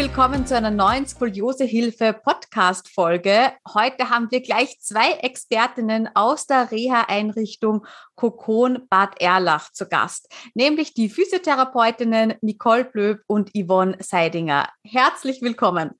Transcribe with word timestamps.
Willkommen 0.00 0.46
zu 0.46 0.56
einer 0.56 0.70
neuen 0.70 1.06
Skoliosehilfe 1.06 2.14
Podcast 2.14 2.88
Folge. 2.88 3.52
Heute 3.74 4.08
haben 4.08 4.30
wir 4.30 4.40
gleich 4.40 4.80
zwei 4.80 5.12
Expertinnen 5.12 6.08
aus 6.14 6.46
der 6.46 6.70
Reha-Einrichtung 6.72 7.84
Kokon 8.14 8.86
Bad 8.88 9.20
Erlach 9.20 9.70
zu 9.72 9.86
Gast, 9.90 10.32
nämlich 10.54 10.94
die 10.94 11.10
Physiotherapeutinnen 11.10 12.32
Nicole 12.40 12.86
Blöb 12.86 13.20
und 13.26 13.50
Yvonne 13.50 13.98
Seidinger. 14.00 14.70
Herzlich 14.86 15.42
willkommen. 15.42 15.90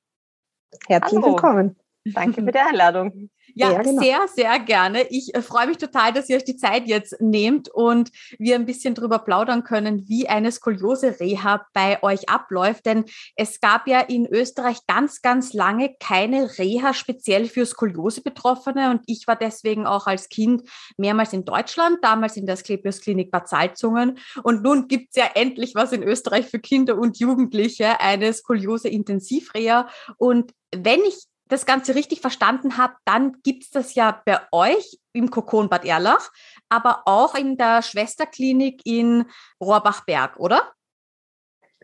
Herzlich 0.88 1.20
Hallo. 1.20 1.34
willkommen. 1.34 1.76
Danke 2.06 2.42
für 2.42 2.52
die 2.52 2.58
Einladung. 2.58 3.28
Ja, 3.54 3.72
ja 3.72 3.82
genau. 3.82 4.02
sehr, 4.02 4.28
sehr 4.34 4.58
gerne. 4.60 5.06
Ich 5.10 5.34
äh, 5.34 5.42
freue 5.42 5.66
mich 5.66 5.78
total, 5.78 6.12
dass 6.12 6.28
ihr 6.28 6.36
euch 6.36 6.44
die 6.44 6.56
Zeit 6.56 6.86
jetzt 6.86 7.20
nehmt 7.20 7.68
und 7.68 8.10
wir 8.38 8.54
ein 8.54 8.66
bisschen 8.66 8.94
darüber 8.94 9.18
plaudern 9.18 9.64
können, 9.64 10.08
wie 10.08 10.28
eine 10.28 10.52
Skoliose-Reha 10.52 11.66
bei 11.72 12.02
euch 12.02 12.28
abläuft. 12.28 12.86
Denn 12.86 13.04
es 13.36 13.60
gab 13.60 13.86
ja 13.86 14.00
in 14.00 14.26
Österreich 14.26 14.78
ganz, 14.86 15.22
ganz 15.22 15.52
lange 15.52 15.94
keine 16.00 16.58
Reha 16.58 16.94
speziell 16.94 17.46
für 17.46 17.66
Skoliose-Betroffene 17.66 18.90
und 18.90 19.02
ich 19.06 19.26
war 19.26 19.36
deswegen 19.36 19.86
auch 19.86 20.06
als 20.06 20.28
Kind 20.28 20.62
mehrmals 20.96 21.32
in 21.32 21.44
Deutschland, 21.44 21.98
damals 22.02 22.36
in 22.36 22.46
der 22.46 22.54
Asklepios 22.54 23.00
Klinik 23.00 23.30
Bad 23.30 23.48
Salzungen. 23.48 24.18
Und 24.42 24.62
nun 24.62 24.88
gibt 24.88 25.10
es 25.10 25.16
ja 25.16 25.30
endlich 25.34 25.74
was 25.74 25.92
in 25.92 26.02
Österreich 26.02 26.46
für 26.46 26.58
Kinder 26.58 26.98
und 26.98 27.18
Jugendliche, 27.18 28.00
eine 28.00 28.32
Skoliose-Intensivreha. 28.32 29.88
Und 30.16 30.52
wenn 30.74 31.00
ich 31.00 31.24
das 31.50 31.66
Ganze 31.66 31.94
richtig 31.94 32.20
verstanden 32.20 32.78
habe, 32.78 32.94
dann 33.04 33.42
gibt 33.42 33.64
es 33.64 33.70
das 33.70 33.94
ja 33.94 34.22
bei 34.24 34.38
euch 34.52 34.98
im 35.12 35.30
Kokon 35.30 35.68
Bad 35.68 35.84
Erlach, 35.84 36.30
aber 36.68 37.02
auch 37.04 37.34
in 37.34 37.56
der 37.56 37.82
Schwesterklinik 37.82 38.80
in 38.84 39.26
Rohrbachberg, 39.60 40.38
oder? 40.38 40.72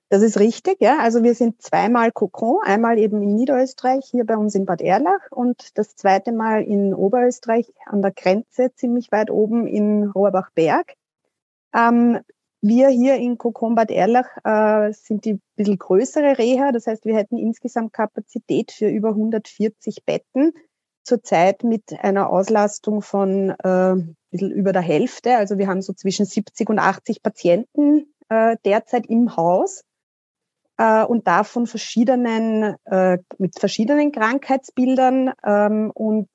Das 0.09 0.23
ist 0.23 0.39
richtig, 0.39 0.81
ja. 0.81 0.99
Also 1.01 1.25
wir 1.25 1.35
sind 1.35 1.61
zweimal 1.61 2.13
Kokon, 2.13 2.61
einmal 2.63 2.97
eben 2.97 3.21
in 3.23 3.35
Niederösterreich, 3.35 4.07
hier 4.09 4.25
bei 4.25 4.37
uns 4.37 4.55
in 4.55 4.65
Bad 4.65 4.81
Erlach 4.81 5.31
und 5.31 5.77
das 5.77 5.97
zweite 5.97 6.31
Mal 6.31 6.63
in 6.63 6.95
Oberösterreich 6.95 7.73
an 7.87 8.03
der 8.03 8.13
Grenze, 8.13 8.73
ziemlich 8.75 9.11
weit 9.11 9.31
oben 9.31 9.67
in 9.67 10.09
Rohrbachberg. 10.11 10.95
Ähm, 11.75 12.21
wir 12.67 12.89
hier 12.89 13.17
in 13.17 13.39
Kokombad 13.39 13.91
Erlach 13.91 14.29
äh, 14.45 14.93
sind 14.93 15.25
die 15.25 15.41
bisschen 15.57 15.79
größere 15.79 16.39
Reha. 16.39 16.73
Das 16.73 16.87
heißt, 16.87 17.05
wir 17.05 17.17
hätten 17.17 17.39
insgesamt 17.39 17.93
Kapazität 17.93 18.73
für 18.73 18.89
über 18.89 19.11
140 19.11 20.05
Betten. 20.05 20.53
Zurzeit 21.05 21.63
mit 21.63 21.93
einer 22.01 22.31
Auslastung 22.31 23.01
von 23.01 23.51
äh, 23.51 23.95
bisschen 24.31 24.51
über 24.51 24.73
der 24.73 24.83
Hälfte. 24.83 25.37
Also 25.37 25.59
wir 25.59 25.69
haben 25.69 25.83
so 25.83 25.93
zwischen 25.93 26.27
70 26.27 26.69
und 26.69 26.79
80 26.79 27.23
Patienten 27.23 28.13
äh, 28.29 28.57
derzeit 28.65 29.07
im 29.07 29.37
Haus 29.37 29.85
äh, 30.79 31.05
und 31.05 31.27
davon 31.27 31.67
verschiedenen, 31.67 32.77
äh, 32.85 33.19
mit 33.39 33.59
verschiedenen 33.59 34.13
Krankheitsbildern 34.13 35.33
ähm, 35.45 35.91
und 35.95 36.29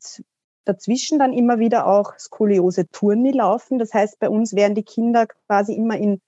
dazwischen 0.66 1.20
dann 1.20 1.34
immer 1.34 1.60
wieder 1.60 1.88
auch 1.88 2.18
Skoliose-Turni 2.18 3.32
laufen. 3.32 3.80
Das 3.80 3.94
heißt, 3.94 4.20
bei 4.20 4.30
uns 4.30 4.56
werden 4.56 4.76
die 4.76 4.84
Kinder 4.84 5.28
quasi 5.48 5.74
immer 5.74 5.98
in 5.98 6.22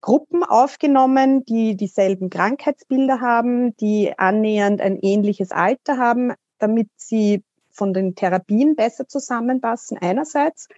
Gruppen 0.00 0.44
aufgenommen, 0.44 1.44
die 1.44 1.76
dieselben 1.76 2.30
Krankheitsbilder 2.30 3.20
haben, 3.20 3.76
die 3.76 4.16
annähernd 4.16 4.80
ein 4.80 4.98
ähnliches 5.00 5.50
Alter 5.50 5.98
haben, 5.98 6.32
damit 6.58 6.88
sie 6.96 7.42
von 7.70 7.92
den 7.92 8.14
Therapien 8.14 8.76
besser 8.76 9.08
zusammenpassen 9.08 9.98
einerseits 9.98 10.68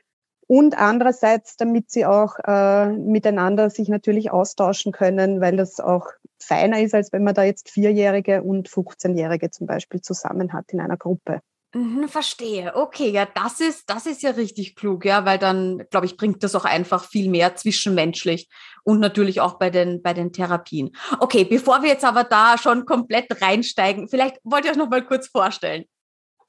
und 0.46 0.78
andererseits, 0.78 1.56
damit 1.56 1.90
sie 1.90 2.06
auch 2.06 2.38
äh, 2.42 2.86
miteinander 2.86 3.70
sich 3.70 3.88
natürlich 3.88 4.30
austauschen 4.30 4.92
können, 4.92 5.40
weil 5.40 5.56
das 5.56 5.78
auch 5.78 6.06
feiner 6.38 6.80
ist, 6.80 6.94
als 6.94 7.12
wenn 7.12 7.22
man 7.22 7.34
da 7.34 7.44
jetzt 7.44 7.70
Vierjährige 7.70 8.42
und 8.42 8.68
15-Jährige 8.68 9.50
zum 9.50 9.66
Beispiel 9.66 10.00
zusammen 10.00 10.52
hat 10.54 10.72
in 10.72 10.80
einer 10.80 10.96
Gruppe. 10.96 11.40
Mhm, 11.74 12.08
verstehe. 12.08 12.74
Okay, 12.74 13.10
ja, 13.10 13.26
das 13.26 13.60
ist, 13.60 13.90
das 13.90 14.06
ist 14.06 14.22
ja 14.22 14.30
richtig 14.30 14.74
klug, 14.74 15.04
ja, 15.04 15.26
weil 15.26 15.38
dann, 15.38 15.84
glaube 15.90 16.06
ich, 16.06 16.16
bringt 16.16 16.42
das 16.42 16.54
auch 16.54 16.64
einfach 16.64 17.04
viel 17.04 17.28
mehr 17.28 17.56
zwischenmenschlich 17.56 18.48
und 18.84 19.00
natürlich 19.00 19.42
auch 19.42 19.58
bei 19.58 19.68
den, 19.68 20.00
bei 20.00 20.14
den 20.14 20.32
Therapien. 20.32 20.96
Okay, 21.20 21.44
bevor 21.44 21.82
wir 21.82 21.90
jetzt 21.90 22.06
aber 22.06 22.24
da 22.24 22.56
schon 22.56 22.86
komplett 22.86 23.42
reinsteigen, 23.42 24.08
vielleicht 24.08 24.38
wollt 24.44 24.64
ihr 24.64 24.70
euch 24.70 24.78
noch 24.78 24.88
mal 24.88 25.04
kurz 25.04 25.28
vorstellen. 25.28 25.84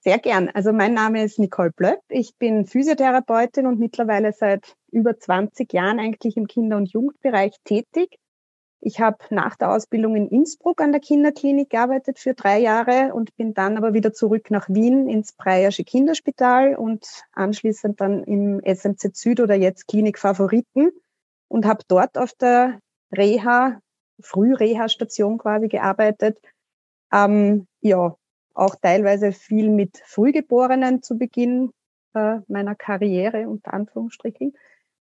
Sehr 0.01 0.19
gern. 0.19 0.49
Also 0.53 0.71
mein 0.71 0.93
Name 0.93 1.25
ist 1.25 1.37
Nicole 1.37 1.71
Blöpp. 1.71 1.99
Ich 2.07 2.37
bin 2.37 2.65
Physiotherapeutin 2.65 3.67
und 3.67 3.79
mittlerweile 3.79 4.31
seit 4.31 4.73
über 4.91 5.19
20 5.19 5.73
Jahren 5.73 5.99
eigentlich 5.99 6.37
im 6.37 6.47
Kinder- 6.47 6.77
und 6.77 6.93
Jugendbereich 6.93 7.57
tätig. 7.65 8.17
Ich 8.81 9.01
habe 9.01 9.17
nach 9.29 9.55
der 9.55 9.71
Ausbildung 9.71 10.15
in 10.15 10.29
Innsbruck 10.29 10.81
an 10.81 10.93
der 10.93 11.01
Kinderklinik 11.01 11.69
gearbeitet 11.69 12.17
für 12.17 12.33
drei 12.33 12.59
Jahre 12.59 13.13
und 13.13 13.35
bin 13.35 13.53
dann 13.53 13.77
aber 13.77 13.93
wieder 13.93 14.13
zurück 14.13 14.49
nach 14.51 14.69
Wien 14.69 15.09
ins 15.09 15.33
Breyersche 15.33 15.83
Kinderspital 15.83 16.75
und 16.75 17.05
anschließend 17.33 17.99
dann 17.99 18.23
im 18.23 18.61
SMZ 18.63 19.17
Süd 19.17 19.41
oder 19.41 19.55
jetzt 19.55 19.87
Klinik 19.87 20.17
Favoriten 20.17 20.91
und 21.49 21.65
habe 21.65 21.83
dort 21.89 22.17
auf 22.17 22.33
der 22.33 22.79
Reha, 23.11 23.81
Frühreha-Station 24.21 25.39
quasi 25.39 25.67
gearbeitet. 25.67 26.37
Ähm, 27.11 27.67
ja, 27.81 28.15
auch 28.53 28.75
teilweise 28.75 29.33
viel 29.33 29.69
mit 29.69 30.01
Frühgeborenen 30.05 31.01
zu 31.01 31.17
Beginn 31.17 31.71
äh, 32.13 32.37
meiner 32.47 32.75
Karriere, 32.75 33.49
unter 33.49 33.73
Anführungsstrichen. 33.73 34.53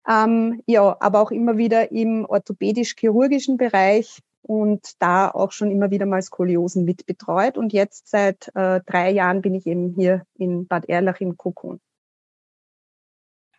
Ähm, 0.08 0.62
ja, 0.66 0.96
aber 1.00 1.20
auch 1.20 1.30
immer 1.30 1.56
wieder 1.56 1.90
im 1.90 2.24
orthopädisch-chirurgischen 2.26 3.56
Bereich 3.56 4.20
und 4.42 5.02
da 5.02 5.28
auch 5.30 5.50
schon 5.50 5.70
immer 5.70 5.90
wieder 5.90 6.06
mal 6.06 6.22
Skoliosen 6.22 6.84
mitbetreut. 6.84 7.58
Und 7.58 7.72
jetzt 7.72 8.08
seit 8.08 8.48
äh, 8.54 8.80
drei 8.86 9.10
Jahren 9.10 9.42
bin 9.42 9.54
ich 9.54 9.66
eben 9.66 9.94
hier 9.94 10.24
in 10.34 10.66
Bad 10.68 10.88
Erlach 10.88 11.20
im 11.20 11.36
Kokon. 11.36 11.80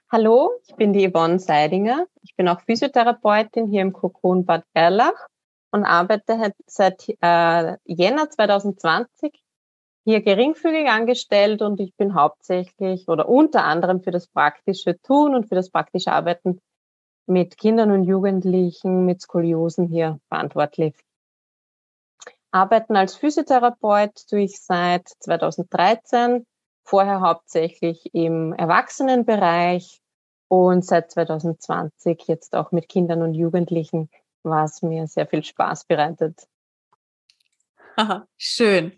Hallo, 0.10 0.52
ich 0.66 0.76
bin 0.76 0.94
die 0.94 1.10
Yvonne 1.12 1.38
Seidinger. 1.38 2.06
Ich 2.22 2.34
bin 2.38 2.48
auch 2.48 2.62
Physiotherapeutin 2.62 3.68
hier 3.68 3.82
im 3.82 3.92
Kokon 3.92 4.46
Bad 4.46 4.64
Erlach 4.74 5.28
und 5.72 5.84
arbeite 5.84 6.54
seit 6.66 7.10
äh, 7.22 7.76
Jänner 7.84 8.30
2020 8.30 9.34
hier 10.08 10.22
geringfügig 10.22 10.88
angestellt 10.88 11.62
und 11.62 11.82
ich 11.82 11.94
bin 11.98 12.14
hauptsächlich 12.14 13.10
oder 13.10 13.28
unter 13.28 13.66
anderem 13.66 14.00
für 14.00 14.12
das 14.12 14.26
praktische 14.28 14.98
Tun 15.02 15.36
und 15.36 15.50
für 15.50 15.56
das 15.56 15.70
praktische 15.70 16.14
Arbeiten 16.14 16.62
mit 17.26 17.58
Kindern 17.58 17.92
und 17.92 18.06
Jugendlichen 18.06 19.06
mit 19.06 19.20
Skoliosen 19.20 19.90
hier 19.90 20.22
verantwortlich. 20.30 20.96
Arbeiten 22.52 22.96
als 22.96 23.18
Physiotherapeut 23.18 24.30
tue 24.30 24.44
ich 24.44 24.62
seit 24.62 25.10
2013, 25.20 26.46
vorher 26.86 27.20
hauptsächlich 27.20 28.14
im 28.14 28.54
Erwachsenenbereich 28.54 30.00
und 30.48 30.86
seit 30.86 31.12
2020 31.12 32.24
jetzt 32.28 32.56
auch 32.56 32.72
mit 32.72 32.88
Kindern 32.88 33.24
und 33.24 33.34
Jugendlichen, 33.34 34.10
was 34.44 34.82
mir 34.82 35.06
sehr 35.08 35.28
viel 35.28 35.44
Spaß 35.44 35.84
bereitet. 35.84 36.48
Schön. 38.38 38.98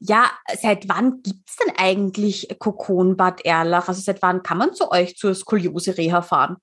Ja, 0.00 0.30
seit 0.60 0.88
wann 0.88 1.22
gibt 1.22 1.48
es 1.48 1.56
denn 1.56 1.74
eigentlich 1.76 2.48
Kokon 2.58 3.16
Bad 3.16 3.44
Erlach? 3.44 3.88
Also 3.88 4.00
seit 4.00 4.22
wann 4.22 4.42
kann 4.42 4.58
man 4.58 4.74
zu 4.74 4.90
euch 4.90 5.16
zur 5.16 5.34
Skoliose-Reha 5.34 6.22
fahren? 6.22 6.56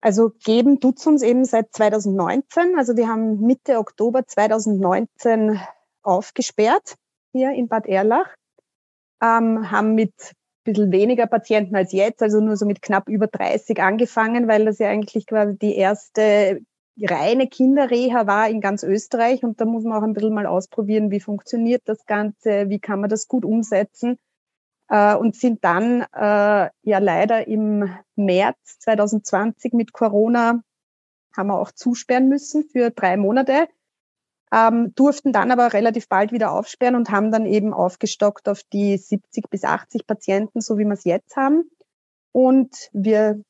Also 0.00 0.30
geben 0.44 0.80
tut's 0.80 1.06
uns 1.06 1.22
eben 1.22 1.44
seit 1.44 1.72
2019. 1.72 2.78
Also 2.78 2.96
wir 2.96 3.08
haben 3.08 3.40
Mitte 3.40 3.78
Oktober 3.78 4.26
2019 4.26 5.60
aufgesperrt 6.02 6.94
hier 7.32 7.50
in 7.52 7.68
Bad 7.68 7.86
Erlach, 7.86 8.28
ähm, 9.22 9.70
haben 9.70 9.94
mit 9.94 10.12
ein 10.20 10.72
bisschen 10.72 10.92
weniger 10.92 11.26
Patienten 11.26 11.74
als 11.74 11.92
jetzt, 11.92 12.22
also 12.22 12.40
nur 12.40 12.56
so 12.56 12.64
mit 12.64 12.80
knapp 12.80 13.08
über 13.08 13.26
30 13.26 13.80
angefangen, 13.80 14.48
weil 14.48 14.64
das 14.64 14.78
ja 14.78 14.88
eigentlich 14.88 15.26
quasi 15.26 15.58
die 15.58 15.74
erste 15.74 16.60
reine 17.02 17.46
Kinderreha 17.48 18.26
war 18.26 18.48
in 18.48 18.60
ganz 18.60 18.82
Österreich 18.82 19.44
und 19.44 19.60
da 19.60 19.64
muss 19.64 19.84
man 19.84 19.98
auch 19.98 20.02
ein 20.02 20.14
bisschen 20.14 20.34
mal 20.34 20.46
ausprobieren, 20.46 21.10
wie 21.10 21.20
funktioniert 21.20 21.82
das 21.86 22.06
Ganze, 22.06 22.68
wie 22.68 22.78
kann 22.78 23.00
man 23.00 23.10
das 23.10 23.28
gut 23.28 23.44
umsetzen 23.44 24.18
äh, 24.88 25.14
und 25.14 25.36
sind 25.36 25.64
dann 25.64 26.02
äh, 26.12 26.70
ja 26.82 26.98
leider 26.98 27.46
im 27.46 27.88
März 28.16 28.78
2020 28.80 29.72
mit 29.74 29.92
Corona 29.92 30.62
haben 31.36 31.48
wir 31.48 31.58
auch 31.58 31.72
zusperren 31.72 32.28
müssen 32.28 32.64
für 32.64 32.90
drei 32.90 33.16
Monate, 33.16 33.68
ähm, 34.52 34.92
durften 34.94 35.32
dann 35.32 35.50
aber 35.50 35.72
relativ 35.72 36.08
bald 36.08 36.32
wieder 36.32 36.52
aufsperren 36.52 36.96
und 36.96 37.10
haben 37.10 37.30
dann 37.30 37.46
eben 37.46 37.72
aufgestockt 37.72 38.48
auf 38.48 38.62
die 38.72 38.96
70 38.96 39.48
bis 39.50 39.64
80 39.64 40.06
Patienten, 40.06 40.60
so 40.60 40.78
wie 40.78 40.84
wir 40.84 40.94
es 40.94 41.04
jetzt 41.04 41.36
haben. 41.36 41.70
Und 42.32 42.90
wir 42.92 43.42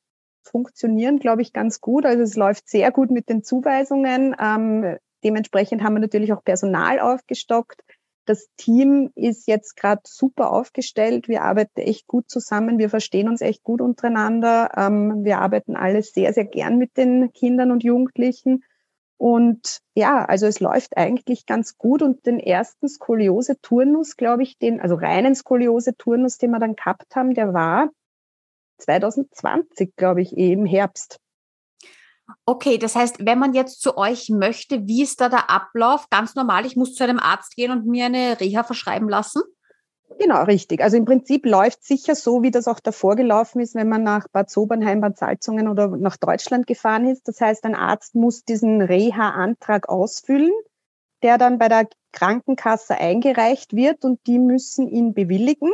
funktionieren, 0.49 1.19
glaube 1.19 1.41
ich, 1.41 1.53
ganz 1.53 1.81
gut. 1.81 2.05
Also 2.05 2.23
es 2.23 2.35
läuft 2.35 2.67
sehr 2.69 2.91
gut 2.91 3.11
mit 3.11 3.29
den 3.29 3.43
Zuweisungen. 3.43 4.35
Ähm, 4.39 4.97
dementsprechend 5.23 5.83
haben 5.83 5.93
wir 5.93 6.01
natürlich 6.01 6.33
auch 6.33 6.43
Personal 6.43 6.99
aufgestockt. 6.99 7.81
Das 8.25 8.47
Team 8.57 9.11
ist 9.15 9.47
jetzt 9.47 9.75
gerade 9.75 10.01
super 10.05 10.51
aufgestellt. 10.51 11.27
Wir 11.27 11.41
arbeiten 11.41 11.79
echt 11.81 12.05
gut 12.05 12.29
zusammen. 12.29 12.77
Wir 12.77 12.89
verstehen 12.89 13.27
uns 13.27 13.41
echt 13.41 13.63
gut 13.63 13.81
untereinander. 13.81 14.69
Ähm, 14.77 15.23
wir 15.23 15.39
arbeiten 15.39 15.75
alle 15.75 16.03
sehr, 16.03 16.33
sehr 16.33 16.45
gern 16.45 16.77
mit 16.77 16.95
den 16.95 17.33
Kindern 17.33 17.71
und 17.71 17.83
Jugendlichen. 17.83 18.63
Und 19.17 19.79
ja, 19.95 20.23
also 20.23 20.45
es 20.45 20.59
läuft 20.59 20.95
eigentlich 20.95 21.45
ganz 21.45 21.77
gut. 21.77 22.01
Und 22.01 22.25
den 22.25 22.39
ersten 22.39 22.87
Skoliose-Turnus, 22.87 24.15
glaube 24.15 24.43
ich, 24.43 24.57
den, 24.57 24.79
also 24.79 24.95
reinen 24.95 25.35
Skoliose-Turnus, 25.35 26.37
den 26.37 26.51
wir 26.51 26.59
dann 26.59 26.75
gehabt 26.75 27.15
haben, 27.15 27.33
der 27.33 27.53
war 27.53 27.89
2020, 28.79 29.95
glaube 29.95 30.21
ich, 30.21 30.37
eh 30.37 30.53
im 30.53 30.65
Herbst. 30.65 31.19
Okay, 32.45 32.77
das 32.77 32.95
heißt, 32.95 33.25
wenn 33.25 33.39
man 33.39 33.53
jetzt 33.53 33.81
zu 33.81 33.97
euch 33.97 34.29
möchte, 34.29 34.87
wie 34.87 35.03
ist 35.03 35.21
da 35.21 35.29
der 35.29 35.49
Ablauf? 35.49 36.09
Ganz 36.09 36.35
normal, 36.35 36.65
ich 36.65 36.75
muss 36.75 36.93
zu 36.93 37.03
einem 37.03 37.19
Arzt 37.19 37.55
gehen 37.55 37.71
und 37.71 37.85
mir 37.85 38.05
eine 38.05 38.39
Reha 38.39 38.63
verschreiben 38.63 39.09
lassen? 39.09 39.41
Genau, 40.17 40.43
richtig. 40.43 40.81
Also 40.81 40.97
im 40.97 41.05
Prinzip 41.05 41.45
läuft 41.45 41.83
sicher 41.83 42.15
so, 42.15 42.41
wie 42.41 42.51
das 42.51 42.67
auch 42.67 42.79
davor 42.79 43.15
gelaufen 43.15 43.61
ist, 43.61 43.75
wenn 43.75 43.87
man 43.87 44.03
nach 44.03 44.27
Bad 44.31 44.49
Sobernheim, 44.49 45.01
Bad 45.01 45.17
Salzungen 45.17 45.67
oder 45.67 45.87
nach 45.87 46.17
Deutschland 46.17 46.67
gefahren 46.67 47.07
ist. 47.07 47.27
Das 47.27 47.39
heißt, 47.39 47.63
ein 47.65 47.75
Arzt 47.75 48.15
muss 48.15 48.43
diesen 48.43 48.81
Reha-Antrag 48.81 49.87
ausfüllen, 49.87 50.51
der 51.23 51.37
dann 51.37 51.57
bei 51.57 51.69
der 51.69 51.87
Krankenkasse 52.11 52.95
eingereicht 52.95 53.75
wird 53.75 54.03
und 54.03 54.19
die 54.25 54.39
müssen 54.39 54.87
ihn 54.87 55.13
bewilligen. 55.13 55.71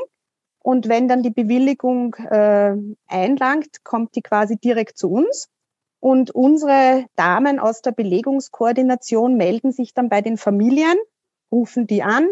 Und 0.66 0.90
wenn 0.90 1.08
dann 1.08 1.22
die 1.22 1.30
Bewilligung 1.30 2.16
äh, 2.16 2.76
einlangt, 3.06 3.84
kommt 3.84 4.16
die 4.16 4.24
quasi 4.24 4.58
direkt 4.58 4.98
zu 4.98 5.12
uns. 5.12 5.48
Und 6.00 6.32
unsere 6.32 7.06
Damen 7.16 7.60
aus 7.60 7.84
der 7.84 7.92
Belegungskoordination 7.92 9.38
melden 9.38 9.72
sich 9.72 9.94
dann 9.94 10.10
bei 10.10 10.22
den 10.22 10.38
Familien, 10.38 10.98
rufen 11.52 11.86
die 11.86 12.02
an, 12.02 12.28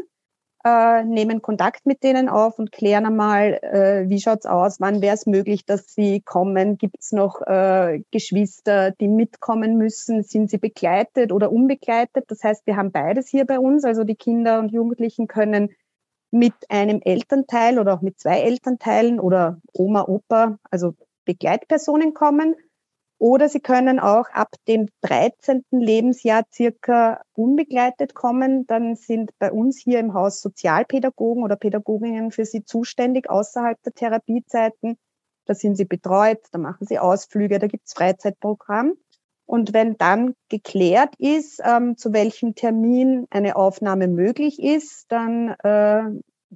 äh, 0.66 1.04
nehmen 1.04 1.44
Kontakt 1.44 1.86
mit 1.86 2.02
denen 2.02 2.28
auf 2.28 2.58
und 2.58 2.72
klären 2.72 3.06
einmal, 3.06 3.60
äh, 3.62 4.10
wie 4.10 4.20
schaut's 4.20 4.48
aus, 4.48 4.80
wann 4.80 5.04
wäre 5.04 5.14
es 5.14 5.28
möglich, 5.28 5.68
dass 5.68 5.94
sie 5.94 6.20
kommen, 6.20 6.80
gibt's 6.80 7.12
noch 7.12 7.40
äh, 7.46 8.02
Geschwister, 8.10 8.90
die 8.90 9.10
mitkommen 9.10 9.78
müssen, 9.78 10.24
sind 10.24 10.50
sie 10.50 10.58
begleitet 10.58 11.32
oder 11.32 11.52
unbegleitet. 11.52 12.26
Das 12.30 12.44
heißt, 12.44 12.66
wir 12.66 12.78
haben 12.78 12.92
beides 12.92 13.28
hier 13.28 13.46
bei 13.46 13.60
uns, 13.60 13.86
also 13.86 14.04
die 14.04 14.16
Kinder 14.16 14.58
und 14.58 14.72
Jugendlichen 14.72 15.28
können 15.28 15.70
mit 16.34 16.56
einem 16.70 17.00
Elternteil 17.04 17.78
oder 17.78 17.94
auch 17.94 18.02
mit 18.02 18.20
zwei 18.20 18.40
Elternteilen 18.40 19.20
oder 19.20 19.62
Oma, 19.72 20.02
Opa, 20.08 20.58
also 20.72 20.96
Begleitpersonen 21.26 22.16
kommen. 22.16 22.56
Oder 23.20 23.48
sie 23.48 23.60
können 23.60 24.00
auch 24.00 24.28
ab 24.32 24.50
dem 24.68 24.90
13. 25.02 25.64
Lebensjahr 25.70 26.44
circa 26.52 27.22
unbegleitet 27.34 28.16
kommen. 28.16 28.66
Dann 28.66 28.96
sind 28.96 29.30
bei 29.38 29.52
uns 29.52 29.80
hier 29.80 30.00
im 30.00 30.16
Haus 30.16 30.42
Sozialpädagogen 30.42 31.44
oder 31.44 31.56
Pädagoginnen 31.56 32.32
für 32.32 32.46
sie 32.46 32.66
zuständig 32.66 33.30
außerhalb 33.30 33.82
der 33.84 33.94
Therapiezeiten. 33.94 34.98
Da 35.46 35.54
sind 35.54 35.76
sie 35.76 35.86
betreut, 35.86 36.40
da 36.52 36.58
machen 36.58 36.88
sie 36.88 36.98
Ausflüge, 36.98 37.60
da 37.60 37.68
gibt's 37.68 37.94
Freizeitprogramm. 37.94 38.96
Und 39.46 39.74
wenn 39.74 39.98
dann 39.98 40.36
geklärt 40.50 41.16
ist, 41.18 41.62
ähm, 41.64 41.98
zu 41.98 42.14
welchem 42.14 42.56
Termin 42.56 43.28
eine 43.30 43.56
Aufnahme 43.56 44.08
möglich 44.08 44.62
ist, 44.62 45.06
dann 45.12 45.50
äh, 45.64 46.04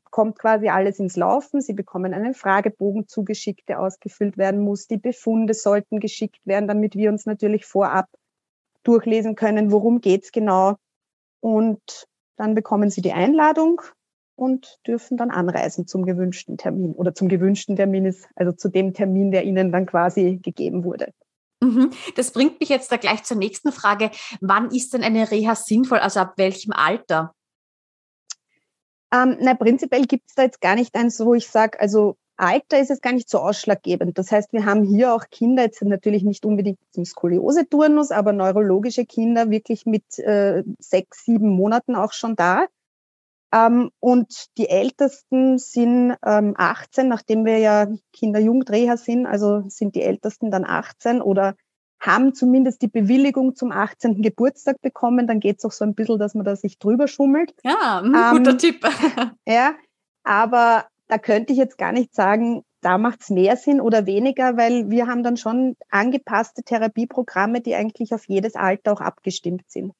kommt 0.09 0.39
quasi 0.39 0.69
alles 0.69 0.99
ins 0.99 1.15
Laufen. 1.15 1.61
Sie 1.61 1.73
bekommen 1.73 2.13
einen 2.13 2.33
Fragebogen 2.33 3.07
zugeschickt, 3.07 3.67
der 3.67 3.81
ausgefüllt 3.81 4.37
werden 4.37 4.61
muss. 4.61 4.87
Die 4.87 4.97
Befunde 4.97 5.53
sollten 5.53 5.99
geschickt 5.99 6.39
werden, 6.45 6.67
damit 6.67 6.95
wir 6.95 7.09
uns 7.11 7.25
natürlich 7.25 7.65
vorab 7.65 8.07
durchlesen 8.83 9.35
können, 9.35 9.71
worum 9.71 9.99
geht's 9.99 10.31
genau. 10.31 10.75
Und 11.41 12.07
dann 12.37 12.55
bekommen 12.55 12.89
Sie 12.89 13.01
die 13.01 13.13
Einladung 13.13 13.81
und 14.35 14.79
dürfen 14.87 15.17
dann 15.17 15.31
anreisen 15.31 15.87
zum 15.87 16.05
gewünschten 16.05 16.57
Termin 16.57 16.93
oder 16.93 17.13
zum 17.13 17.27
gewünschten 17.27 17.75
Termin 17.75 18.05
ist, 18.05 18.29
also 18.35 18.51
zu 18.53 18.69
dem 18.69 18.93
Termin, 18.93 19.31
der 19.31 19.43
Ihnen 19.43 19.71
dann 19.71 19.85
quasi 19.85 20.39
gegeben 20.41 20.83
wurde. 20.83 21.11
Mhm. 21.61 21.91
Das 22.15 22.31
bringt 22.31 22.59
mich 22.59 22.69
jetzt 22.69 22.91
da 22.91 22.97
gleich 22.97 23.23
zur 23.23 23.37
nächsten 23.37 23.71
Frage. 23.71 24.11
Wann 24.41 24.71
ist 24.71 24.93
denn 24.93 25.03
eine 25.03 25.31
Reha 25.31 25.55
sinnvoll? 25.55 25.99
Also 25.99 26.19
ab 26.19 26.33
welchem 26.37 26.71
Alter? 26.71 27.33
Ähm, 29.13 29.37
na, 29.39 29.53
prinzipiell 29.53 30.05
gibt 30.05 30.25
es 30.27 30.35
da 30.35 30.43
jetzt 30.43 30.61
gar 30.61 30.75
nicht 30.75 30.93
eins, 30.95 31.19
wo 31.19 31.33
ich 31.33 31.47
sage, 31.47 31.79
also 31.79 32.17
Alter 32.35 32.79
ist 32.79 32.91
es 32.91 33.01
gar 33.01 33.13
nicht 33.13 33.29
so 33.29 33.39
ausschlaggebend. 33.39 34.17
Das 34.17 34.31
heißt, 34.31 34.53
wir 34.53 34.65
haben 34.65 34.83
hier 34.83 35.13
auch 35.13 35.25
Kinder, 35.31 35.63
jetzt 35.63 35.81
natürlich 35.81 36.23
nicht 36.23 36.45
unbedingt 36.45 36.77
im 36.93 37.05
Skoliose-Turnus, 37.05 38.11
aber 38.11 38.31
neurologische 38.31 39.05
Kinder 39.05 39.49
wirklich 39.49 39.85
mit 39.85 40.19
äh, 40.19 40.63
sechs, 40.79 41.25
sieben 41.25 41.49
Monaten 41.49 41.95
auch 41.95 42.13
schon 42.13 42.35
da. 42.35 42.67
Ähm, 43.53 43.91
und 43.99 44.47
die 44.57 44.69
Ältesten 44.69 45.57
sind 45.57 46.15
ähm, 46.25 46.53
18, 46.57 47.07
nachdem 47.07 47.45
wir 47.45 47.59
ja 47.59 47.87
Kinder-Jugendreha 48.13 48.97
sind, 48.97 49.25
also 49.25 49.63
sind 49.69 49.95
die 49.95 50.01
Ältesten 50.01 50.51
dann 50.51 50.65
18 50.65 51.21
oder 51.21 51.55
haben 51.99 52.33
zumindest 52.33 52.81
die 52.81 52.87
Bewilligung 52.87 53.55
zum 53.55 53.71
18. 53.71 54.21
Geburtstag 54.21 54.81
bekommen. 54.81 55.27
Dann 55.27 55.39
geht 55.39 55.57
es 55.59 55.65
auch 55.65 55.71
so 55.71 55.83
ein 55.83 55.95
bisschen, 55.95 56.19
dass 56.19 56.35
man 56.35 56.45
da 56.45 56.55
sich 56.55 56.77
drüber 56.77 57.07
schummelt. 57.07 57.53
Ja, 57.63 58.01
ähm, 58.05 58.37
guter 58.37 58.57
Tipp. 58.57 58.85
ja, 59.47 59.75
aber 60.23 60.85
da 61.07 61.17
könnte 61.17 61.53
ich 61.53 61.59
jetzt 61.59 61.77
gar 61.77 61.91
nicht 61.91 62.13
sagen, 62.13 62.63
da 62.81 62.97
macht 62.97 63.21
es 63.21 63.29
mehr 63.29 63.57
Sinn 63.57 63.81
oder 63.81 64.05
weniger, 64.05 64.57
weil 64.57 64.89
wir 64.89 65.07
haben 65.07 65.23
dann 65.23 65.37
schon 65.37 65.75
angepasste 65.89 66.63
Therapieprogramme, 66.63 67.61
die 67.61 67.75
eigentlich 67.75 68.13
auf 68.13 68.27
jedes 68.27 68.55
Alter 68.55 68.93
auch 68.93 69.01
abgestimmt 69.01 69.63
sind. 69.67 69.93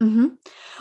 Mhm. 0.00 0.38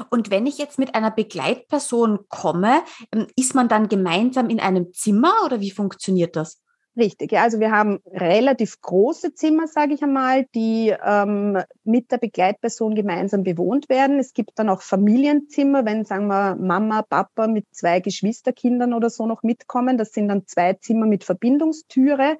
Und 0.09 0.31
wenn 0.31 0.47
ich 0.47 0.57
jetzt 0.57 0.79
mit 0.79 0.95
einer 0.95 1.11
Begleitperson 1.11 2.19
komme, 2.29 2.81
ähm, 3.11 3.27
ist 3.35 3.55
man 3.55 3.67
dann 3.67 3.89
gemeinsam 3.89 4.49
in 4.49 4.59
einem 4.59 4.93
Zimmer 4.93 5.33
oder 5.45 5.59
wie 5.59 5.71
funktioniert 5.71 6.35
das? 6.35 6.63
Richtig, 6.95 7.31
ja. 7.31 7.41
Also 7.41 7.59
wir 7.59 7.71
haben 7.71 8.01
relativ 8.11 8.79
große 8.81 9.33
Zimmer, 9.33 9.67
sage 9.67 9.95
ich 9.95 10.03
einmal, 10.03 10.45
die 10.53 10.93
ähm, 11.03 11.57
mit 11.83 12.11
der 12.11 12.19
Begleitperson 12.19 12.93
gemeinsam 12.93 13.41
bewohnt 13.41 13.89
werden. 13.89 14.19
Es 14.19 14.33
gibt 14.33 14.59
dann 14.59 14.69
auch 14.69 14.83
Familienzimmer, 14.83 15.85
wenn, 15.85 16.05
sagen 16.05 16.27
wir, 16.27 16.55
Mama, 16.55 17.01
Papa 17.01 17.47
mit 17.47 17.65
zwei 17.71 17.99
Geschwisterkindern 17.99 18.93
oder 18.93 19.09
so 19.09 19.25
noch 19.25 19.41
mitkommen. 19.41 19.97
Das 19.97 20.11
sind 20.13 20.27
dann 20.27 20.45
zwei 20.45 20.73
Zimmer 20.73 21.07
mit 21.07 21.23
Verbindungstüre. 21.23 22.37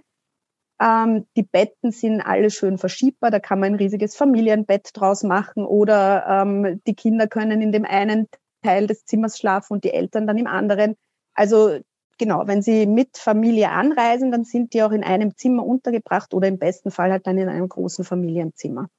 Ähm, 0.83 1.25
die 1.37 1.43
Betten 1.43 1.91
sind 1.91 2.21
alle 2.21 2.49
schön 2.49 2.77
verschiebbar. 2.77 3.31
Da 3.31 3.39
kann 3.39 3.59
man 3.59 3.73
ein 3.73 3.75
riesiges 3.75 4.15
Familienbett 4.17 4.89
draus 4.93 5.23
machen 5.23 5.65
oder 5.65 6.25
ähm, 6.27 6.81
die 6.85 6.95
Kinder 6.95 7.27
können 7.27 7.61
in 7.61 7.71
dem 7.71 7.85
einen 7.85 8.27
Teil 8.61 8.87
des 8.87 9.05
Zimmers 9.05 9.37
schlafen 9.37 9.73
und 9.73 9.83
die 9.85 9.93
Eltern 9.93 10.27
dann 10.27 10.37
im 10.37 10.47
anderen. 10.47 10.95
Also 11.35 11.79
genau, 12.17 12.47
wenn 12.47 12.61
Sie 12.61 12.85
mit 12.85 13.17
Familie 13.17 13.69
anreisen, 13.69 14.31
dann 14.31 14.43
sind 14.43 14.73
die 14.73 14.83
auch 14.83 14.91
in 14.91 15.03
einem 15.03 15.37
Zimmer 15.37 15.65
untergebracht 15.65 16.33
oder 16.33 16.49
im 16.49 16.59
besten 16.59 16.91
Fall 16.91 17.11
halt 17.11 17.27
dann 17.27 17.37
in 17.37 17.47
einem 17.47 17.69
großen 17.69 18.03
Familienzimmer. 18.03 18.89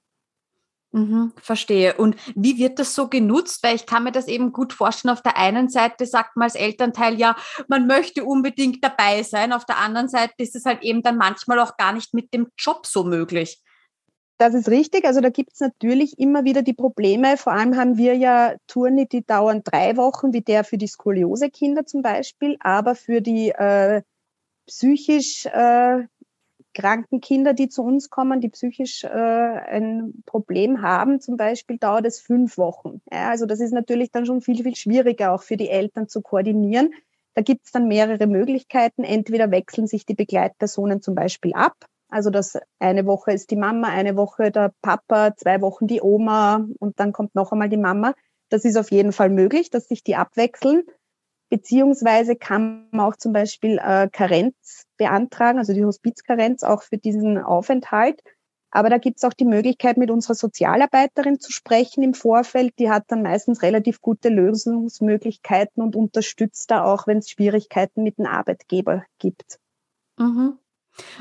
Mhm, 0.94 1.32
verstehe. 1.42 1.94
Und 1.94 2.14
wie 2.36 2.56
wird 2.56 2.78
das 2.78 2.94
so 2.94 3.08
genutzt? 3.08 3.64
Weil 3.64 3.74
ich 3.74 3.84
kann 3.84 4.04
mir 4.04 4.12
das 4.12 4.28
eben 4.28 4.52
gut 4.52 4.72
vorstellen. 4.72 5.12
Auf 5.12 5.22
der 5.22 5.36
einen 5.36 5.68
Seite 5.68 6.06
sagt 6.06 6.36
man 6.36 6.44
als 6.44 6.54
Elternteil 6.54 7.18
ja, 7.18 7.34
man 7.66 7.88
möchte 7.88 8.24
unbedingt 8.24 8.84
dabei 8.84 9.24
sein. 9.24 9.52
Auf 9.52 9.64
der 9.64 9.78
anderen 9.78 10.08
Seite 10.08 10.34
ist 10.38 10.54
es 10.54 10.64
halt 10.64 10.84
eben 10.84 11.02
dann 11.02 11.16
manchmal 11.16 11.58
auch 11.58 11.76
gar 11.76 11.92
nicht 11.92 12.14
mit 12.14 12.32
dem 12.32 12.46
Job 12.56 12.86
so 12.86 13.02
möglich. 13.02 13.60
Das 14.38 14.54
ist 14.54 14.68
richtig. 14.68 15.04
Also 15.04 15.20
da 15.20 15.30
gibt 15.30 15.54
es 15.54 15.58
natürlich 15.58 16.16
immer 16.20 16.44
wieder 16.44 16.62
die 16.62 16.74
Probleme. 16.74 17.38
Vor 17.38 17.52
allem 17.52 17.76
haben 17.76 17.96
wir 17.96 18.14
ja 18.14 18.54
Touren, 18.68 19.08
die 19.08 19.26
dauern 19.26 19.62
drei 19.64 19.96
Wochen, 19.96 20.32
wie 20.32 20.42
der 20.42 20.62
für 20.62 20.78
die 20.78 20.86
Skoliose-Kinder 20.86 21.86
zum 21.86 22.02
Beispiel, 22.02 22.56
aber 22.60 22.94
für 22.94 23.20
die 23.20 23.48
äh, 23.48 24.02
psychisch 24.68 25.46
äh, 25.46 26.04
kranken 26.74 27.20
Kinder, 27.20 27.54
die 27.54 27.68
zu 27.68 27.82
uns 27.82 28.10
kommen, 28.10 28.40
die 28.40 28.50
psychisch 28.50 29.04
äh, 29.04 29.08
ein 29.08 30.22
Problem 30.26 30.82
haben, 30.82 31.20
zum 31.20 31.36
Beispiel, 31.36 31.78
dauert 31.78 32.06
es 32.06 32.20
fünf 32.20 32.58
Wochen. 32.58 33.00
Ja, 33.10 33.30
also 33.30 33.46
das 33.46 33.60
ist 33.60 33.72
natürlich 33.72 34.10
dann 34.10 34.26
schon 34.26 34.40
viel, 34.40 34.62
viel 34.62 34.76
schwieriger 34.76 35.32
auch 35.32 35.42
für 35.42 35.56
die 35.56 35.70
Eltern 35.70 36.08
zu 36.08 36.20
koordinieren. 36.20 36.90
Da 37.34 37.42
gibt 37.42 37.66
es 37.66 37.72
dann 37.72 37.88
mehrere 37.88 38.26
Möglichkeiten. 38.26 39.02
Entweder 39.02 39.50
wechseln 39.50 39.86
sich 39.86 40.06
die 40.06 40.14
Begleitpersonen 40.14 41.00
zum 41.00 41.14
Beispiel 41.14 41.52
ab 41.54 41.74
also 42.14 42.30
das 42.30 42.56
eine 42.78 43.06
Woche 43.06 43.32
ist 43.32 43.50
die 43.50 43.56
Mama, 43.56 43.88
eine 43.88 44.14
Woche 44.14 44.52
der 44.52 44.72
Papa, 44.82 45.34
zwei 45.36 45.60
Wochen 45.60 45.88
die 45.88 46.00
Oma 46.00 46.64
und 46.78 47.00
dann 47.00 47.12
kommt 47.12 47.34
noch 47.34 47.50
einmal 47.50 47.68
die 47.68 47.76
Mama. 47.76 48.14
Das 48.50 48.64
ist 48.64 48.76
auf 48.76 48.92
jeden 48.92 49.10
Fall 49.10 49.30
möglich, 49.30 49.68
dass 49.68 49.88
sich 49.88 50.04
die 50.04 50.14
abwechseln. 50.14 50.84
Beziehungsweise 51.54 52.34
kann 52.34 52.88
man 52.90 53.06
auch 53.06 53.14
zum 53.14 53.32
Beispiel 53.32 53.78
äh, 53.78 54.08
Karenz 54.10 54.86
beantragen, 54.96 55.58
also 55.60 55.72
die 55.72 55.84
Hospizkarenz 55.84 56.64
auch 56.64 56.82
für 56.82 56.98
diesen 56.98 57.38
Aufenthalt. 57.38 58.20
Aber 58.72 58.90
da 58.90 58.98
gibt 58.98 59.18
es 59.18 59.22
auch 59.22 59.34
die 59.34 59.44
Möglichkeit, 59.44 59.96
mit 59.96 60.10
unserer 60.10 60.34
Sozialarbeiterin 60.34 61.38
zu 61.38 61.52
sprechen 61.52 62.02
im 62.02 62.12
Vorfeld. 62.12 62.76
Die 62.80 62.90
hat 62.90 63.04
dann 63.06 63.22
meistens 63.22 63.62
relativ 63.62 64.00
gute 64.00 64.30
Lösungsmöglichkeiten 64.30 65.80
und 65.80 65.94
unterstützt 65.94 66.72
da 66.72 66.82
auch, 66.82 67.06
wenn 67.06 67.18
es 67.18 67.30
Schwierigkeiten 67.30 68.02
mit 68.02 68.18
dem 68.18 68.26
Arbeitgeber 68.26 69.04
gibt. 69.20 69.60
Mhm. 70.18 70.58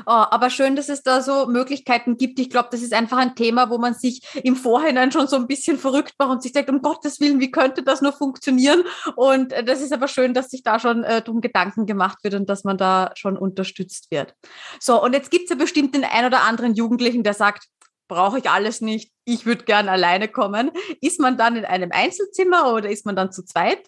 Oh, 0.06 0.24
aber 0.30 0.50
schön, 0.50 0.76
dass 0.76 0.88
es 0.88 1.02
da 1.02 1.20
so 1.20 1.46
Möglichkeiten 1.46 2.16
gibt. 2.16 2.38
Ich 2.38 2.50
glaube, 2.50 2.68
das 2.70 2.82
ist 2.82 2.92
einfach 2.92 3.18
ein 3.18 3.34
Thema, 3.34 3.70
wo 3.70 3.78
man 3.78 3.94
sich 3.94 4.22
im 4.42 4.56
Vorhinein 4.56 5.12
schon 5.12 5.26
so 5.26 5.36
ein 5.36 5.46
bisschen 5.46 5.78
verrückt 5.78 6.14
macht 6.18 6.30
und 6.30 6.42
sich 6.42 6.52
denkt, 6.52 6.70
um 6.70 6.82
Gottes 6.82 7.20
Willen, 7.20 7.40
wie 7.40 7.50
könnte 7.50 7.82
das 7.82 8.00
nur 8.00 8.12
funktionieren? 8.12 8.84
Und 9.16 9.52
äh, 9.52 9.64
das 9.64 9.80
ist 9.80 9.92
aber 9.92 10.08
schön, 10.08 10.34
dass 10.34 10.50
sich 10.50 10.62
da 10.62 10.78
schon 10.78 11.04
äh, 11.04 11.22
drum 11.22 11.40
Gedanken 11.40 11.86
gemacht 11.86 12.18
wird 12.22 12.34
und 12.34 12.48
dass 12.48 12.64
man 12.64 12.78
da 12.78 13.10
schon 13.14 13.36
unterstützt 13.36 14.10
wird. 14.10 14.34
So, 14.80 15.02
und 15.02 15.12
jetzt 15.12 15.30
gibt 15.30 15.44
es 15.44 15.50
ja 15.50 15.56
bestimmt 15.56 15.94
den 15.94 16.04
ein 16.04 16.24
oder 16.24 16.42
anderen 16.42 16.74
Jugendlichen, 16.74 17.22
der 17.22 17.34
sagt, 17.34 17.66
brauche 18.08 18.38
ich 18.38 18.50
alles 18.50 18.80
nicht, 18.80 19.12
ich 19.24 19.46
würde 19.46 19.64
gern 19.64 19.88
alleine 19.88 20.28
kommen. 20.28 20.70
Ist 21.00 21.20
man 21.20 21.36
dann 21.36 21.56
in 21.56 21.64
einem 21.64 21.90
Einzelzimmer 21.92 22.72
oder 22.72 22.90
ist 22.90 23.06
man 23.06 23.16
dann 23.16 23.32
zu 23.32 23.44
zweit? 23.44 23.82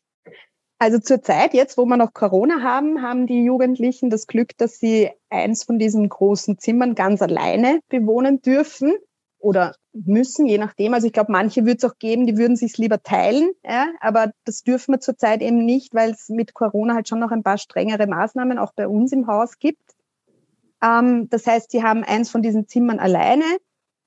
Also 0.79 0.99
zurzeit, 0.99 1.55
jetzt 1.55 1.79
wo 1.79 1.87
wir 1.87 1.97
noch 1.97 2.13
Corona 2.13 2.63
haben, 2.63 3.01
haben 3.01 3.27
die 3.27 3.45
Jugendlichen 3.45 4.11
das 4.11 4.27
Glück, 4.27 4.57
dass 4.59 4.79
sie 4.79 5.11
eins 5.31 5.65
von 5.65 5.79
diesen 5.79 6.09
großen 6.09 6.59
Zimmern 6.59 6.95
ganz 6.95 7.23
alleine 7.23 7.81
bewohnen 7.89 8.43
dürfen 8.43 8.95
oder 9.39 9.75
müssen, 9.95 10.47
je 10.47 10.59
nachdem. 10.59 10.93
Also 10.93 11.07
ich 11.07 11.15
glaube, 11.15 11.33
manche 11.33 11.65
würde 11.65 11.79
es 11.79 11.85
auch 11.85 11.99
geben, 11.99 12.27
die 12.27 12.37
würden 12.37 12.57
sich 12.57 12.77
lieber 12.77 13.03
teilen, 13.03 13.51
ja, 13.65 13.87
aber 14.01 14.33
das 14.45 14.63
dürfen 14.63 14.95
wir 14.95 15.01
zurzeit 15.01 15.41
eben 15.41 15.65
nicht, 15.65 15.95
weil 15.95 16.11
es 16.11 16.29
mit 16.29 16.53
Corona 16.53 16.95
halt 16.95 17.09
schon 17.09 17.21
noch 17.21 17.31
ein 17.31 17.43
paar 17.43 17.57
strengere 17.57 18.07
Maßnahmen 18.07 18.59
auch 18.59 18.73
bei 18.75 18.87
uns 18.87 19.13
im 19.13 19.27
Haus 19.27 19.59
gibt. 19.59 19.95
Ähm, 20.83 21.29
das 21.31 21.47
heißt, 21.47 21.71
sie 21.71 21.83
haben 21.83 22.05
eins 22.05 22.31
von 22.31 22.43
diesen 22.43 22.69
Zimmern 22.69 22.99
alleine 22.99 23.45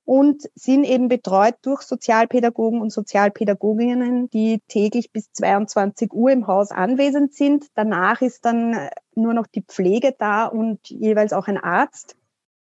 und 0.04 0.48
sind 0.54 0.84
eben 0.84 1.08
betreut 1.08 1.54
durch 1.62 1.82
Sozialpädagogen 1.82 2.80
und 2.80 2.90
Sozialpädagoginnen, 2.90 4.28
die 4.30 4.60
täglich 4.68 5.12
bis 5.12 5.32
22 5.32 6.12
Uhr 6.12 6.30
im 6.30 6.46
Haus 6.46 6.70
anwesend 6.70 7.34
sind. 7.34 7.66
Danach 7.74 8.20
ist 8.20 8.44
dann 8.44 8.74
äh, 8.74 8.90
nur 9.14 9.34
noch 9.34 9.46
die 9.46 9.62
Pflege 9.62 10.14
da 10.18 10.46
und 10.46 10.88
jeweils 10.88 11.32
auch 11.32 11.46
ein 11.46 11.58
Arzt, 11.58 12.16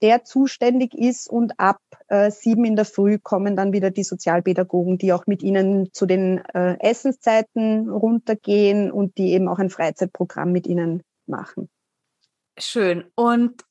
der 0.02 0.24
zuständig 0.24 0.94
ist. 0.94 1.30
Und 1.30 1.60
ab 1.60 1.80
äh, 2.08 2.32
sieben 2.32 2.66
in 2.66 2.76
der 2.76 2.86
Früh 2.86 3.18
kommen 3.18 3.56
dann 3.56 3.74
wieder 3.74 3.92
die 3.92 4.04
Sozialpädagogen, 4.04 4.98
die 4.98 5.14
auch 5.14 5.26
mit 5.28 5.44
ihnen 5.44 5.92
zu 5.94 6.06
den 6.06 6.40
äh, 6.54 6.78
Essenszeiten 6.80 7.90
runtergehen 7.90 8.92
und 8.92 9.18
die 9.18 9.34
eben 9.34 9.48
auch 9.48 9.60
ein 9.60 9.70
Freizeitprogramm 9.70 10.52
mit 10.52 10.68
ihnen 10.68 11.04
machen. 11.28 11.70
Schön. 12.58 13.06
Und 13.16 13.64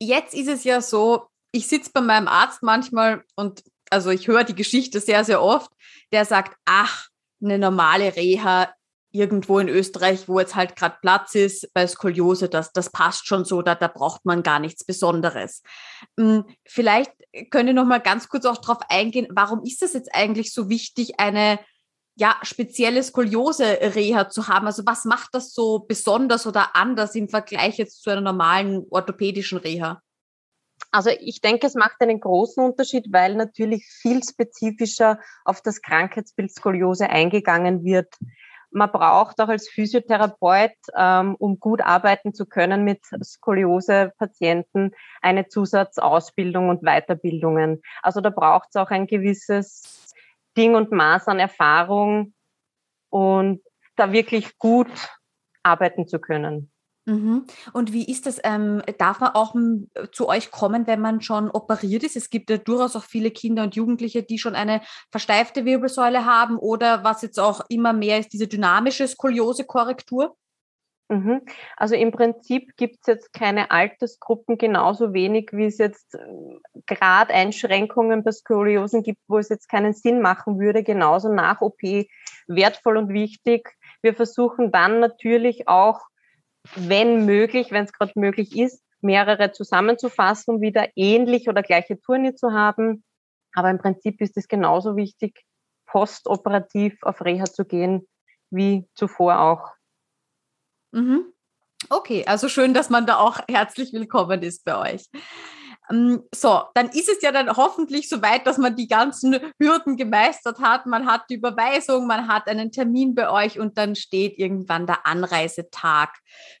jetzt 0.00 0.34
ist 0.34 0.48
es 0.48 0.64
ja 0.64 0.80
so, 0.80 1.26
ich 1.52 1.68
sitze 1.68 1.90
bei 1.92 2.00
meinem 2.00 2.28
Arzt 2.28 2.62
manchmal 2.62 3.22
und 3.36 3.62
also 3.90 4.10
ich 4.10 4.26
höre 4.26 4.44
die 4.44 4.54
Geschichte 4.54 5.00
sehr, 5.00 5.24
sehr 5.24 5.42
oft, 5.42 5.70
der 6.12 6.24
sagt, 6.24 6.56
ach, 6.64 7.08
eine 7.42 7.58
normale 7.58 8.16
Reha 8.16 8.72
irgendwo 9.12 9.58
in 9.58 9.68
Österreich, 9.68 10.26
wo 10.26 10.40
jetzt 10.40 10.54
halt 10.54 10.74
gerade 10.74 10.96
Platz 11.02 11.34
ist 11.34 11.72
bei 11.74 11.86
Skoliose, 11.86 12.48
das, 12.48 12.72
das 12.72 12.90
passt 12.90 13.26
schon 13.26 13.44
so, 13.44 13.60
da, 13.60 13.74
da 13.74 13.88
braucht 13.88 14.24
man 14.24 14.42
gar 14.42 14.58
nichts 14.58 14.84
Besonderes. 14.84 15.62
Hm, 16.18 16.44
vielleicht 16.66 17.12
könnt 17.50 17.68
ihr 17.68 17.74
noch 17.74 17.84
mal 17.84 18.00
ganz 18.00 18.28
kurz 18.28 18.46
auch 18.46 18.56
darauf 18.56 18.78
eingehen, 18.88 19.28
warum 19.30 19.62
ist 19.64 19.82
das 19.82 19.92
jetzt 19.92 20.14
eigentlich 20.14 20.54
so 20.54 20.70
wichtig, 20.70 21.20
eine 21.20 21.60
ja, 22.14 22.36
spezielle 22.42 23.02
Skoliose-Reha 23.02 24.30
zu 24.30 24.48
haben? 24.48 24.66
Also 24.66 24.84
was 24.86 25.04
macht 25.04 25.34
das 25.34 25.52
so 25.52 25.80
besonders 25.80 26.46
oder 26.46 26.74
anders 26.74 27.14
im 27.14 27.28
Vergleich 27.28 27.76
jetzt 27.76 28.02
zu 28.02 28.10
einer 28.10 28.20
normalen 28.22 28.84
orthopädischen 28.90 29.58
Reha? 29.58 30.00
Also 30.92 31.08
ich 31.08 31.40
denke, 31.40 31.66
es 31.66 31.74
macht 31.74 32.00
einen 32.00 32.20
großen 32.20 32.62
Unterschied, 32.62 33.06
weil 33.10 33.34
natürlich 33.34 33.86
viel 33.86 34.22
spezifischer 34.22 35.18
auf 35.44 35.62
das 35.62 35.80
Krankheitsbild 35.80 36.52
Skoliose 36.52 37.08
eingegangen 37.08 37.82
wird. 37.82 38.14
Man 38.70 38.92
braucht 38.92 39.40
auch 39.40 39.48
als 39.48 39.68
Physiotherapeut, 39.68 40.76
ähm, 40.96 41.34
um 41.36 41.58
gut 41.58 41.80
arbeiten 41.80 42.34
zu 42.34 42.46
können 42.46 42.84
mit 42.84 43.04
Skoliose-Patienten, 43.04 44.92
eine 45.22 45.48
Zusatzausbildung 45.48 46.68
und 46.68 46.82
Weiterbildungen. 46.82 47.82
Also 48.02 48.20
da 48.20 48.30
braucht 48.30 48.68
es 48.70 48.76
auch 48.76 48.90
ein 48.90 49.06
gewisses 49.06 50.14
Ding 50.56 50.74
und 50.74 50.90
Maß 50.90 51.28
an 51.28 51.38
Erfahrung 51.38 52.34
und 53.10 53.62
da 53.96 54.12
wirklich 54.12 54.58
gut 54.58 54.90
arbeiten 55.62 56.06
zu 56.06 56.18
können. 56.18 56.71
Mhm. 57.04 57.46
Und 57.72 57.92
wie 57.92 58.04
ist 58.04 58.26
das? 58.26 58.38
Ähm, 58.44 58.80
darf 58.98 59.18
man 59.18 59.30
auch 59.30 59.54
m, 59.56 59.88
zu 60.12 60.28
euch 60.28 60.52
kommen, 60.52 60.86
wenn 60.86 61.00
man 61.00 61.20
schon 61.20 61.50
operiert 61.50 62.04
ist? 62.04 62.16
Es 62.16 62.30
gibt 62.30 62.48
ja 62.48 62.58
durchaus 62.58 62.94
auch 62.94 63.04
viele 63.04 63.32
Kinder 63.32 63.64
und 63.64 63.74
Jugendliche, 63.74 64.22
die 64.22 64.38
schon 64.38 64.54
eine 64.54 64.82
versteifte 65.10 65.64
Wirbelsäule 65.64 66.24
haben 66.24 66.58
oder 66.58 67.02
was 67.02 67.22
jetzt 67.22 67.40
auch 67.40 67.62
immer 67.68 67.92
mehr 67.92 68.18
ist, 68.18 68.32
diese 68.32 68.46
dynamische 68.46 69.08
Skoliose-Korrektur? 69.08 70.36
Mhm. 71.08 71.42
Also 71.76 71.96
im 71.96 72.12
Prinzip 72.12 72.76
gibt 72.76 72.98
es 73.00 73.06
jetzt 73.06 73.32
keine 73.32 73.70
Altersgruppen 73.72 74.56
genauso 74.56 75.12
wenig, 75.12 75.50
wie 75.52 75.66
es 75.66 75.78
jetzt 75.78 76.14
äh, 76.14 76.20
gerade 76.86 77.34
Einschränkungen 77.34 78.22
bei 78.22 78.30
Skoliosen 78.30 79.02
gibt, 79.02 79.20
wo 79.26 79.38
es 79.38 79.48
jetzt 79.48 79.68
keinen 79.68 79.92
Sinn 79.92 80.22
machen 80.22 80.60
würde, 80.60 80.82
genauso 80.84 81.30
nach 81.32 81.60
OP 81.60 81.82
wertvoll 82.46 82.96
und 82.96 83.12
wichtig. 83.12 83.76
Wir 84.00 84.14
versuchen 84.14 84.72
dann 84.72 85.00
natürlich 85.00 85.68
auch 85.68 86.00
wenn 86.74 87.24
möglich, 87.24 87.70
wenn 87.70 87.84
es 87.84 87.92
gerade 87.92 88.12
möglich 88.16 88.56
ist, 88.56 88.82
mehrere 89.00 89.52
zusammenzufassen, 89.52 90.54
um 90.54 90.60
wieder 90.60 90.88
ähnlich 90.96 91.48
oder 91.48 91.62
gleiche 91.62 92.00
Turnier 92.00 92.36
zu 92.36 92.52
haben. 92.52 93.04
Aber 93.54 93.70
im 93.70 93.78
Prinzip 93.78 94.20
ist 94.20 94.36
es 94.36 94.48
genauso 94.48 94.96
wichtig, 94.96 95.44
postoperativ 95.86 97.02
auf 97.02 97.20
Reha 97.22 97.44
zu 97.44 97.64
gehen, 97.64 98.06
wie 98.50 98.86
zuvor 98.94 99.40
auch. 99.40 99.72
Mhm. 100.92 101.32
Okay, 101.90 102.24
also 102.26 102.48
schön, 102.48 102.74
dass 102.74 102.90
man 102.90 103.06
da 103.06 103.18
auch 103.18 103.40
herzlich 103.48 103.92
willkommen 103.92 104.42
ist 104.42 104.64
bei 104.64 104.94
euch. 104.94 105.08
Ähm, 105.90 106.22
so, 106.34 106.62
dann 106.74 106.88
ist 106.88 107.08
es 107.08 107.22
ja 107.22 107.32
dann 107.32 107.56
hoffentlich 107.56 108.08
soweit, 108.08 108.46
dass 108.46 108.58
man 108.58 108.76
die 108.76 108.88
ganzen 108.88 109.38
Hürden 109.58 109.96
gemeistert 109.96 110.60
hat. 110.60 110.86
Man 110.86 111.06
hat 111.06 111.22
die 111.30 111.34
Überweisung, 111.34 112.06
man 112.06 112.28
hat 112.28 112.48
einen 112.48 112.70
Termin 112.70 113.14
bei 113.14 113.30
euch 113.30 113.58
und 113.58 113.78
dann 113.78 113.94
steht 113.94 114.38
irgendwann 114.38 114.86
der 114.86 115.06
Anreisetag 115.06 116.10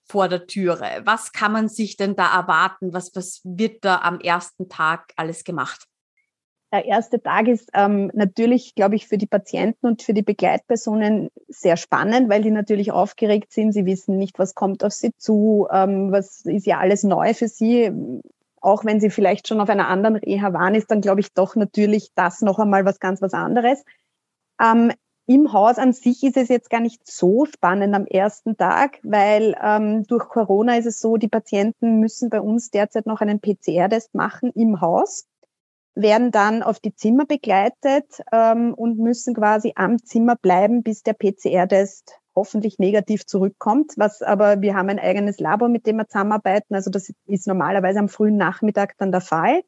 vor 0.04 0.28
der 0.28 0.46
Türe. 0.46 1.02
Was 1.04 1.32
kann 1.32 1.52
man 1.52 1.68
sich 1.68 1.96
denn 1.96 2.16
da 2.16 2.34
erwarten? 2.34 2.92
Was, 2.92 3.14
was 3.14 3.40
wird 3.44 3.84
da 3.84 3.98
am 3.98 4.20
ersten 4.20 4.68
Tag 4.68 5.12
alles 5.16 5.44
gemacht? 5.44 5.86
Der 6.72 6.86
erste 6.86 7.22
Tag 7.22 7.48
ist 7.48 7.68
ähm, 7.74 8.10
natürlich, 8.14 8.74
glaube 8.74 8.94
ich, 8.94 9.06
für 9.06 9.18
die 9.18 9.26
Patienten 9.26 9.86
und 9.86 10.00
für 10.00 10.14
die 10.14 10.22
Begleitpersonen 10.22 11.28
sehr 11.48 11.76
spannend, 11.76 12.30
weil 12.30 12.40
die 12.40 12.50
natürlich 12.50 12.92
aufgeregt 12.92 13.52
sind. 13.52 13.72
Sie 13.72 13.84
wissen 13.84 14.16
nicht, 14.16 14.38
was 14.38 14.54
kommt 14.54 14.82
auf 14.82 14.94
sie 14.94 15.14
zu, 15.18 15.68
ähm, 15.70 16.12
was 16.12 16.46
ist 16.46 16.64
ja 16.64 16.78
alles 16.78 17.02
neu 17.02 17.34
für 17.34 17.48
sie 17.48 17.92
auch 18.62 18.84
wenn 18.84 19.00
sie 19.00 19.10
vielleicht 19.10 19.48
schon 19.48 19.60
auf 19.60 19.68
einer 19.68 19.88
anderen 19.88 20.16
Reha 20.16 20.52
waren, 20.52 20.74
ist 20.74 20.90
dann, 20.90 21.00
glaube 21.00 21.20
ich, 21.20 21.32
doch 21.34 21.56
natürlich 21.56 22.12
das 22.14 22.40
noch 22.40 22.58
einmal 22.58 22.84
was 22.84 23.00
ganz 23.00 23.20
was 23.20 23.34
anderes. 23.34 23.84
Ähm, 24.60 24.92
Im 25.26 25.52
Haus 25.52 25.78
an 25.78 25.92
sich 25.92 26.22
ist 26.22 26.36
es 26.36 26.48
jetzt 26.48 26.70
gar 26.70 26.80
nicht 26.80 27.06
so 27.06 27.44
spannend 27.44 27.94
am 27.94 28.06
ersten 28.06 28.56
Tag, 28.56 28.98
weil 29.02 29.56
ähm, 29.62 30.04
durch 30.06 30.28
Corona 30.28 30.76
ist 30.76 30.86
es 30.86 31.00
so, 31.00 31.16
die 31.16 31.28
Patienten 31.28 32.00
müssen 32.00 32.30
bei 32.30 32.40
uns 32.40 32.70
derzeit 32.70 33.06
noch 33.06 33.20
einen 33.20 33.40
PCR-Test 33.40 34.14
machen 34.14 34.52
im 34.54 34.80
Haus, 34.80 35.26
werden 35.94 36.30
dann 36.30 36.62
auf 36.62 36.80
die 36.80 36.94
Zimmer 36.94 37.26
begleitet 37.26 38.22
ähm, 38.32 38.74
und 38.74 38.98
müssen 38.98 39.34
quasi 39.34 39.72
am 39.76 40.02
Zimmer 40.02 40.36
bleiben, 40.36 40.82
bis 40.82 41.02
der 41.02 41.14
PCR-Test 41.14 42.21
hoffentlich 42.34 42.78
negativ 42.78 43.26
zurückkommt. 43.26 43.92
Was 43.96 44.22
aber, 44.22 44.60
wir 44.60 44.74
haben 44.74 44.88
ein 44.88 44.98
eigenes 44.98 45.38
Labor, 45.38 45.68
mit 45.68 45.86
dem 45.86 45.96
wir 45.96 46.08
zusammenarbeiten. 46.08 46.74
Also 46.74 46.90
das 46.90 47.12
ist 47.26 47.46
normalerweise 47.46 47.98
am 47.98 48.08
frühen 48.08 48.36
Nachmittag 48.36 48.96
dann 48.98 49.12
der 49.12 49.20
Fall. 49.20 49.62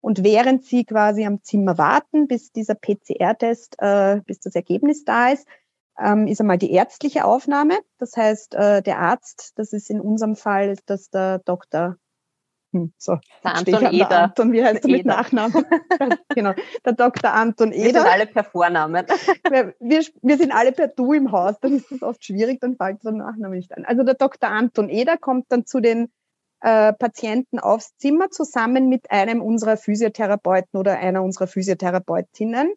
Und 0.00 0.24
während 0.24 0.64
Sie 0.64 0.84
quasi 0.84 1.24
am 1.24 1.42
Zimmer 1.42 1.78
warten, 1.78 2.26
bis 2.26 2.50
dieser 2.50 2.74
PCR-Test, 2.74 3.76
äh, 3.78 4.20
bis 4.26 4.40
das 4.40 4.54
Ergebnis 4.56 5.04
da 5.04 5.28
ist, 5.28 5.46
ähm, 5.98 6.26
ist 6.26 6.40
einmal 6.40 6.58
die 6.58 6.72
ärztliche 6.72 7.24
Aufnahme. 7.24 7.78
Das 7.98 8.16
heißt, 8.16 8.54
äh, 8.54 8.82
der 8.82 8.98
Arzt, 8.98 9.52
das 9.56 9.72
ist 9.72 9.90
in 9.90 10.00
unserem 10.00 10.34
Fall, 10.34 10.76
dass 10.86 11.10
der 11.10 11.38
Dr. 11.38 11.96
Hm, 12.72 12.92
so, 12.96 13.18
der 13.44 13.54
Anton 13.54 13.92
Eder. 13.92 14.08
Der 14.08 14.22
Anton, 14.22 14.52
wie 14.52 14.64
heißt 14.64 14.84
er 14.84 14.90
mit 14.90 15.04
Nachnamen? 15.04 15.64
genau, 16.34 16.54
der 16.84 16.92
Dr. 16.94 17.32
Anton 17.32 17.70
Eder. 17.70 17.84
Wir 17.84 17.92
sind 18.00 18.12
alle 18.12 18.26
per 18.26 18.44
Vornamen. 18.44 19.06
wir, 19.50 19.74
wir, 19.78 20.04
wir, 20.22 20.36
sind 20.38 20.52
alle 20.52 20.72
per 20.72 20.88
Du 20.88 21.12
im 21.12 21.32
Haus, 21.32 21.60
dann 21.60 21.76
ist 21.76 21.92
das 21.92 22.02
oft 22.02 22.24
schwierig, 22.24 22.60
dann 22.60 22.76
fällt 22.76 23.04
der 23.04 23.12
Nachname 23.12 23.56
nicht 23.56 23.76
ein. 23.76 23.84
Also 23.84 24.04
der 24.04 24.14
Dr. 24.14 24.50
Anton 24.50 24.88
Eder 24.88 25.18
kommt 25.18 25.46
dann 25.50 25.66
zu 25.66 25.80
den 25.80 26.10
äh, 26.60 26.94
Patienten 26.94 27.58
aufs 27.58 27.96
Zimmer 27.98 28.30
zusammen 28.30 28.88
mit 28.88 29.10
einem 29.10 29.42
unserer 29.42 29.76
Physiotherapeuten 29.76 30.78
oder 30.78 30.98
einer 30.98 31.22
unserer 31.22 31.48
Physiotherapeutinnen 31.48 32.72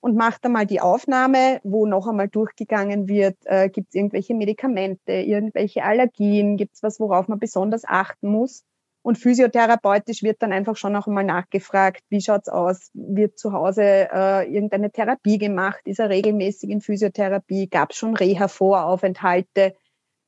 und 0.00 0.16
macht 0.16 0.44
einmal 0.44 0.66
die 0.66 0.80
Aufnahme, 0.80 1.60
wo 1.64 1.86
noch 1.86 2.06
einmal 2.06 2.28
durchgegangen 2.28 3.08
wird, 3.08 3.36
äh, 3.44 3.68
gibt 3.68 3.88
es 3.88 3.94
irgendwelche 3.94 4.34
Medikamente, 4.34 5.12
irgendwelche 5.12 5.82
Allergien, 5.82 6.56
gibt 6.56 6.74
es 6.74 6.82
was, 6.82 7.00
worauf 7.00 7.28
man 7.28 7.38
besonders 7.38 7.84
achten 7.84 8.30
muss. 8.30 8.64
Und 9.02 9.16
physiotherapeutisch 9.16 10.22
wird 10.22 10.42
dann 10.42 10.52
einfach 10.52 10.76
schon 10.76 10.92
noch 10.92 11.06
einmal 11.06 11.24
nachgefragt, 11.24 12.02
wie 12.10 12.20
schaut's 12.20 12.48
aus? 12.48 12.90
Wird 12.92 13.38
zu 13.38 13.52
Hause 13.52 13.82
äh, 13.82 14.52
irgendeine 14.52 14.90
Therapie 14.90 15.38
gemacht? 15.38 15.80
Ist 15.84 16.00
er 16.00 16.10
regelmäßig 16.10 16.68
in 16.70 16.80
Physiotherapie? 16.80 17.68
Gab 17.68 17.90
es 17.90 17.96
schon 17.96 18.14
Reha-Voraufenthalte? 18.14 19.74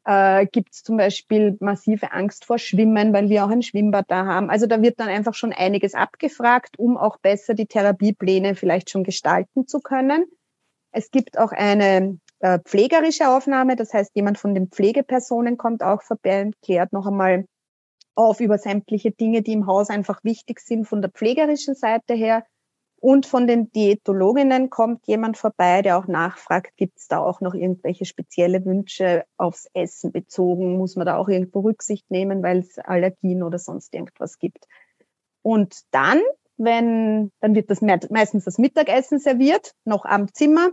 äh, 0.04 0.46
gibt 0.46 0.72
es 0.72 0.82
zum 0.82 0.96
Beispiel 0.96 1.56
massive 1.60 2.12
Angst 2.12 2.44
vor 2.44 2.58
Schwimmen, 2.58 3.12
weil 3.12 3.28
wir 3.28 3.44
auch 3.44 3.50
ein 3.50 3.62
Schwimmbad 3.62 4.06
da 4.08 4.26
haben. 4.26 4.50
Also 4.50 4.66
da 4.66 4.82
wird 4.82 4.98
dann 5.00 5.08
einfach 5.08 5.34
schon 5.34 5.52
einiges 5.52 5.94
abgefragt, 5.94 6.78
um 6.78 6.96
auch 6.96 7.18
besser 7.18 7.54
die 7.54 7.66
Therapiepläne 7.66 8.54
vielleicht 8.54 8.90
schon 8.90 9.04
gestalten 9.04 9.66
zu 9.66 9.80
können. 9.80 10.24
Es 10.90 11.10
gibt 11.10 11.38
auch 11.38 11.52
eine 11.52 12.18
äh, 12.40 12.58
pflegerische 12.58 13.28
Aufnahme, 13.28 13.76
das 13.76 13.94
heißt, 13.94 14.14
jemand 14.14 14.38
von 14.38 14.54
den 14.54 14.68
Pflegepersonen 14.68 15.56
kommt 15.56 15.82
auch 15.82 16.02
vorbei 16.02 16.42
und 16.42 16.60
klärt 16.60 16.92
noch 16.92 17.06
einmal 17.06 17.46
auf 18.14 18.40
über 18.40 18.58
sämtliche 18.58 19.10
Dinge, 19.10 19.42
die 19.42 19.52
im 19.52 19.66
Haus 19.66 19.90
einfach 19.90 20.22
wichtig 20.24 20.60
sind 20.60 20.86
von 20.86 21.02
der 21.02 21.10
pflegerischen 21.10 21.74
Seite 21.74 22.14
her. 22.14 22.44
Und 23.00 23.26
von 23.26 23.48
den 23.48 23.72
Diätologinnen 23.72 24.70
kommt 24.70 25.08
jemand 25.08 25.36
vorbei, 25.36 25.82
der 25.82 25.98
auch 25.98 26.06
nachfragt, 26.06 26.76
gibt 26.76 26.98
es 26.98 27.08
da 27.08 27.18
auch 27.18 27.40
noch 27.40 27.52
irgendwelche 27.52 28.04
spezielle 28.04 28.64
Wünsche 28.64 29.24
aufs 29.36 29.68
Essen 29.74 30.12
bezogen? 30.12 30.76
Muss 30.76 30.94
man 30.94 31.06
da 31.06 31.16
auch 31.16 31.28
irgendwo 31.28 31.60
Rücksicht 31.60 32.08
nehmen, 32.12 32.44
weil 32.44 32.60
es 32.60 32.78
Allergien 32.78 33.42
oder 33.42 33.58
sonst 33.58 33.92
irgendwas 33.92 34.38
gibt? 34.38 34.68
Und 35.42 35.80
dann, 35.90 36.20
wenn, 36.56 37.32
dann 37.40 37.56
wird 37.56 37.70
das 37.70 37.80
meistens 37.82 38.44
das 38.44 38.58
Mittagessen 38.58 39.18
serviert, 39.18 39.74
noch 39.84 40.04
am 40.04 40.32
Zimmer. 40.32 40.70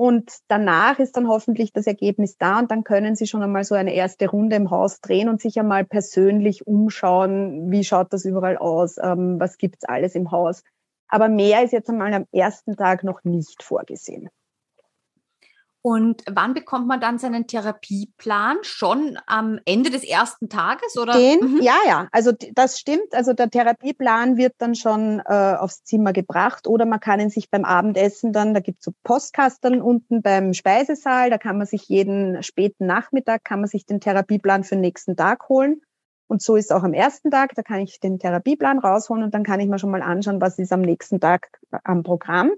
Und 0.00 0.38
danach 0.48 0.98
ist 0.98 1.18
dann 1.18 1.28
hoffentlich 1.28 1.74
das 1.74 1.86
Ergebnis 1.86 2.38
da 2.38 2.58
und 2.58 2.70
dann 2.70 2.84
können 2.84 3.16
Sie 3.16 3.26
schon 3.26 3.42
einmal 3.42 3.64
so 3.64 3.74
eine 3.74 3.92
erste 3.92 4.30
Runde 4.30 4.56
im 4.56 4.70
Haus 4.70 5.02
drehen 5.02 5.28
und 5.28 5.42
sich 5.42 5.60
einmal 5.60 5.84
persönlich 5.84 6.66
umschauen, 6.66 7.70
wie 7.70 7.84
schaut 7.84 8.10
das 8.14 8.24
überall 8.24 8.56
aus, 8.56 8.96
ähm, 8.96 9.38
was 9.38 9.58
gibt's 9.58 9.84
alles 9.84 10.14
im 10.14 10.30
Haus. 10.30 10.62
Aber 11.06 11.28
mehr 11.28 11.62
ist 11.64 11.74
jetzt 11.74 11.90
einmal 11.90 12.14
am 12.14 12.24
ersten 12.32 12.78
Tag 12.78 13.04
noch 13.04 13.24
nicht 13.24 13.62
vorgesehen. 13.62 14.30
Und 15.82 16.22
wann 16.30 16.52
bekommt 16.52 16.86
man 16.86 17.00
dann 17.00 17.18
seinen 17.18 17.46
Therapieplan? 17.46 18.58
Schon 18.62 19.18
am 19.26 19.58
Ende 19.64 19.90
des 19.90 20.04
ersten 20.04 20.50
Tages 20.50 20.98
oder? 20.98 21.14
Den, 21.14 21.40
mhm. 21.40 21.62
Ja, 21.62 21.76
ja. 21.86 22.08
Also 22.12 22.32
das 22.52 22.78
stimmt. 22.78 23.14
Also 23.14 23.32
der 23.32 23.48
Therapieplan 23.48 24.36
wird 24.36 24.54
dann 24.58 24.74
schon 24.74 25.22
äh, 25.24 25.54
aufs 25.58 25.82
Zimmer 25.84 26.12
gebracht 26.12 26.66
oder 26.66 26.84
man 26.84 27.00
kann 27.00 27.20
ihn 27.20 27.30
sich 27.30 27.50
beim 27.50 27.64
Abendessen 27.64 28.32
dann, 28.32 28.52
da 28.52 28.60
gibt's 28.60 28.84
so 28.84 28.92
Postkasteln 29.04 29.80
unten 29.80 30.20
beim 30.20 30.52
Speisesaal, 30.52 31.30
da 31.30 31.38
kann 31.38 31.56
man 31.56 31.66
sich 31.66 31.88
jeden 31.88 32.42
späten 32.42 32.84
Nachmittag 32.84 33.44
kann 33.44 33.60
man 33.60 33.68
sich 33.68 33.86
den 33.86 34.00
Therapieplan 34.00 34.64
für 34.64 34.74
den 34.74 34.82
nächsten 34.82 35.16
Tag 35.16 35.48
holen. 35.48 35.80
Und 36.26 36.42
so 36.42 36.56
ist 36.56 36.72
auch 36.72 36.84
am 36.84 36.92
ersten 36.92 37.30
Tag, 37.30 37.54
da 37.54 37.62
kann 37.62 37.80
ich 37.80 37.98
den 37.98 38.18
Therapieplan 38.18 38.78
rausholen 38.78 39.24
und 39.24 39.34
dann 39.34 39.42
kann 39.42 39.60
ich 39.60 39.68
mir 39.68 39.78
schon 39.78 39.90
mal 39.90 40.02
anschauen, 40.02 40.40
was 40.40 40.58
ist 40.58 40.72
am 40.72 40.82
nächsten 40.82 41.20
Tag 41.20 41.58
am 41.82 42.02
Programm. 42.02 42.52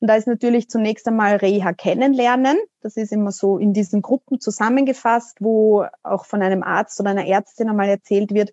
Und 0.00 0.08
da 0.08 0.16
ist 0.16 0.26
natürlich 0.26 0.68
zunächst 0.68 1.06
einmal 1.08 1.36
Reha 1.36 1.72
kennenlernen. 1.72 2.58
Das 2.82 2.96
ist 2.96 3.12
immer 3.12 3.32
so 3.32 3.58
in 3.58 3.72
diesen 3.72 4.02
Gruppen 4.02 4.40
zusammengefasst, 4.40 5.38
wo 5.40 5.86
auch 6.02 6.26
von 6.26 6.42
einem 6.42 6.62
Arzt 6.62 7.00
oder 7.00 7.10
einer 7.10 7.26
Ärztin 7.26 7.70
einmal 7.70 7.88
erzählt 7.88 8.34
wird, 8.34 8.52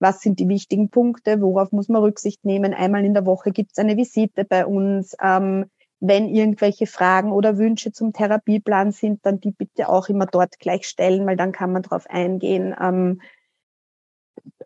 was 0.00 0.20
sind 0.20 0.40
die 0.40 0.48
wichtigen 0.48 0.90
Punkte, 0.90 1.40
worauf 1.40 1.72
muss 1.72 1.88
man 1.88 2.02
Rücksicht 2.02 2.44
nehmen. 2.44 2.74
Einmal 2.74 3.04
in 3.04 3.14
der 3.14 3.26
Woche 3.26 3.52
gibt 3.52 3.72
es 3.72 3.78
eine 3.78 3.96
Visite 3.96 4.44
bei 4.44 4.66
uns. 4.66 5.14
Ähm, 5.22 5.66
wenn 6.00 6.28
irgendwelche 6.28 6.86
Fragen 6.86 7.30
oder 7.30 7.58
Wünsche 7.58 7.92
zum 7.92 8.14
Therapieplan 8.14 8.90
sind, 8.90 9.24
dann 9.24 9.38
die 9.38 9.52
bitte 9.52 9.88
auch 9.90 10.08
immer 10.08 10.24
dort 10.24 10.58
gleich 10.58 10.86
stellen, 10.86 11.26
weil 11.26 11.36
dann 11.36 11.52
kann 11.52 11.72
man 11.72 11.82
darauf 11.82 12.08
eingehen. 12.08 12.74
Ähm, 12.80 13.20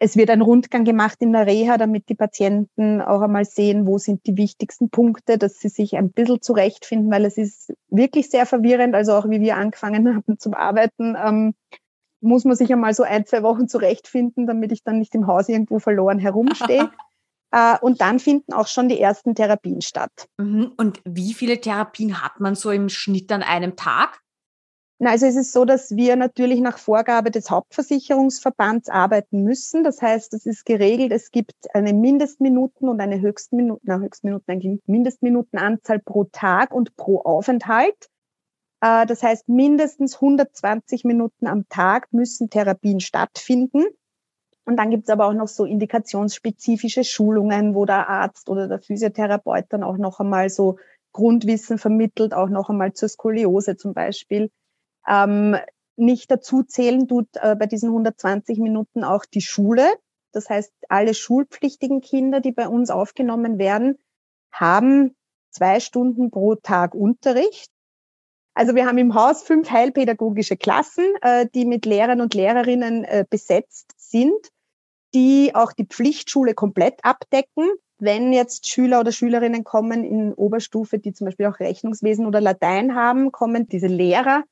es 0.00 0.16
wird 0.16 0.30
ein 0.30 0.42
Rundgang 0.42 0.84
gemacht 0.84 1.18
in 1.20 1.32
der 1.32 1.46
Reha, 1.46 1.78
damit 1.78 2.08
die 2.08 2.14
Patienten 2.14 3.00
auch 3.00 3.22
einmal 3.22 3.44
sehen, 3.44 3.86
wo 3.86 3.98
sind 3.98 4.26
die 4.26 4.36
wichtigsten 4.36 4.90
Punkte, 4.90 5.38
dass 5.38 5.58
sie 5.60 5.68
sich 5.68 5.96
ein 5.96 6.10
bisschen 6.10 6.42
zurechtfinden, 6.42 7.10
weil 7.10 7.24
es 7.24 7.38
ist 7.38 7.72
wirklich 7.88 8.30
sehr 8.30 8.46
verwirrend. 8.46 8.94
Also 8.94 9.14
auch 9.14 9.28
wie 9.28 9.40
wir 9.40 9.56
angefangen 9.56 10.14
haben 10.14 10.38
zum 10.38 10.54
Arbeiten, 10.54 11.16
ähm, 11.16 11.54
muss 12.20 12.44
man 12.44 12.56
sich 12.56 12.72
einmal 12.72 12.94
so 12.94 13.02
ein, 13.02 13.26
zwei 13.26 13.42
Wochen 13.42 13.68
zurechtfinden, 13.68 14.46
damit 14.46 14.72
ich 14.72 14.82
dann 14.82 14.98
nicht 14.98 15.14
im 15.14 15.26
Haus 15.26 15.48
irgendwo 15.48 15.78
verloren 15.78 16.18
herumstehe. 16.18 16.90
äh, 17.52 17.78
und 17.80 18.00
dann 18.00 18.18
finden 18.18 18.52
auch 18.52 18.66
schon 18.66 18.88
die 18.88 19.00
ersten 19.00 19.34
Therapien 19.34 19.82
statt. 19.82 20.28
Mhm. 20.38 20.72
Und 20.76 21.00
wie 21.04 21.34
viele 21.34 21.60
Therapien 21.60 22.22
hat 22.22 22.40
man 22.40 22.54
so 22.54 22.70
im 22.70 22.88
Schnitt 22.88 23.30
an 23.30 23.42
einem 23.42 23.76
Tag? 23.76 24.23
Na, 25.04 25.10
also 25.10 25.26
es 25.26 25.36
ist 25.36 25.52
so, 25.52 25.66
dass 25.66 25.94
wir 25.96 26.16
natürlich 26.16 26.60
nach 26.60 26.78
Vorgabe 26.78 27.30
des 27.30 27.50
Hauptversicherungsverbands 27.50 28.88
arbeiten 28.88 29.42
müssen. 29.42 29.84
Das 29.84 30.00
heißt, 30.00 30.32
es 30.32 30.46
ist 30.46 30.64
geregelt, 30.64 31.12
es 31.12 31.30
gibt 31.30 31.52
eine 31.74 31.92
Mindestminuten 31.92 32.88
und 32.88 33.02
eine 33.02 33.20
Höchstminuten, 33.20 33.82
na, 33.84 33.98
Höchstminuten, 33.98 34.50
eigentlich 34.50 34.80
Mindestminutenanzahl 34.86 35.98
pro 35.98 36.24
Tag 36.24 36.72
und 36.72 36.96
pro 36.96 37.18
Aufenthalt. 37.18 38.08
Äh, 38.80 39.04
das 39.04 39.22
heißt, 39.22 39.46
mindestens 39.46 40.14
120 40.14 41.04
Minuten 41.04 41.48
am 41.48 41.68
Tag 41.68 42.10
müssen 42.14 42.48
Therapien 42.48 43.00
stattfinden. 43.00 43.84
Und 44.64 44.78
dann 44.78 44.88
gibt 44.88 45.02
es 45.02 45.10
aber 45.10 45.26
auch 45.26 45.34
noch 45.34 45.48
so 45.48 45.66
indikationsspezifische 45.66 47.04
Schulungen, 47.04 47.74
wo 47.74 47.84
der 47.84 48.08
Arzt 48.08 48.48
oder 48.48 48.68
der 48.68 48.80
Physiotherapeut 48.80 49.66
dann 49.68 49.82
auch 49.82 49.98
noch 49.98 50.18
einmal 50.18 50.48
so 50.48 50.78
Grundwissen 51.12 51.76
vermittelt, 51.76 52.32
auch 52.32 52.48
noch 52.48 52.70
einmal 52.70 52.94
zur 52.94 53.10
Skoliose 53.10 53.76
zum 53.76 53.92
Beispiel. 53.92 54.50
Ähm, 55.08 55.56
nicht 55.96 56.30
dazu 56.30 56.62
zählen 56.62 57.06
tut 57.06 57.28
äh, 57.34 57.56
bei 57.56 57.66
diesen 57.66 57.90
120 57.90 58.58
Minuten 58.58 59.04
auch 59.04 59.24
die 59.24 59.40
Schule. 59.40 59.86
Das 60.32 60.50
heißt, 60.50 60.72
alle 60.88 61.14
schulpflichtigen 61.14 62.00
Kinder, 62.00 62.40
die 62.40 62.52
bei 62.52 62.68
uns 62.68 62.90
aufgenommen 62.90 63.58
werden, 63.58 63.98
haben 64.50 65.14
zwei 65.50 65.80
Stunden 65.80 66.30
pro 66.30 66.56
Tag 66.56 66.94
Unterricht. 66.94 67.70
Also 68.54 68.74
wir 68.74 68.86
haben 68.86 68.98
im 68.98 69.14
Haus 69.14 69.42
fünf 69.42 69.70
heilpädagogische 69.70 70.56
Klassen, 70.56 71.04
äh, 71.22 71.46
die 71.54 71.64
mit 71.64 71.86
Lehrern 71.86 72.20
und 72.20 72.34
Lehrerinnen 72.34 73.04
äh, 73.04 73.24
besetzt 73.28 73.92
sind, 73.96 74.50
die 75.12 75.52
auch 75.54 75.72
die 75.72 75.86
Pflichtschule 75.86 76.54
komplett 76.54 77.04
abdecken. 77.04 77.68
Wenn 77.98 78.32
jetzt 78.32 78.68
Schüler 78.68 79.00
oder 79.00 79.12
Schülerinnen 79.12 79.64
kommen 79.64 80.04
in 80.04 80.34
Oberstufe, 80.34 80.98
die 80.98 81.12
zum 81.12 81.26
Beispiel 81.26 81.46
auch 81.46 81.60
Rechnungswesen 81.60 82.26
oder 82.26 82.40
Latein 82.40 82.94
haben, 82.94 83.32
kommen 83.32 83.68
diese 83.68 83.86
Lehrer 83.86 84.44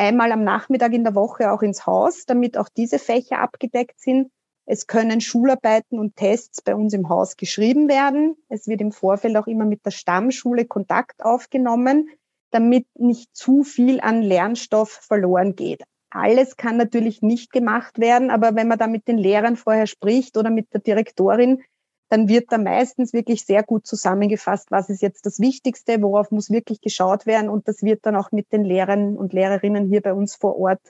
einmal 0.00 0.32
am 0.32 0.42
Nachmittag 0.42 0.94
in 0.94 1.04
der 1.04 1.14
Woche 1.14 1.52
auch 1.52 1.60
ins 1.60 1.86
Haus, 1.86 2.24
damit 2.24 2.56
auch 2.56 2.70
diese 2.70 2.98
Fächer 2.98 3.38
abgedeckt 3.38 4.00
sind. 4.00 4.30
Es 4.64 4.86
können 4.86 5.20
Schularbeiten 5.20 5.98
und 5.98 6.16
Tests 6.16 6.62
bei 6.62 6.74
uns 6.74 6.94
im 6.94 7.08
Haus 7.08 7.36
geschrieben 7.36 7.88
werden. 7.88 8.36
Es 8.48 8.66
wird 8.66 8.80
im 8.80 8.92
Vorfeld 8.92 9.36
auch 9.36 9.46
immer 9.46 9.66
mit 9.66 9.84
der 9.84 9.90
Stammschule 9.90 10.64
Kontakt 10.64 11.22
aufgenommen, 11.22 12.08
damit 12.50 12.86
nicht 12.98 13.36
zu 13.36 13.62
viel 13.62 14.00
an 14.00 14.22
Lernstoff 14.22 14.90
verloren 14.90 15.54
geht. 15.54 15.82
Alles 16.08 16.56
kann 16.56 16.78
natürlich 16.78 17.20
nicht 17.20 17.52
gemacht 17.52 17.98
werden, 17.98 18.30
aber 18.30 18.54
wenn 18.56 18.68
man 18.68 18.78
da 18.78 18.86
mit 18.86 19.06
den 19.06 19.18
Lehrern 19.18 19.56
vorher 19.56 19.86
spricht 19.86 20.36
oder 20.36 20.50
mit 20.50 20.72
der 20.72 20.80
Direktorin, 20.80 21.62
dann 22.10 22.28
wird 22.28 22.50
da 22.50 22.58
meistens 22.58 23.12
wirklich 23.12 23.46
sehr 23.46 23.62
gut 23.62 23.86
zusammengefasst, 23.86 24.70
was 24.70 24.90
ist 24.90 25.00
jetzt 25.00 25.26
das 25.26 25.38
Wichtigste, 25.38 26.02
worauf 26.02 26.32
muss 26.32 26.50
wirklich 26.50 26.80
geschaut 26.80 27.24
werden. 27.24 27.48
Und 27.48 27.68
das 27.68 27.82
wird 27.82 28.04
dann 28.04 28.16
auch 28.16 28.32
mit 28.32 28.52
den 28.52 28.64
Lehrern 28.64 29.16
und 29.16 29.32
Lehrerinnen 29.32 29.88
hier 29.88 30.02
bei 30.02 30.12
uns 30.12 30.34
vor 30.34 30.58
Ort 30.58 30.80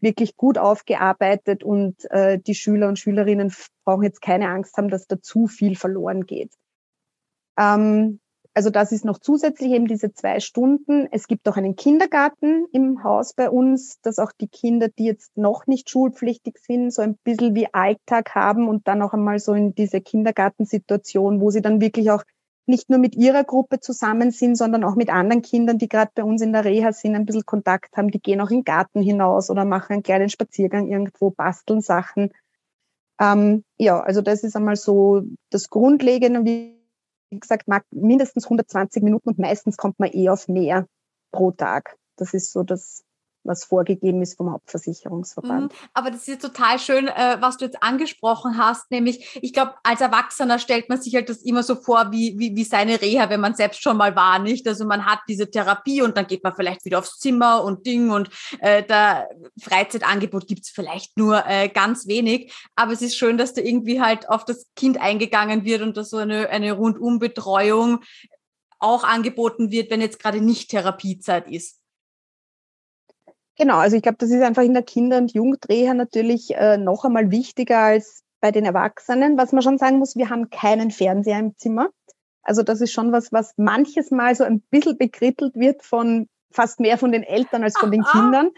wirklich 0.00 0.36
gut 0.36 0.56
aufgearbeitet 0.56 1.64
und 1.64 2.08
äh, 2.12 2.38
die 2.38 2.54
Schüler 2.54 2.86
und 2.86 3.00
Schülerinnen 3.00 3.52
brauchen 3.84 4.04
jetzt 4.04 4.22
keine 4.22 4.48
Angst 4.48 4.76
haben, 4.76 4.88
dass 4.88 5.08
da 5.08 5.20
zu 5.20 5.48
viel 5.48 5.74
verloren 5.74 6.24
geht. 6.26 6.52
Ähm, 7.58 8.20
also 8.58 8.70
das 8.70 8.90
ist 8.90 9.04
noch 9.04 9.18
zusätzlich 9.18 9.70
eben 9.70 9.86
diese 9.86 10.12
zwei 10.12 10.40
Stunden. 10.40 11.06
Es 11.12 11.28
gibt 11.28 11.48
auch 11.48 11.56
einen 11.56 11.76
Kindergarten 11.76 12.66
im 12.72 13.04
Haus 13.04 13.32
bei 13.32 13.48
uns, 13.48 14.00
dass 14.00 14.18
auch 14.18 14.32
die 14.32 14.48
Kinder, 14.48 14.88
die 14.88 15.04
jetzt 15.04 15.36
noch 15.36 15.68
nicht 15.68 15.88
schulpflichtig 15.88 16.58
sind, 16.58 16.92
so 16.92 17.00
ein 17.00 17.16
bisschen 17.22 17.54
wie 17.54 17.72
Alltag 17.72 18.34
haben 18.34 18.66
und 18.66 18.88
dann 18.88 19.00
auch 19.02 19.12
einmal 19.12 19.38
so 19.38 19.54
in 19.54 19.76
diese 19.76 20.00
Kindergartensituation, 20.00 21.40
wo 21.40 21.52
sie 21.52 21.62
dann 21.62 21.80
wirklich 21.80 22.10
auch 22.10 22.24
nicht 22.66 22.90
nur 22.90 22.98
mit 22.98 23.14
ihrer 23.14 23.44
Gruppe 23.44 23.78
zusammen 23.78 24.32
sind, 24.32 24.56
sondern 24.56 24.82
auch 24.82 24.96
mit 24.96 25.08
anderen 25.08 25.42
Kindern, 25.42 25.78
die 25.78 25.88
gerade 25.88 26.10
bei 26.12 26.24
uns 26.24 26.42
in 26.42 26.52
der 26.52 26.64
Reha 26.64 26.90
sind, 26.90 27.14
ein 27.14 27.26
bisschen 27.26 27.46
Kontakt 27.46 27.96
haben. 27.96 28.10
Die 28.10 28.20
gehen 28.20 28.40
auch 28.40 28.50
in 28.50 28.58
den 28.58 28.64
Garten 28.64 29.02
hinaus 29.02 29.50
oder 29.50 29.64
machen 29.64 29.92
einen 29.92 30.02
kleinen 30.02 30.30
Spaziergang 30.30 30.88
irgendwo, 30.88 31.30
basteln 31.30 31.80
Sachen. 31.80 32.32
Ähm, 33.20 33.62
ja, 33.76 34.00
also 34.00 34.20
das 34.20 34.42
ist 34.42 34.56
einmal 34.56 34.74
so 34.74 35.22
das 35.50 35.70
Grundlegende, 35.70 36.44
wie 36.44 36.77
wie 37.30 37.40
gesagt, 37.40 37.66
mindestens 37.90 38.44
120 38.44 39.02
Minuten 39.02 39.28
und 39.28 39.38
meistens 39.38 39.76
kommt 39.76 39.98
man 39.98 40.10
eh 40.12 40.28
auf 40.28 40.48
mehr 40.48 40.86
pro 41.32 41.52
Tag. 41.52 41.96
Das 42.16 42.34
ist 42.34 42.52
so 42.52 42.62
das, 42.62 43.04
was 43.44 43.64
vorgegeben 43.64 44.22
ist 44.22 44.36
vom 44.36 44.52
Hauptversicherungsverband. 44.52 45.72
Mhm, 45.72 45.78
aber 45.94 46.10
das 46.10 46.28
ist 46.28 46.42
total 46.42 46.78
schön, 46.78 47.08
äh, 47.08 47.36
was 47.40 47.56
du 47.56 47.64
jetzt 47.64 47.82
angesprochen 47.82 48.58
hast, 48.58 48.90
nämlich, 48.90 49.38
ich 49.40 49.52
glaube, 49.52 49.74
als 49.82 50.00
Erwachsener 50.00 50.58
stellt 50.58 50.88
man 50.88 51.00
sich 51.00 51.14
halt 51.14 51.28
das 51.28 51.38
immer 51.38 51.62
so 51.62 51.76
vor, 51.76 52.10
wie, 52.10 52.38
wie, 52.38 52.54
wie 52.56 52.64
seine 52.64 53.00
Reha, 53.00 53.30
wenn 53.30 53.40
man 53.40 53.54
selbst 53.54 53.82
schon 53.82 53.96
mal 53.96 54.14
war, 54.16 54.38
nicht? 54.38 54.66
Also 54.68 54.84
man 54.84 55.06
hat 55.06 55.20
diese 55.28 55.50
Therapie 55.50 56.02
und 56.02 56.16
dann 56.16 56.26
geht 56.26 56.44
man 56.44 56.54
vielleicht 56.54 56.84
wieder 56.84 56.98
aufs 56.98 57.18
Zimmer 57.18 57.64
und 57.64 57.86
Ding 57.86 58.10
und 58.10 58.30
äh, 58.60 58.82
da 58.82 59.26
Freizeitangebot 59.60 60.46
gibt's 60.46 60.70
vielleicht 60.70 61.16
nur 61.16 61.44
äh, 61.46 61.68
ganz 61.68 62.06
wenig, 62.06 62.52
aber 62.76 62.92
es 62.92 63.02
ist 63.02 63.16
schön, 63.16 63.38
dass 63.38 63.54
da 63.54 63.62
irgendwie 63.62 64.00
halt 64.00 64.28
auf 64.28 64.44
das 64.44 64.66
Kind 64.76 65.00
eingegangen 65.00 65.64
wird 65.64 65.82
und 65.82 65.96
dass 65.96 66.10
so 66.10 66.18
eine, 66.18 66.48
eine 66.50 66.72
Rundumbetreuung 66.72 68.00
auch 68.78 69.04
angeboten 69.04 69.70
wird, 69.70 69.90
wenn 69.90 70.00
jetzt 70.00 70.20
gerade 70.20 70.40
nicht 70.40 70.70
Therapiezeit 70.70 71.50
ist. 71.50 71.80
Genau, 73.58 73.78
also 73.78 73.96
ich 73.96 74.02
glaube, 74.02 74.18
das 74.18 74.30
ist 74.30 74.42
einfach 74.42 74.62
in 74.62 74.74
der 74.74 74.84
Kinder- 74.84 75.18
und 75.18 75.34
Jugendreha 75.34 75.92
natürlich 75.92 76.54
äh, 76.54 76.78
noch 76.78 77.04
einmal 77.04 77.30
wichtiger 77.32 77.78
als 77.78 78.22
bei 78.40 78.52
den 78.52 78.64
Erwachsenen. 78.64 79.36
Was 79.36 79.52
man 79.52 79.62
schon 79.62 79.78
sagen 79.78 79.98
muss, 79.98 80.14
wir 80.14 80.30
haben 80.30 80.48
keinen 80.50 80.92
Fernseher 80.92 81.40
im 81.40 81.56
Zimmer. 81.56 81.88
Also 82.42 82.62
das 82.62 82.80
ist 82.80 82.92
schon 82.92 83.10
was, 83.12 83.32
was 83.32 83.52
manches 83.56 84.12
Mal 84.12 84.34
so 84.34 84.44
ein 84.44 84.60
bisschen 84.70 84.96
bekrittelt 84.96 85.56
wird 85.56 85.82
von 85.82 86.28
fast 86.52 86.78
mehr 86.78 86.98
von 86.98 87.12
den 87.12 87.24
Eltern 87.24 87.64
als 87.64 87.76
von 87.76 87.90
den 87.90 88.04
Kindern. 88.04 88.50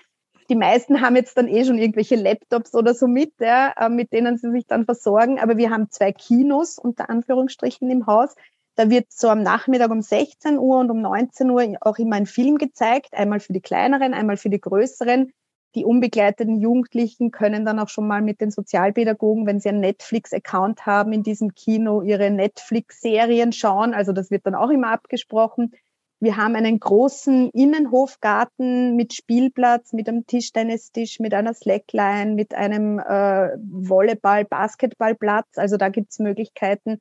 Die 0.50 0.54
meisten 0.54 1.00
haben 1.00 1.16
jetzt 1.16 1.36
dann 1.36 1.48
eh 1.48 1.64
schon 1.64 1.78
irgendwelche 1.78 2.16
Laptops 2.16 2.74
oder 2.74 2.92
so 2.92 3.06
mit, 3.06 3.32
ja, 3.40 3.72
äh, 3.78 3.88
mit 3.88 4.12
denen 4.12 4.36
sie 4.36 4.50
sich 4.50 4.66
dann 4.66 4.84
versorgen. 4.84 5.40
Aber 5.40 5.56
wir 5.56 5.70
haben 5.70 5.90
zwei 5.90 6.12
Kinos 6.12 6.78
unter 6.78 7.08
Anführungsstrichen 7.08 7.90
im 7.90 8.06
Haus. 8.06 8.34
Da 8.80 8.88
wird 8.88 9.12
so 9.12 9.28
am 9.28 9.42
Nachmittag 9.42 9.90
um 9.90 10.00
16 10.00 10.58
Uhr 10.58 10.78
und 10.78 10.90
um 10.90 11.02
19 11.02 11.50
Uhr 11.50 11.76
auch 11.82 11.98
immer 11.98 12.16
ein 12.16 12.24
Film 12.24 12.56
gezeigt, 12.56 13.12
einmal 13.12 13.38
für 13.38 13.52
die 13.52 13.60
kleineren, 13.60 14.14
einmal 14.14 14.38
für 14.38 14.48
die 14.48 14.58
größeren. 14.58 15.34
Die 15.74 15.84
unbegleiteten 15.84 16.58
Jugendlichen 16.58 17.30
können 17.30 17.66
dann 17.66 17.78
auch 17.78 17.90
schon 17.90 18.08
mal 18.08 18.22
mit 18.22 18.40
den 18.40 18.50
Sozialpädagogen, 18.50 19.44
wenn 19.44 19.60
sie 19.60 19.68
einen 19.68 19.80
Netflix-Account 19.80 20.86
haben, 20.86 21.12
in 21.12 21.22
diesem 21.22 21.54
Kino 21.54 22.00
ihre 22.00 22.30
Netflix-Serien 22.30 23.52
schauen. 23.52 23.92
Also 23.92 24.12
das 24.12 24.30
wird 24.30 24.46
dann 24.46 24.54
auch 24.54 24.70
immer 24.70 24.92
abgesprochen. 24.92 25.72
Wir 26.18 26.38
haben 26.38 26.56
einen 26.56 26.80
großen 26.80 27.50
Innenhofgarten 27.50 28.96
mit 28.96 29.12
Spielplatz, 29.12 29.92
mit 29.92 30.08
einem 30.08 30.24
Tischtennistisch, 30.24 31.20
mit 31.20 31.34
einer 31.34 31.52
Slackline, 31.52 32.32
mit 32.34 32.54
einem 32.54 32.98
äh, 32.98 33.58
Volleyball-, 33.58 34.46
Basketballplatz. 34.46 35.58
Also 35.58 35.76
da 35.76 35.90
gibt's 35.90 36.18
Möglichkeiten. 36.18 36.98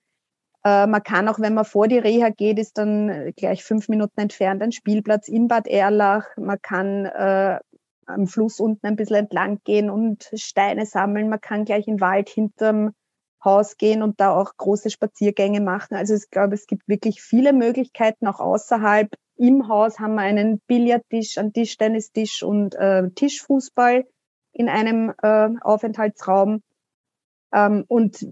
Äh, 0.63 0.87
man 0.87 1.03
kann 1.03 1.27
auch, 1.27 1.39
wenn 1.39 1.53
man 1.53 1.65
vor 1.65 1.87
die 1.87 1.97
Reha 1.97 2.29
geht, 2.29 2.59
ist 2.59 2.77
dann 2.77 3.33
gleich 3.35 3.63
fünf 3.63 3.89
Minuten 3.89 4.19
entfernt 4.19 4.61
ein 4.61 4.71
Spielplatz 4.71 5.27
in 5.27 5.47
Bad 5.47 5.67
Erlach. 5.67 6.25
Man 6.37 6.61
kann 6.61 7.05
äh, 7.05 7.59
am 8.05 8.27
Fluss 8.27 8.59
unten 8.59 8.85
ein 8.85 8.95
bisschen 8.95 9.17
entlang 9.17 9.59
gehen 9.63 9.89
und 9.89 10.29
Steine 10.33 10.85
sammeln. 10.85 11.29
Man 11.29 11.41
kann 11.41 11.65
gleich 11.65 11.87
in 11.87 11.95
den 11.95 12.01
Wald 12.01 12.29
hinterm 12.29 12.93
Haus 13.43 13.77
gehen 13.77 14.03
und 14.03 14.19
da 14.19 14.35
auch 14.35 14.57
große 14.57 14.89
Spaziergänge 14.89 15.61
machen. 15.61 15.95
Also 15.95 16.13
ich 16.13 16.29
glaube, 16.29 16.55
es 16.55 16.67
gibt 16.67 16.87
wirklich 16.87 17.21
viele 17.21 17.53
Möglichkeiten 17.53 18.27
auch 18.27 18.39
außerhalb. 18.39 19.15
Im 19.37 19.69
Haus 19.69 19.99
haben 19.99 20.15
wir 20.15 20.23
einen 20.23 20.59
Billardtisch, 20.67 21.37
einen 21.37 21.53
Tischtennistisch 21.53 22.43
und 22.43 22.75
äh, 22.75 23.09
Tischfußball 23.11 24.05
in 24.51 24.67
einem 24.67 25.13
äh, 25.21 25.49
Aufenthaltsraum. 25.61 26.61
Ähm, 27.53 27.85
und 27.87 28.27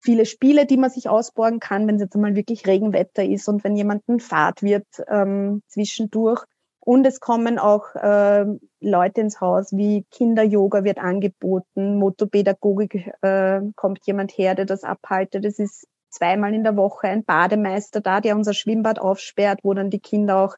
viele 0.00 0.26
Spiele, 0.26 0.66
die 0.66 0.76
man 0.76 0.90
sich 0.90 1.08
ausborgen 1.08 1.60
kann, 1.60 1.86
wenn 1.86 1.96
es 1.96 2.02
jetzt 2.02 2.14
einmal 2.14 2.36
wirklich 2.36 2.66
Regenwetter 2.66 3.24
ist 3.24 3.48
und 3.48 3.64
wenn 3.64 3.76
jemand 3.76 4.08
ein 4.08 4.20
Fahrt 4.20 4.62
wird 4.62 4.86
ähm, 5.08 5.62
zwischendurch. 5.68 6.44
Und 6.80 7.06
es 7.06 7.20
kommen 7.20 7.58
auch 7.58 7.94
äh, 7.96 8.46
Leute 8.80 9.20
ins 9.20 9.40
Haus, 9.40 9.72
wie 9.72 10.06
Kinder-Yoga 10.10 10.84
wird 10.84 10.98
angeboten, 10.98 11.98
Motopädagogik 11.98 13.12
äh, 13.20 13.60
kommt 13.76 14.06
jemand 14.06 14.32
her, 14.32 14.54
der 14.54 14.64
das 14.64 14.84
abhaltet. 14.84 15.44
Es 15.44 15.58
ist 15.58 15.86
zweimal 16.08 16.54
in 16.54 16.64
der 16.64 16.76
Woche 16.76 17.08
ein 17.08 17.24
Bademeister 17.24 18.00
da, 18.00 18.20
der 18.20 18.36
unser 18.36 18.54
Schwimmbad 18.54 18.98
aufsperrt, 18.98 19.60
wo 19.62 19.74
dann 19.74 19.90
die 19.90 20.00
Kinder 20.00 20.38
auch 20.38 20.56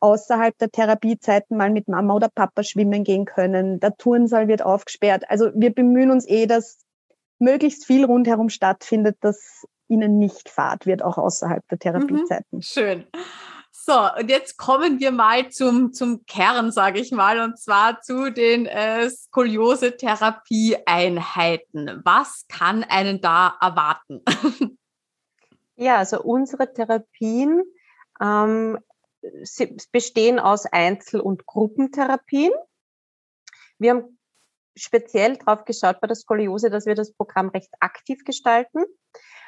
außerhalb 0.00 0.58
der 0.58 0.70
Therapiezeiten 0.70 1.56
mal 1.56 1.70
mit 1.70 1.86
Mama 1.86 2.14
oder 2.14 2.28
Papa 2.28 2.64
schwimmen 2.64 3.04
gehen 3.04 3.24
können. 3.24 3.78
Der 3.78 3.96
Turnsaal 3.96 4.48
wird 4.48 4.62
aufgesperrt. 4.62 5.24
Also 5.28 5.50
wir 5.54 5.72
bemühen 5.72 6.10
uns 6.10 6.26
eh, 6.26 6.46
dass 6.46 6.78
möglichst 7.42 7.84
viel 7.84 8.04
rundherum 8.04 8.48
stattfindet, 8.48 9.18
dass 9.20 9.66
ihnen 9.88 10.18
nicht 10.18 10.48
fad 10.48 10.86
wird, 10.86 11.02
auch 11.02 11.18
außerhalb 11.18 11.66
der 11.68 11.76
mhm. 11.76 11.80
Therapiezeiten. 11.80 12.58
Mhm, 12.58 12.62
schön. 12.62 13.04
So, 13.70 13.94
und 14.18 14.30
jetzt 14.30 14.56
kommen 14.58 15.00
wir 15.00 15.10
mal 15.10 15.50
zum, 15.50 15.92
zum 15.92 16.24
Kern, 16.26 16.70
sage 16.70 17.00
ich 17.00 17.10
mal, 17.10 17.40
und 17.40 17.58
zwar 17.58 18.00
zu 18.00 18.30
den 18.30 18.66
äh, 18.66 19.10
Skoliose-Therapie-Einheiten. 19.10 22.00
Was 22.04 22.44
kann 22.48 22.84
einen 22.84 23.20
da 23.20 23.56
erwarten? 23.60 24.22
Ja, 25.74 25.96
also 25.96 26.22
unsere 26.22 26.70
Therapien 26.72 27.62
ähm, 28.20 28.78
bestehen 29.90 30.38
aus 30.38 30.66
Einzel- 30.66 31.20
und 31.20 31.46
Gruppentherapien. 31.46 32.52
Wir 33.78 33.90
haben 33.90 34.18
speziell 34.76 35.36
drauf 35.36 35.64
geschaut 35.64 36.00
bei 36.00 36.06
der 36.06 36.16
Skoliose, 36.16 36.70
dass 36.70 36.86
wir 36.86 36.94
das 36.94 37.12
Programm 37.12 37.48
recht 37.48 37.72
aktiv 37.80 38.24
gestalten. 38.24 38.84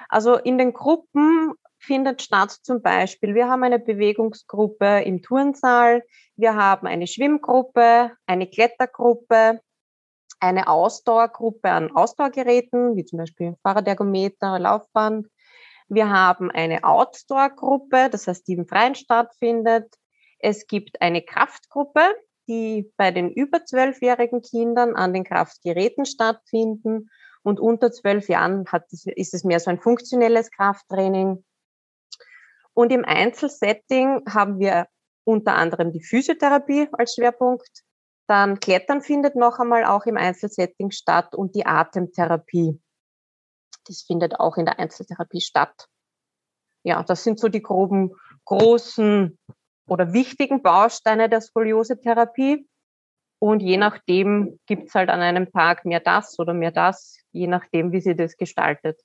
Also 0.08 0.36
in 0.36 0.58
den 0.58 0.72
Gruppen 0.72 1.54
findet 1.78 2.22
statt 2.22 2.50
zum 2.50 2.82
Beispiel, 2.82 3.34
wir 3.34 3.48
haben 3.48 3.62
eine 3.62 3.78
Bewegungsgruppe 3.78 5.02
im 5.02 5.22
Turnsaal, 5.22 6.02
wir 6.36 6.54
haben 6.54 6.86
eine 6.86 7.06
Schwimmgruppe, 7.06 8.12
eine 8.26 8.46
Klettergruppe, 8.48 9.60
eine 10.40 10.68
Ausdauergruppe 10.68 11.70
an 11.70 11.90
Ausdauergeräten, 11.90 12.96
wie 12.96 13.04
zum 13.04 13.18
Beispiel 13.18 13.54
Fahrradergometer, 13.62 14.58
Laufband. 14.58 15.28
Wir 15.88 16.10
haben 16.10 16.50
eine 16.50 16.84
Outdoor-Gruppe, 16.84 18.08
das 18.10 18.26
heißt, 18.26 18.46
die 18.48 18.54
im 18.54 18.66
Freien 18.66 18.94
stattfindet. 18.94 19.94
Es 20.38 20.66
gibt 20.66 21.00
eine 21.00 21.22
Kraftgruppe, 21.22 22.00
die 22.48 22.92
bei 22.96 23.10
den 23.10 23.30
über 23.30 23.64
zwölfjährigen 23.64 24.42
Kindern 24.42 24.94
an 24.94 25.12
den 25.12 25.24
Kraftgeräten 25.24 26.06
stattfinden. 26.06 27.10
Und 27.42 27.60
unter 27.60 27.92
zwölf 27.92 28.28
Jahren 28.28 28.66
hat, 28.68 28.84
ist 28.90 29.34
es 29.34 29.44
mehr 29.44 29.60
so 29.60 29.70
ein 29.70 29.80
funktionelles 29.80 30.50
Krafttraining. 30.50 31.44
Und 32.72 32.90
im 32.90 33.04
Einzelsetting 33.04 34.22
haben 34.28 34.58
wir 34.58 34.86
unter 35.24 35.54
anderem 35.54 35.92
die 35.92 36.02
Physiotherapie 36.02 36.88
als 36.92 37.14
Schwerpunkt. 37.14 37.82
Dann 38.26 38.60
Klettern 38.60 39.02
findet 39.02 39.36
noch 39.36 39.58
einmal 39.58 39.84
auch 39.84 40.06
im 40.06 40.16
Einzelsetting 40.16 40.90
statt 40.90 41.34
und 41.34 41.54
die 41.54 41.66
Atemtherapie. 41.66 42.80
Das 43.86 44.02
findet 44.02 44.40
auch 44.40 44.56
in 44.56 44.64
der 44.64 44.78
Einzeltherapie 44.78 45.40
statt. 45.40 45.88
Ja, 46.82 47.02
das 47.02 47.24
sind 47.24 47.38
so 47.38 47.48
die 47.48 47.62
groben, 47.62 48.14
großen 48.44 49.38
oder 49.86 50.12
wichtigen 50.12 50.62
Bausteine 50.62 51.28
der 51.28 51.40
Skoliose-Therapie. 51.40 52.66
Und 53.38 53.60
je 53.60 53.76
nachdem 53.76 54.58
gibt's 54.66 54.94
halt 54.94 55.10
an 55.10 55.20
einem 55.20 55.50
Tag 55.50 55.84
mehr 55.84 56.00
das 56.00 56.38
oder 56.38 56.54
mehr 56.54 56.70
das, 56.70 57.18
je 57.32 57.46
nachdem, 57.46 57.92
wie 57.92 58.00
sie 58.00 58.16
das 58.16 58.36
gestaltet. 58.36 59.00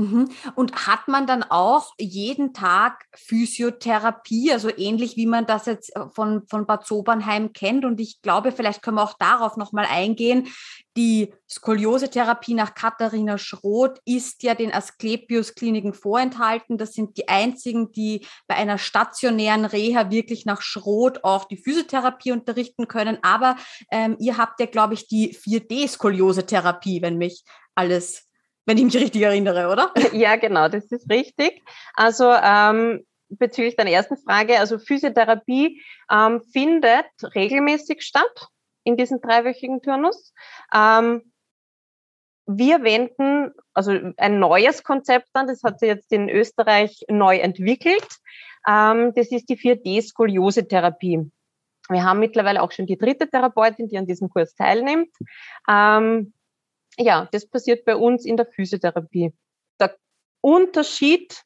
Mhm. 0.00 0.30
Und 0.54 0.86
hat 0.86 1.08
man 1.08 1.26
dann 1.26 1.42
auch 1.42 1.92
jeden 1.98 2.54
Tag 2.54 3.04
Physiotherapie, 3.14 4.50
also 4.50 4.70
ähnlich 4.74 5.16
wie 5.16 5.26
man 5.26 5.44
das 5.44 5.66
jetzt 5.66 5.94
äh, 5.94 6.08
von, 6.14 6.46
von 6.48 6.64
Bad 6.64 6.86
Sobernheim 6.86 7.52
kennt? 7.52 7.84
Und 7.84 8.00
ich 8.00 8.22
glaube, 8.22 8.50
vielleicht 8.50 8.80
können 8.80 8.96
wir 8.96 9.02
auch 9.02 9.18
darauf 9.18 9.58
nochmal 9.58 9.84
eingehen. 9.84 10.48
Die 10.96 11.34
Skoliose-Therapie 11.50 12.54
nach 12.54 12.74
Katharina 12.74 13.36
Schroth 13.36 14.00
ist 14.06 14.42
ja 14.42 14.54
den 14.54 14.72
Asklepios-Kliniken 14.72 15.92
vorenthalten. 15.92 16.78
Das 16.78 16.94
sind 16.94 17.18
die 17.18 17.28
einzigen, 17.28 17.92
die 17.92 18.26
bei 18.46 18.54
einer 18.56 18.78
stationären 18.78 19.66
Reha 19.66 20.10
wirklich 20.10 20.46
nach 20.46 20.62
Schroth 20.62 21.24
auch 21.24 21.44
die 21.44 21.58
Physiotherapie 21.58 22.32
unterrichten 22.32 22.88
können. 22.88 23.18
Aber 23.20 23.56
ähm, 23.90 24.16
ihr 24.18 24.38
habt 24.38 24.60
ja, 24.60 24.66
glaube 24.66 24.94
ich, 24.94 25.08
die 25.08 25.36
4D-Skoliose-Therapie, 25.36 27.02
wenn 27.02 27.18
mich 27.18 27.44
alles 27.74 28.29
wenn 28.70 28.78
ich 28.78 28.84
mich 28.84 28.96
richtig 29.02 29.22
erinnere, 29.22 29.68
oder? 29.68 29.92
Ja, 30.12 30.36
genau, 30.36 30.68
das 30.68 30.84
ist 30.92 31.10
richtig. 31.10 31.62
Also 31.94 32.30
ähm, 32.30 33.04
bezüglich 33.28 33.74
deiner 33.74 33.90
ersten 33.90 34.16
Frage, 34.16 34.60
also 34.60 34.78
Physiotherapie 34.78 35.82
ähm, 36.08 36.40
findet 36.52 37.10
regelmäßig 37.34 38.02
statt 38.02 38.48
in 38.84 38.96
diesem 38.96 39.20
dreiwöchigen 39.20 39.82
Turnus. 39.82 40.32
Ähm, 40.72 41.32
wir 42.46 42.84
wenden 42.84 43.52
also 43.74 43.92
ein 44.16 44.38
neues 44.38 44.84
Konzept 44.84 45.28
an, 45.32 45.48
das 45.48 45.64
hat 45.64 45.80
sich 45.80 45.88
jetzt 45.88 46.12
in 46.12 46.28
Österreich 46.28 47.04
neu 47.08 47.38
entwickelt. 47.38 48.06
Ähm, 48.68 49.12
das 49.16 49.32
ist 49.32 49.48
die 49.48 49.56
4D-Skoliose-Therapie. 49.56 51.28
Wir 51.88 52.04
haben 52.04 52.20
mittlerweile 52.20 52.62
auch 52.62 52.70
schon 52.70 52.86
die 52.86 52.98
dritte 52.98 53.28
Therapeutin, 53.28 53.88
die 53.88 53.98
an 53.98 54.06
diesem 54.06 54.28
Kurs 54.30 54.54
teilnimmt. 54.54 55.10
Ähm, 55.68 56.32
ja, 56.98 57.28
das 57.32 57.46
passiert 57.48 57.84
bei 57.84 57.96
uns 57.96 58.24
in 58.24 58.36
der 58.36 58.46
Physiotherapie. 58.46 59.32
Der 59.80 59.96
Unterschied 60.40 61.42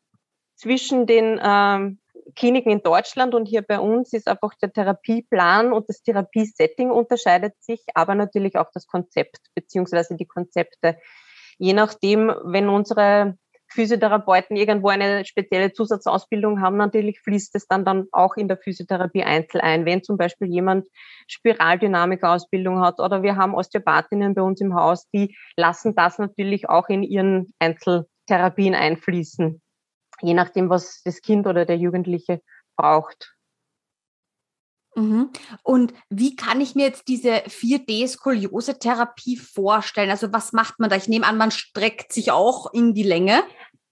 zwischen 0.57 1.07
den 1.07 1.41
ähm, 1.43 2.01
Kliniken 2.37 2.71
in 2.71 2.83
Deutschland 2.83 3.35
und 3.35 3.47
hier 3.47 3.63
bei 3.63 3.79
uns 3.79 4.13
ist 4.13 4.29
einfach 4.29 4.55
der 4.55 4.73
Therapieplan 4.73 5.73
und 5.73 5.89
das 5.89 6.03
Therapiesetting 6.03 6.91
unterscheidet 6.91 7.55
sich, 7.61 7.85
aber 7.95 8.15
natürlich 8.15 8.57
auch 8.57 8.71
das 8.73 8.87
Konzept 8.87 9.39
beziehungsweise 9.55 10.17
die 10.17 10.27
Konzepte. 10.27 10.99
Je 11.59 11.73
nachdem, 11.73 12.29
wenn 12.45 12.69
unsere 12.69 13.37
Physiotherapeuten 13.75 14.57
irgendwo 14.57 14.89
eine 14.89 15.25
spezielle 15.25 15.73
Zusatzausbildung 15.73 16.61
haben, 16.61 16.77
natürlich 16.77 17.21
fließt 17.21 17.55
es 17.57 17.67
dann, 17.67 17.85
dann 17.85 18.07
auch 18.13 18.37
in 18.37 18.47
der 18.47 18.57
Physiotherapie 18.57 19.25
einzeln 19.25 19.61
ein. 19.61 19.85
Wenn 19.85 20.03
zum 20.03 20.17
Beispiel 20.17 20.49
jemand 20.49 20.87
Spiraldynamik-Ausbildung 21.29 22.81
hat 22.81 23.01
oder 23.01 23.23
wir 23.23 23.37
haben 23.37 23.55
Osteopathinnen 23.55 24.35
bei 24.35 24.43
uns 24.43 24.61
im 24.61 24.75
Haus, 24.75 25.09
die 25.11 25.37
lassen 25.57 25.95
das 25.95 26.19
natürlich 26.19 26.69
auch 26.69 26.89
in 26.89 27.03
ihren 27.03 27.53
Einzeltherapien 27.59 28.75
einfließen, 28.75 29.61
je 30.23 30.35
nachdem, 30.35 30.71
was 30.71 31.03
das 31.05 31.21
Kind 31.21 31.47
oder 31.47 31.65
der 31.65 31.77
Jugendliche 31.77 32.41
braucht. 32.77 33.34
Mhm. 34.97 35.31
Und 35.63 35.93
wie 36.09 36.37
kann 36.37 36.61
ich 36.61 36.75
mir 36.75 36.87
jetzt 36.87 37.09
diese 37.09 37.43
4D-Skoliose-Therapie 37.49 39.37
vorstellen? 39.37 40.11
Also 40.11 40.33
was 40.33 40.53
macht 40.53 40.79
man 40.79 40.91
da? 40.91 40.97
Ich 40.97 41.09
nehme 41.09 41.27
an, 41.27 41.37
man 41.37 41.51
streckt 41.51 42.13
sich 42.13 42.31
auch 42.31 42.73
in 42.73 42.95
die 42.95 43.03
Länge. 43.03 43.43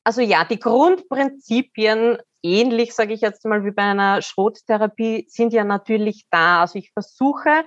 Also 0.04 0.20
ja, 0.20 0.44
die 0.44 0.58
Grundprinzipien, 0.58 2.18
ähnlich 2.42 2.94
sage 2.94 3.14
ich 3.14 3.20
jetzt 3.20 3.44
mal 3.44 3.64
wie 3.64 3.70
bei 3.70 3.82
einer 3.82 4.22
Schrottherapie, 4.22 5.26
sind 5.28 5.52
ja 5.52 5.64
natürlich 5.64 6.26
da. 6.30 6.62
Also 6.62 6.78
ich 6.78 6.92
versuche 6.92 7.64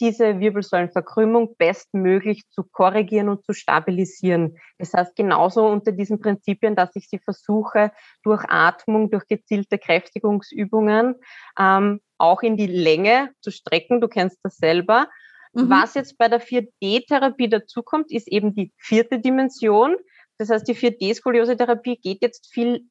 diese 0.00 0.40
Wirbelsäulenverkrümmung 0.40 1.56
bestmöglich 1.56 2.48
zu 2.50 2.64
korrigieren 2.64 3.28
und 3.28 3.44
zu 3.44 3.54
stabilisieren. 3.54 4.58
Das 4.78 4.92
heißt, 4.92 5.16
genauso 5.16 5.66
unter 5.66 5.92
diesen 5.92 6.20
Prinzipien, 6.20 6.76
dass 6.76 6.94
ich 6.94 7.08
sie 7.08 7.18
versuche, 7.18 7.92
durch 8.22 8.44
Atmung, 8.48 9.10
durch 9.10 9.26
gezielte 9.26 9.78
Kräftigungsübungen 9.78 11.14
ähm, 11.58 12.00
auch 12.18 12.42
in 12.42 12.56
die 12.56 12.66
Länge 12.66 13.30
zu 13.40 13.50
strecken. 13.50 14.00
Du 14.00 14.08
kennst 14.08 14.38
das 14.42 14.56
selber. 14.56 15.08
Mhm. 15.52 15.70
Was 15.70 15.94
jetzt 15.94 16.18
bei 16.18 16.28
der 16.28 16.40
4D-Therapie 16.40 17.48
dazukommt, 17.48 18.10
ist 18.10 18.28
eben 18.28 18.54
die 18.54 18.72
vierte 18.76 19.18
Dimension. 19.18 19.96
Das 20.38 20.50
heißt, 20.50 20.68
die 20.68 20.74
4D-Skoliose-Therapie 20.74 21.96
geht 21.96 22.22
jetzt 22.22 22.52
viel 22.52 22.86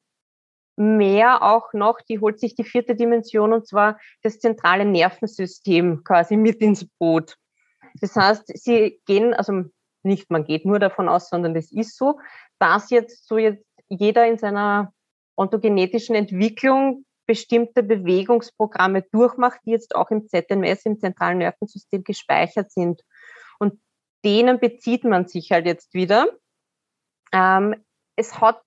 mehr 0.76 1.42
auch 1.42 1.72
noch, 1.72 2.00
die 2.02 2.20
holt 2.20 2.38
sich 2.38 2.54
die 2.54 2.64
vierte 2.64 2.94
Dimension 2.94 3.52
und 3.52 3.66
zwar 3.66 3.98
das 4.22 4.38
zentrale 4.38 4.84
Nervensystem 4.84 6.04
quasi 6.04 6.36
mit 6.36 6.60
ins 6.60 6.86
Boot. 6.98 7.36
Das 8.00 8.14
heißt, 8.14 8.52
sie 8.58 9.00
gehen, 9.06 9.32
also 9.32 9.64
nicht 10.02 10.30
man 10.30 10.44
geht 10.44 10.66
nur 10.66 10.78
davon 10.78 11.08
aus, 11.08 11.30
sondern 11.30 11.54
das 11.54 11.72
ist 11.72 11.96
so, 11.96 12.18
dass 12.58 12.90
jetzt 12.90 13.26
so 13.26 13.38
jetzt 13.38 13.64
jeder 13.88 14.26
in 14.26 14.36
seiner 14.36 14.92
ontogenetischen 15.36 16.14
Entwicklung 16.14 17.04
bestimmte 17.26 17.82
Bewegungsprogramme 17.82 19.02
durchmacht, 19.12 19.60
die 19.64 19.70
jetzt 19.70 19.94
auch 19.94 20.10
im 20.10 20.26
ZNS, 20.28 20.86
im 20.86 20.98
zentralen 20.98 21.38
Nervensystem 21.38 22.04
gespeichert 22.04 22.70
sind. 22.70 23.02
Und 23.58 23.80
denen 24.24 24.60
bezieht 24.60 25.04
man 25.04 25.26
sich 25.26 25.52
halt 25.52 25.66
jetzt 25.66 25.94
wieder. 25.94 26.28
Ähm, 27.32 27.74
es 28.16 28.40
hat 28.40 28.62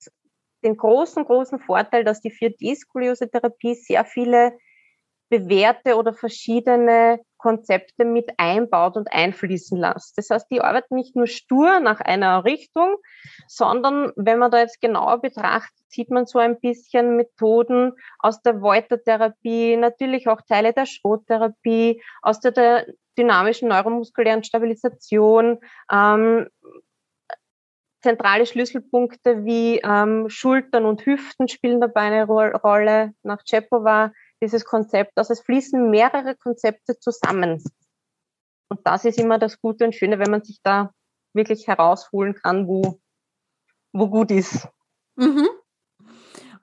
den 0.63 0.75
großen, 0.75 1.23
großen 1.23 1.59
Vorteil, 1.59 2.03
dass 2.03 2.21
die 2.21 2.31
4D-Skoliose-Therapie 2.31 3.75
sehr 3.75 4.05
viele 4.05 4.57
bewährte 5.29 5.95
oder 5.95 6.13
verschiedene 6.13 7.19
Konzepte 7.37 8.03
mit 8.03 8.29
einbaut 8.37 8.97
und 8.97 9.11
einfließen 9.11 9.77
lässt. 9.79 10.17
Das 10.17 10.29
heißt, 10.29 10.47
die 10.51 10.61
arbeiten 10.61 10.95
nicht 10.95 11.15
nur 11.15 11.27
stur 11.27 11.79
nach 11.79 12.01
einer 12.01 12.43
Richtung, 12.43 12.97
sondern 13.47 14.11
wenn 14.15 14.39
man 14.39 14.51
da 14.51 14.59
jetzt 14.59 14.81
genauer 14.81 15.21
betrachtet, 15.21 15.85
sieht 15.87 16.09
man 16.11 16.25
so 16.25 16.39
ein 16.39 16.59
bisschen 16.59 17.15
Methoden 17.15 17.93
aus 18.19 18.41
der 18.41 18.61
Voiter-Therapie, 18.61 19.77
natürlich 19.77 20.27
auch 20.27 20.41
Teile 20.41 20.73
der 20.73 20.85
Schrottherapie, 20.85 22.01
aus 22.21 22.41
der, 22.41 22.51
der 22.51 22.85
dynamischen 23.17 23.69
neuromuskulären 23.69 24.43
Stabilisation, 24.43 25.59
ähm, 25.91 26.47
zentrale 28.01 28.45
Schlüsselpunkte 28.45 29.45
wie 29.45 29.79
ähm, 29.79 30.29
Schultern 30.29 30.85
und 30.85 31.05
Hüften 31.05 31.47
spielen 31.47 31.81
dabei 31.81 32.01
eine 32.01 32.25
Ro 32.25 32.39
Rolle. 32.39 33.13
Nach 33.23 33.43
Chepova 33.43 34.11
dieses 34.41 34.65
Konzept. 34.65 35.13
Also 35.17 35.33
es 35.33 35.41
fließen 35.41 35.89
mehrere 35.89 36.35
Konzepte 36.35 36.97
zusammen. 36.99 37.63
Und 38.69 38.79
das 38.85 39.05
ist 39.05 39.19
immer 39.19 39.39
das 39.39 39.59
Gute 39.59 39.85
und 39.85 39.95
Schöne, 39.95 40.19
wenn 40.19 40.31
man 40.31 40.43
sich 40.43 40.59
da 40.63 40.93
wirklich 41.33 41.67
herausholen 41.67 42.35
kann, 42.35 42.67
wo, 42.67 42.99
wo 43.91 44.09
gut 44.09 44.31
ist. 44.31 44.67
Mhm 45.15 45.47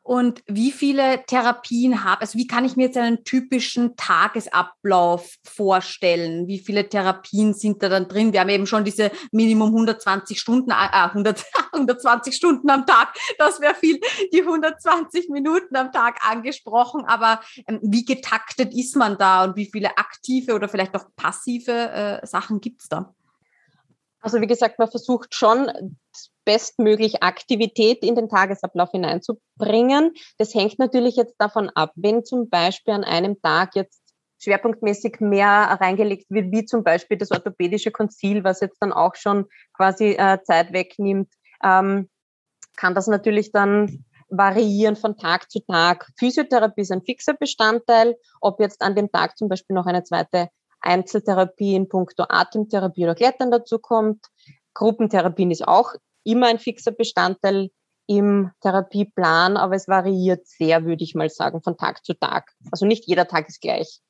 und 0.07 0.45
wie 0.47 0.71
viele 0.71 1.25
Therapien 1.27 2.05
habe, 2.05 2.21
also 2.21 2.39
wie 2.39 2.47
kann 2.47 2.65
ich 2.65 2.77
mir 2.77 2.85
jetzt 2.85 2.97
einen 2.97 3.25
typischen 3.25 3.97
Tagesablauf 3.97 5.35
vorstellen? 5.45 6.47
Wie 6.47 6.61
viele 6.61 6.89
Therapien 6.89 7.55
sind 7.55 7.83
da 7.83 7.89
dann 7.89 8.07
drin? 8.07 8.33
Wir 8.33 8.41
haben 8.41 8.49
eben 8.49 8.69
schon 8.69 8.85
diese 8.85 9.11
Minimum 9.33 9.71
120 9.71 10.39
Stunden, 10.39 10.71
äh, 10.71 10.75
100, 10.75 11.45
120 11.73 12.37
Stunden 12.37 12.71
am 12.71 12.87
Tag, 12.87 13.15
das 13.39 13.61
wäre 13.61 13.75
viel, 13.75 13.99
die 14.33 14.43
120 14.43 15.29
Minuten 15.29 15.75
am 15.75 15.91
Tag 15.91 16.19
angesprochen, 16.23 17.05
aber 17.05 17.41
ähm, 17.67 17.81
wie 17.83 18.05
getaktet 18.05 18.73
ist 18.75 18.95
man 18.95 19.19
da 19.19 19.43
und 19.43 19.57
wie 19.57 19.67
viele 19.67 19.99
aktive 19.99 20.55
oder 20.55 20.69
vielleicht 20.69 20.95
auch 20.95 21.07
passive 21.17 21.73
äh, 21.73 22.25
Sachen 22.25 22.61
gibt 22.61 22.83
es 22.83 22.89
da? 22.89 23.13
Also 24.21 24.41
wie 24.41 24.47
gesagt, 24.47 24.79
man 24.79 24.89
versucht 24.89 25.35
schon 25.35 25.97
bestmöglich 26.47 27.23
Aktivität 27.23 28.03
in 28.03 28.15
den 28.15 28.31
Tagesablauf 28.31 28.93
hineinzubringen. 28.93 30.13
Das 30.39 30.55
hängt 30.55 30.79
natürlich 30.79 31.17
jetzt 31.17 31.35
davon 31.39 31.69
ab, 31.75 31.93
wenn 31.97 32.25
zum 32.25 32.49
Beispiel 32.49 32.95
an 32.95 33.05
einem 33.05 33.41
Tag 33.43 33.75
jetzt 33.75 34.01
schwerpunktmäßig 34.39 35.21
mehr 35.21 35.79
reingelegt 35.81 36.31
wird, 36.31 36.53
wie 36.53 36.65
zum 36.65 36.85
Beispiel 36.85 37.19
das 37.19 37.33
orthopädische 37.33 37.91
Konzil, 37.91 38.45
was 38.45 38.61
jetzt 38.61 38.79
dann 38.81 38.93
auch 38.93 39.15
schon 39.17 39.47
quasi 39.75 40.13
äh, 40.13 40.39
Zeit 40.45 40.73
wegnimmt, 40.73 41.29
ähm, 41.63 42.09
kann 42.77 42.95
das 42.95 43.07
natürlich 43.07 43.53
dann 43.53 44.05
variieren 44.29 44.97
von 44.97 45.17
Tag 45.17 45.51
zu 45.51 45.61
Tag. 45.61 46.11
Physiotherapie 46.19 46.83
ist 46.83 46.93
ein 46.93 47.03
fixer 47.03 47.35
Bestandteil. 47.35 48.17
Ob 48.41 48.61
jetzt 48.61 48.83
an 48.83 48.95
dem 48.95 49.11
Tag 49.11 49.37
zum 49.39 49.49
Beispiel 49.49 49.75
noch 49.75 49.87
eine 49.87 50.05
zweite 50.05 50.49
Einzeltherapie 50.81 51.75
in 51.75 51.89
puncto 51.89 52.25
Atemtherapie 52.29 53.05
oder 53.05 53.15
Klettern 53.15 53.51
dazu 53.51 53.79
kommt. 53.79 54.27
Gruppentherapien 54.75 55.51
ist 55.51 55.67
auch 55.67 55.95
immer 56.27 56.49
ein 56.49 56.59
fixer 56.59 56.93
Bestandteil 56.93 57.71
im 58.09 58.51
Therapieplan, 58.61 59.57
aber 59.57 59.75
es 59.75 59.89
variiert 59.89 60.47
sehr, 60.47 60.85
würde 60.85 61.03
ich 61.05 61.15
mal 61.15 61.31
sagen, 61.31 61.63
von 61.63 61.77
Tag 61.77 62.05
zu 62.05 62.15
Tag. 62.15 62.53
Also 62.71 62.87
nicht 62.87 63.07
jeder 63.07 63.27
Tag 63.27 63.49
ist 63.49 63.61
gleich. 63.61 64.01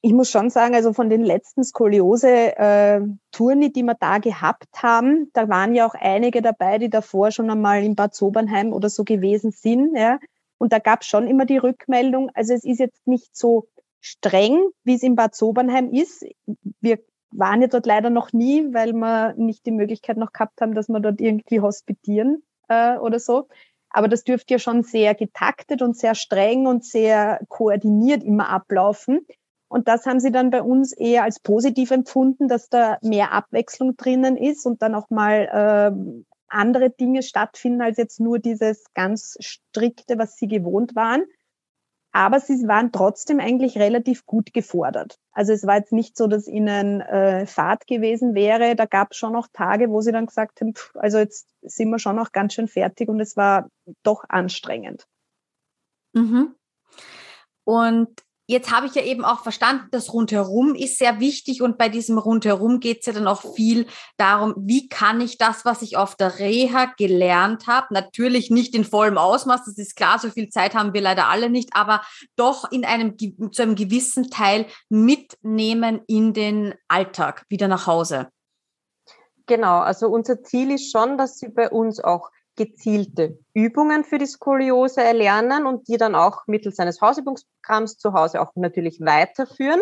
Ich 0.00 0.12
muss 0.12 0.30
schon 0.30 0.50
sagen, 0.50 0.74
also 0.74 0.92
von 0.92 1.08
den 1.08 1.22
letzten 1.22 1.62
Skoliose-Tourni, 1.62 3.72
die 3.72 3.84
wir 3.84 3.94
da 3.94 4.18
gehabt 4.18 4.82
haben, 4.82 5.30
da 5.32 5.48
waren 5.48 5.76
ja 5.76 5.86
auch 5.86 5.94
einige 5.94 6.42
dabei, 6.42 6.78
die 6.78 6.90
davor 6.90 7.30
schon 7.30 7.48
einmal 7.48 7.84
in 7.84 7.94
Bad 7.94 8.12
Sobernheim 8.12 8.72
oder 8.72 8.90
so 8.90 9.04
gewesen 9.04 9.52
sind. 9.52 9.96
Ja. 9.96 10.18
Und 10.58 10.72
da 10.72 10.80
gab 10.80 11.02
es 11.02 11.06
schon 11.06 11.28
immer 11.28 11.44
die 11.44 11.58
Rückmeldung, 11.58 12.32
also 12.34 12.52
es 12.52 12.64
ist 12.64 12.80
jetzt 12.80 13.06
nicht 13.06 13.36
so 13.36 13.68
streng, 14.00 14.58
wie 14.82 14.96
es 14.96 15.04
in 15.04 15.14
Bad 15.14 15.36
Sobernheim 15.36 15.92
ist. 15.92 16.26
Wir 16.80 16.98
waren 17.32 17.62
ja 17.62 17.68
dort 17.68 17.86
leider 17.86 18.10
noch 18.10 18.32
nie, 18.32 18.72
weil 18.72 18.92
wir 18.92 19.34
nicht 19.36 19.66
die 19.66 19.72
Möglichkeit 19.72 20.16
noch 20.16 20.32
gehabt 20.32 20.60
haben, 20.60 20.74
dass 20.74 20.88
wir 20.88 21.00
dort 21.00 21.20
irgendwie 21.20 21.60
hospitieren 21.60 22.42
äh, 22.68 22.96
oder 22.98 23.18
so. 23.18 23.48
Aber 23.90 24.08
das 24.08 24.24
dürfte 24.24 24.54
ja 24.54 24.58
schon 24.58 24.82
sehr 24.82 25.14
getaktet 25.14 25.82
und 25.82 25.96
sehr 25.96 26.14
streng 26.14 26.66
und 26.66 26.84
sehr 26.84 27.40
koordiniert 27.48 28.22
immer 28.22 28.48
ablaufen. 28.48 29.26
Und 29.68 29.88
das 29.88 30.06
haben 30.06 30.20
sie 30.20 30.32
dann 30.32 30.50
bei 30.50 30.62
uns 30.62 30.92
eher 30.92 31.24
als 31.24 31.40
positiv 31.40 31.90
empfunden, 31.90 32.48
dass 32.48 32.68
da 32.68 32.98
mehr 33.02 33.32
Abwechslung 33.32 33.96
drinnen 33.96 34.36
ist 34.36 34.66
und 34.66 34.82
dann 34.82 34.94
auch 34.94 35.08
mal 35.10 35.92
äh, 35.96 36.22
andere 36.48 36.90
Dinge 36.90 37.22
stattfinden 37.22 37.80
als 37.80 37.96
jetzt 37.96 38.20
nur 38.20 38.38
dieses 38.38 38.84
ganz 38.94 39.36
strikte, 39.40 40.18
was 40.18 40.36
sie 40.36 40.46
gewohnt 40.46 40.94
waren 40.94 41.24
aber 42.12 42.40
sie 42.40 42.68
waren 42.68 42.92
trotzdem 42.92 43.40
eigentlich 43.40 43.78
relativ 43.78 44.26
gut 44.26 44.52
gefordert. 44.52 45.18
Also 45.32 45.52
es 45.52 45.66
war 45.66 45.76
jetzt 45.76 45.92
nicht 45.92 46.16
so, 46.16 46.26
dass 46.26 46.46
ihnen 46.46 47.00
äh, 47.00 47.46
Fahrt 47.46 47.86
gewesen 47.86 48.34
wäre. 48.34 48.76
Da 48.76 48.84
gab 48.84 49.12
es 49.12 49.16
schon 49.16 49.32
noch 49.32 49.48
Tage, 49.52 49.88
wo 49.88 50.02
sie 50.02 50.12
dann 50.12 50.26
gesagt 50.26 50.60
haben, 50.60 50.74
pff, 50.74 50.94
also 50.96 51.18
jetzt 51.18 51.48
sind 51.62 51.88
wir 51.88 51.98
schon 51.98 52.16
noch 52.16 52.32
ganz 52.32 52.52
schön 52.52 52.68
fertig 52.68 53.08
und 53.08 53.18
es 53.18 53.36
war 53.36 53.70
doch 54.02 54.24
anstrengend. 54.28 55.06
Mhm. 56.12 56.54
Und 57.64 58.22
Jetzt 58.52 58.70
habe 58.70 58.84
ich 58.84 58.94
ja 58.94 59.02
eben 59.02 59.24
auch 59.24 59.42
verstanden, 59.42 59.86
das 59.92 60.12
Rundherum 60.12 60.74
ist 60.74 60.98
sehr 60.98 61.20
wichtig 61.20 61.62
und 61.62 61.78
bei 61.78 61.88
diesem 61.88 62.18
Rundherum 62.18 62.80
geht 62.80 63.00
es 63.00 63.06
ja 63.06 63.14
dann 63.14 63.26
auch 63.26 63.54
viel 63.54 63.86
darum, 64.18 64.52
wie 64.58 64.90
kann 64.90 65.22
ich 65.22 65.38
das, 65.38 65.64
was 65.64 65.80
ich 65.80 65.96
auf 65.96 66.16
der 66.16 66.38
Reha 66.38 66.92
gelernt 66.98 67.66
habe, 67.66 67.94
natürlich 67.94 68.50
nicht 68.50 68.74
in 68.74 68.84
vollem 68.84 69.16
Ausmaß, 69.16 69.64
das 69.64 69.78
ist 69.78 69.96
klar, 69.96 70.18
so 70.18 70.28
viel 70.28 70.50
Zeit 70.50 70.74
haben 70.74 70.92
wir 70.92 71.00
leider 71.00 71.28
alle 71.28 71.48
nicht, 71.48 71.70
aber 71.72 72.02
doch 72.36 72.70
in 72.70 72.84
einem, 72.84 73.16
zu 73.16 73.62
einem 73.62 73.74
gewissen 73.74 74.28
Teil 74.28 74.66
mitnehmen 74.90 76.02
in 76.06 76.34
den 76.34 76.74
Alltag, 76.88 77.46
wieder 77.48 77.68
nach 77.68 77.86
Hause. 77.86 78.28
Genau, 79.46 79.78
also 79.78 80.08
unser 80.08 80.42
Ziel 80.42 80.72
ist 80.72 80.92
schon, 80.92 81.16
dass 81.16 81.38
Sie 81.38 81.48
bei 81.48 81.70
uns 81.70 82.04
auch 82.04 82.30
gezielte 82.56 83.38
Übungen 83.54 84.04
für 84.04 84.18
die 84.18 84.26
Skoliose 84.26 85.02
erlernen 85.02 85.66
und 85.66 85.88
die 85.88 85.96
dann 85.96 86.14
auch 86.14 86.46
mittels 86.46 86.78
eines 86.78 87.00
Hausübungsprogramms 87.00 87.96
zu 87.96 88.12
Hause 88.12 88.40
auch 88.40 88.52
natürlich 88.54 89.00
weiterführen. 89.00 89.80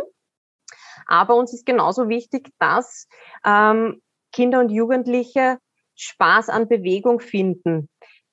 Aber 1.07 1.35
uns 1.35 1.53
ist 1.53 1.67
genauso 1.67 2.09
wichtig, 2.09 2.51
dass 2.59 3.09
ähm, 3.45 4.01
Kinder 4.33 4.61
und 4.61 4.71
Jugendliche 4.71 5.59
Spaß 5.97 6.49
an 6.49 6.69
Bewegung 6.69 7.21
finden. 7.21 7.89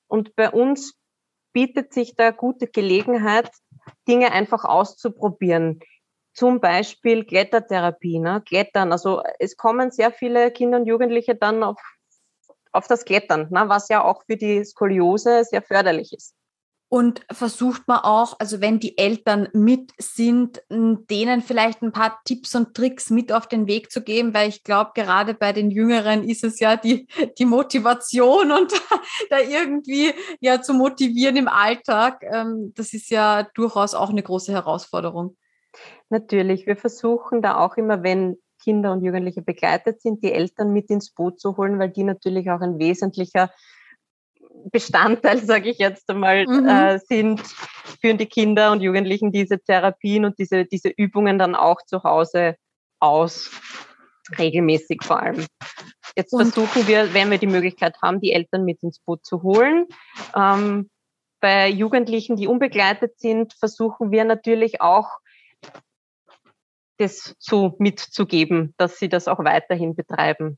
Und 0.08 0.36
bei 0.36 0.50
uns 0.50 0.94
bietet 1.54 1.94
sich 1.94 2.16
da 2.16 2.32
gute 2.32 2.68
Gelegenheit, 2.68 3.50
Dinge 4.08 4.32
einfach 4.32 4.64
auszuprobieren. 4.64 5.80
Zum 6.34 6.60
Beispiel 6.60 7.26
Klettertherapie, 7.26 8.20
ne? 8.20 8.44
Klettern. 8.46 8.92
Also 8.92 9.24
es 9.40 9.58
kommen 9.58 9.90
sehr 9.90 10.12
viele 10.12 10.52
Kinder 10.52 10.78
und 10.78 10.86
Jugendliche 10.86 11.36
dann 11.36 11.64
auf 11.64 11.82
auf 12.72 12.88
das 12.88 13.06
Klettern, 13.06 13.48
ne, 13.50 13.66
was 13.68 13.90
ja 13.90 14.04
auch 14.04 14.24
für 14.26 14.38
die 14.38 14.64
Skoliose 14.64 15.44
sehr 15.44 15.62
förderlich 15.62 16.14
ist. 16.14 16.34
Und 16.90 17.22
versucht 17.30 17.86
man 17.88 18.00
auch, 18.00 18.38
also 18.40 18.62
wenn 18.62 18.80
die 18.80 18.98
Eltern 18.98 19.50
mit 19.52 19.92
sind, 19.98 20.62
denen 20.70 21.42
vielleicht 21.42 21.82
ein 21.82 21.92
paar 21.92 22.22
Tipps 22.24 22.56
und 22.56 22.76
Tricks 22.76 23.10
mit 23.10 23.34
auf 23.34 23.48
den 23.48 23.68
Weg 23.68 23.92
zu 23.92 24.02
geben, 24.02 24.34
weil 24.34 24.48
ich 24.48 24.64
glaube, 24.64 24.92
gerade 24.96 25.34
bei 25.34 25.52
den 25.52 25.70
Jüngeren 25.70 26.24
ist 26.24 26.46
es 26.46 26.62
ja 26.62 26.78
die, 26.78 27.06
die 27.38 27.46
Motivation 27.46 28.54
und 28.54 28.72
da 29.30 29.40
irgendwie 29.40 30.14
ja 30.40 30.62
zu 30.62 30.74
motivieren 30.74 31.36
im 31.36 31.50
Alltag. 31.50 32.24
Ähm, 32.24 32.72
das 32.74 32.94
ist 32.94 33.10
ja 33.10 33.44
durchaus 33.54 33.94
auch 33.94 34.10
eine 34.10 34.24
große 34.24 34.54
Herausforderung. 34.54 35.36
Natürlich, 36.10 36.68
wir 36.68 36.78
versuchen 36.78 37.42
da 37.42 37.58
auch 37.58 37.76
immer, 37.76 38.02
wenn 38.02 38.38
Kinder 38.58 38.92
und 38.92 39.04
Jugendliche 39.04 39.42
begleitet 39.42 40.02
sind, 40.02 40.24
die 40.24 40.32
Eltern 40.32 40.74
mit 40.74 40.90
ins 40.90 41.12
Boot 41.12 41.40
zu 41.40 41.58
holen, 41.58 41.80
weil 41.80 41.90
die 41.90 42.04
natürlich 42.04 42.50
auch 42.50 42.62
ein 42.62 42.80
wesentlicher 42.80 43.52
Bestandteil, 44.72 45.38
sage 45.46 45.70
ich 45.70 45.78
jetzt 45.78 46.10
einmal, 46.10 46.46
mhm. 46.46 46.68
äh, 46.68 47.00
sind, 47.00 47.42
führen 48.02 48.18
die 48.18 48.26
Kinder 48.26 48.72
und 48.72 48.82
Jugendlichen 48.82 49.32
diese 49.32 49.60
Therapien 49.60 50.26
und 50.26 50.38
diese, 50.40 50.66
diese 50.66 50.90
Übungen 50.90 51.40
dann 51.40 51.56
auch 51.56 51.82
zu 51.86 52.04
Hause 52.04 52.56
aus, 53.00 53.52
regelmäßig 54.38 55.04
vor 55.04 55.22
allem. 55.22 55.46
Jetzt 56.16 56.34
und 56.34 56.42
versuchen 56.42 56.88
wir, 56.88 57.14
wenn 57.14 57.30
wir 57.30 57.38
die 57.38 57.48
Möglichkeit 57.48 58.02
haben, 58.02 58.20
die 58.20 58.34
Eltern 58.34 58.66
mit 58.66 58.82
ins 58.82 59.00
Boot 59.00 59.26
zu 59.26 59.44
holen. 59.44 59.86
Ähm, 60.36 60.90
bei 61.40 61.70
Jugendlichen, 61.70 62.36
die 62.36 62.48
unbegleitet 62.48 63.20
sind, 63.20 63.54
versuchen 63.54 64.12
wir 64.12 64.26
natürlich 64.26 64.82
auch, 64.82 65.20
das 66.98 67.36
so 67.40 67.76
mitzugeben, 67.80 68.74
dass 68.78 68.98
sie 68.98 69.10
das 69.10 69.28
auch 69.28 69.40
weiterhin 69.40 69.96
betreiben. 69.96 70.58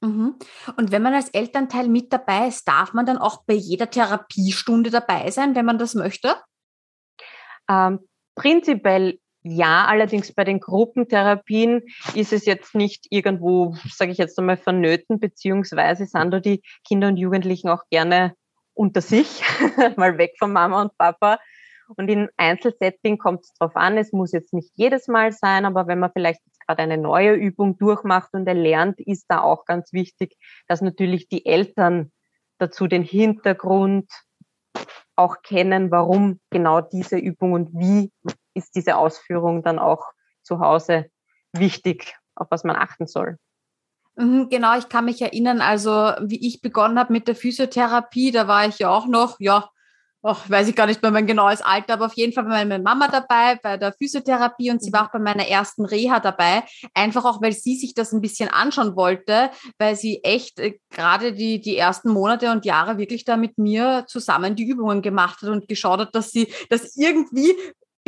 Mhm. 0.00 0.36
Und 0.76 0.92
wenn 0.92 1.02
man 1.02 1.14
als 1.14 1.28
Elternteil 1.30 1.88
mit 1.88 2.12
dabei 2.12 2.48
ist, 2.48 2.66
darf 2.68 2.92
man 2.92 3.06
dann 3.06 3.18
auch 3.18 3.44
bei 3.44 3.54
jeder 3.54 3.90
Therapiestunde 3.90 4.90
dabei 4.90 5.30
sein, 5.30 5.54
wenn 5.54 5.66
man 5.66 5.78
das 5.78 5.94
möchte? 5.94 6.36
Ähm, 7.68 8.00
prinzipiell 8.34 9.18
ja, 9.42 9.86
allerdings 9.86 10.32
bei 10.34 10.44
den 10.44 10.60
Gruppentherapien 10.60 11.82
ist 12.14 12.32
es 12.32 12.44
jetzt 12.44 12.74
nicht 12.74 13.06
irgendwo, 13.10 13.76
sage 13.88 14.10
ich 14.10 14.18
jetzt 14.18 14.38
einmal, 14.38 14.56
vonnöten, 14.56 15.20
beziehungsweise 15.20 16.06
sind 16.06 16.30
da 16.32 16.40
die 16.40 16.62
Kinder 16.86 17.08
und 17.08 17.16
Jugendlichen 17.16 17.68
auch 17.68 17.84
gerne 17.90 18.34
unter 18.74 19.00
sich, 19.00 19.42
mal 19.96 20.18
weg 20.18 20.34
von 20.38 20.52
Mama 20.52 20.82
und 20.82 20.96
Papa. 20.98 21.38
Und 21.96 22.08
in 22.08 22.28
Einzelsetting 22.36 23.18
kommt 23.18 23.44
es 23.44 23.52
darauf 23.54 23.74
an, 23.76 23.96
es 23.96 24.12
muss 24.12 24.32
jetzt 24.32 24.52
nicht 24.52 24.70
jedes 24.74 25.08
Mal 25.08 25.32
sein, 25.32 25.64
aber 25.64 25.86
wenn 25.86 25.98
man 25.98 26.12
vielleicht 26.12 26.42
gerade 26.66 26.82
eine 26.82 26.98
neue 26.98 27.32
Übung 27.32 27.78
durchmacht 27.78 28.34
und 28.34 28.46
erlernt, 28.46 29.00
ist 29.00 29.26
da 29.28 29.40
auch 29.40 29.64
ganz 29.64 29.92
wichtig, 29.92 30.36
dass 30.66 30.82
natürlich 30.82 31.28
die 31.28 31.46
Eltern 31.46 32.12
dazu 32.58 32.86
den 32.86 33.02
Hintergrund 33.02 34.10
auch 35.16 35.42
kennen, 35.42 35.90
warum 35.90 36.40
genau 36.50 36.80
diese 36.80 37.16
Übung 37.16 37.52
und 37.52 37.70
wie 37.72 38.12
ist 38.54 38.74
diese 38.74 38.96
Ausführung 38.96 39.62
dann 39.62 39.78
auch 39.78 40.04
zu 40.42 40.60
Hause 40.60 41.10
wichtig, 41.52 42.16
auf 42.34 42.48
was 42.50 42.64
man 42.64 42.76
achten 42.76 43.06
soll. 43.06 43.38
Mhm, 44.16 44.48
genau, 44.50 44.76
ich 44.76 44.88
kann 44.88 45.06
mich 45.06 45.22
erinnern, 45.22 45.60
also 45.60 45.90
wie 46.20 46.46
ich 46.46 46.60
begonnen 46.60 46.98
habe 46.98 47.12
mit 47.12 47.28
der 47.28 47.34
Physiotherapie, 47.34 48.30
da 48.30 48.46
war 48.46 48.66
ich 48.66 48.78
ja 48.78 48.90
auch 48.90 49.06
noch, 49.06 49.36
ja, 49.38 49.70
ach, 50.22 50.48
weiß 50.50 50.68
ich 50.68 50.74
gar 50.74 50.86
nicht 50.86 51.02
mehr 51.02 51.10
mein 51.10 51.26
genaues 51.26 51.62
Alter, 51.62 51.94
aber 51.94 52.06
auf 52.06 52.14
jeden 52.14 52.32
Fall 52.32 52.44
war 52.44 52.52
meine 52.52 52.78
Mama 52.78 53.08
dabei 53.08 53.58
bei 53.62 53.76
der 53.76 53.92
Physiotherapie 53.92 54.70
und 54.70 54.82
sie 54.82 54.92
war 54.92 55.06
auch 55.06 55.12
bei 55.12 55.18
meiner 55.18 55.46
ersten 55.46 55.84
Reha 55.84 56.20
dabei. 56.20 56.64
Einfach 56.94 57.24
auch, 57.24 57.40
weil 57.40 57.52
sie 57.52 57.76
sich 57.76 57.94
das 57.94 58.12
ein 58.12 58.20
bisschen 58.20 58.48
anschauen 58.48 58.96
wollte, 58.96 59.50
weil 59.78 59.96
sie 59.96 60.22
echt 60.24 60.58
äh, 60.58 60.78
gerade 60.90 61.32
die, 61.32 61.60
die 61.60 61.76
ersten 61.76 62.10
Monate 62.10 62.50
und 62.50 62.64
Jahre 62.64 62.98
wirklich 62.98 63.24
da 63.24 63.36
mit 63.36 63.58
mir 63.58 64.04
zusammen 64.08 64.56
die 64.56 64.64
Übungen 64.64 65.02
gemacht 65.02 65.42
hat 65.42 65.50
und 65.50 65.68
geschaut 65.68 66.00
hat, 66.00 66.14
dass 66.14 66.32
sie 66.32 66.52
das 66.68 66.96
irgendwie 66.96 67.54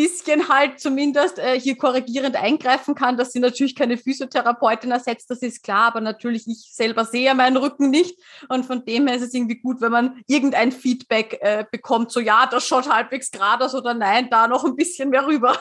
bisschen 0.00 0.48
halt 0.48 0.80
zumindest 0.80 1.38
äh, 1.38 1.60
hier 1.60 1.76
korrigierend 1.76 2.34
eingreifen 2.34 2.94
kann, 2.94 3.18
dass 3.18 3.32
sie 3.32 3.38
natürlich 3.38 3.76
keine 3.76 3.98
Physiotherapeutin 3.98 4.90
ersetzt, 4.90 5.28
das 5.28 5.42
ist 5.42 5.62
klar, 5.62 5.88
aber 5.88 6.00
natürlich 6.00 6.46
ich 6.46 6.72
selber 6.72 7.04
sehe 7.04 7.34
meinen 7.34 7.58
Rücken 7.58 7.90
nicht 7.90 8.18
und 8.48 8.64
von 8.64 8.82
dem 8.86 9.06
her 9.06 9.16
ist 9.16 9.22
es 9.22 9.34
irgendwie 9.34 9.60
gut, 9.60 9.82
wenn 9.82 9.92
man 9.92 10.22
irgendein 10.26 10.72
Feedback 10.72 11.38
äh, 11.42 11.66
bekommt, 11.70 12.12
so 12.12 12.20
ja, 12.20 12.46
das 12.50 12.66
schaut 12.66 12.88
halbwegs 12.88 13.30
gerade 13.30 13.66
aus 13.66 13.74
oder 13.74 13.92
nein, 13.92 14.28
da 14.30 14.48
noch 14.48 14.64
ein 14.64 14.74
bisschen 14.74 15.10
mehr 15.10 15.26
rüber. 15.26 15.54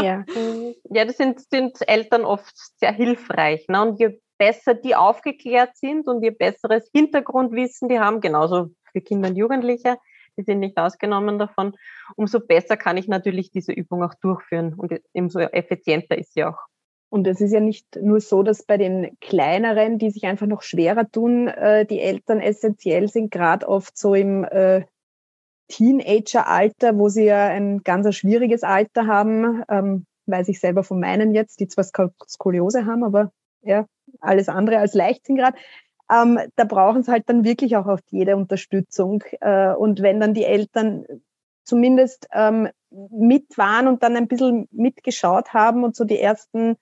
Ja, 0.00 0.24
ja 0.90 1.04
das 1.04 1.18
sind, 1.18 1.40
sind 1.50 1.76
Eltern 1.86 2.24
oft 2.24 2.54
sehr 2.78 2.92
hilfreich 2.92 3.66
ne? 3.68 3.82
und 3.82 4.00
je 4.00 4.18
besser 4.38 4.72
die 4.72 4.94
aufgeklärt 4.94 5.76
sind 5.76 6.08
und 6.08 6.22
je 6.22 6.30
besseres 6.30 6.88
Hintergrundwissen 6.94 7.90
die 7.90 8.00
haben, 8.00 8.22
genauso 8.22 8.70
für 8.90 9.02
Kinder 9.02 9.28
und 9.28 9.36
Jugendliche, 9.36 9.98
die 10.36 10.42
sind 10.42 10.60
nicht 10.60 10.78
ausgenommen 10.78 11.38
davon, 11.38 11.74
umso 12.16 12.40
besser 12.40 12.76
kann 12.76 12.96
ich 12.96 13.08
natürlich 13.08 13.50
diese 13.50 13.72
Übung 13.72 14.02
auch 14.02 14.14
durchführen 14.14 14.74
und 14.74 14.92
umso 15.12 15.40
effizienter 15.40 16.18
ist 16.18 16.34
sie 16.34 16.44
auch. 16.44 16.58
Und 17.10 17.26
es 17.26 17.42
ist 17.42 17.52
ja 17.52 17.60
nicht 17.60 17.96
nur 18.00 18.20
so, 18.20 18.42
dass 18.42 18.62
bei 18.62 18.78
den 18.78 19.18
kleineren, 19.20 19.98
die 19.98 20.10
sich 20.10 20.24
einfach 20.24 20.46
noch 20.46 20.62
schwerer 20.62 21.10
tun, 21.10 21.46
äh, 21.46 21.84
die 21.84 22.00
Eltern 22.00 22.40
essentiell 22.40 23.08
sind, 23.08 23.30
gerade 23.30 23.68
oft 23.68 23.98
so 23.98 24.14
im 24.14 24.44
äh, 24.44 24.84
Teenager-Alter, 25.68 26.96
wo 26.98 27.10
sie 27.10 27.24
ja 27.24 27.48
ein 27.48 27.82
ganz 27.82 28.14
schwieriges 28.14 28.62
Alter 28.62 29.06
haben, 29.06 29.62
ähm, 29.68 30.06
weiß 30.26 30.48
ich 30.48 30.58
selber 30.58 30.84
von 30.84 31.00
meinen 31.00 31.34
jetzt, 31.34 31.60
die 31.60 31.68
zwar 31.68 31.84
Skoliose 31.84 32.86
haben, 32.86 33.04
aber 33.04 33.30
ja, 33.60 33.86
alles 34.20 34.48
andere 34.48 34.78
als 34.78 34.94
leicht 34.94 35.26
sind 35.26 35.36
gerade 35.36 35.58
ähm, 36.12 36.38
da 36.56 36.64
brauchen 36.64 37.02
sie 37.02 37.10
halt 37.12 37.28
dann 37.28 37.44
wirklich 37.44 37.76
auch 37.76 37.86
oft 37.86 38.04
jede 38.10 38.36
Unterstützung. 38.36 39.22
Äh, 39.40 39.72
und 39.74 40.02
wenn 40.02 40.20
dann 40.20 40.34
die 40.34 40.44
Eltern 40.44 41.04
zumindest 41.64 42.28
ähm, 42.32 42.68
mit 42.90 43.56
waren 43.56 43.86
und 43.88 44.02
dann 44.02 44.16
ein 44.16 44.28
bisschen 44.28 44.68
mitgeschaut 44.70 45.54
haben 45.54 45.84
und 45.84 45.96
so 45.96 46.04
die 46.04 46.18
ersten 46.18 46.76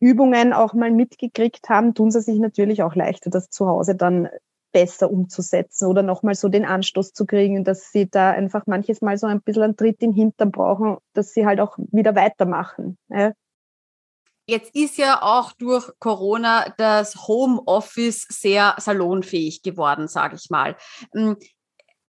Übungen 0.00 0.52
auch 0.52 0.72
mal 0.74 0.90
mitgekriegt 0.90 1.68
haben, 1.68 1.94
tun 1.94 2.10
sie 2.10 2.22
sich 2.22 2.38
natürlich 2.38 2.82
auch 2.82 2.94
leichter, 2.94 3.30
das 3.30 3.50
zu 3.50 3.66
Hause 3.66 3.94
dann 3.94 4.28
besser 4.72 5.10
umzusetzen 5.10 5.86
oder 5.86 6.02
nochmal 6.02 6.34
so 6.34 6.48
den 6.48 6.64
Anstoß 6.64 7.12
zu 7.12 7.26
kriegen, 7.26 7.64
dass 7.64 7.92
sie 7.92 8.08
da 8.08 8.30
einfach 8.30 8.66
manches 8.66 9.00
Mal 9.02 9.18
so 9.18 9.26
ein 9.26 9.42
bisschen 9.42 9.64
einen 9.64 9.76
Tritt 9.76 10.02
in 10.02 10.10
den 10.12 10.16
Hintern 10.16 10.52
brauchen, 10.52 10.96
dass 11.12 11.32
sie 11.32 11.44
halt 11.44 11.60
auch 11.60 11.76
wieder 11.90 12.14
weitermachen. 12.14 12.96
Ja. 13.08 13.32
Jetzt 14.50 14.74
ist 14.74 14.98
ja 14.98 15.22
auch 15.22 15.52
durch 15.52 15.92
Corona 16.00 16.74
das 16.76 17.28
Homeoffice 17.28 18.26
sehr 18.28 18.74
salonfähig 18.78 19.62
geworden, 19.62 20.08
sage 20.08 20.34
ich 20.34 20.50
mal. 20.50 20.76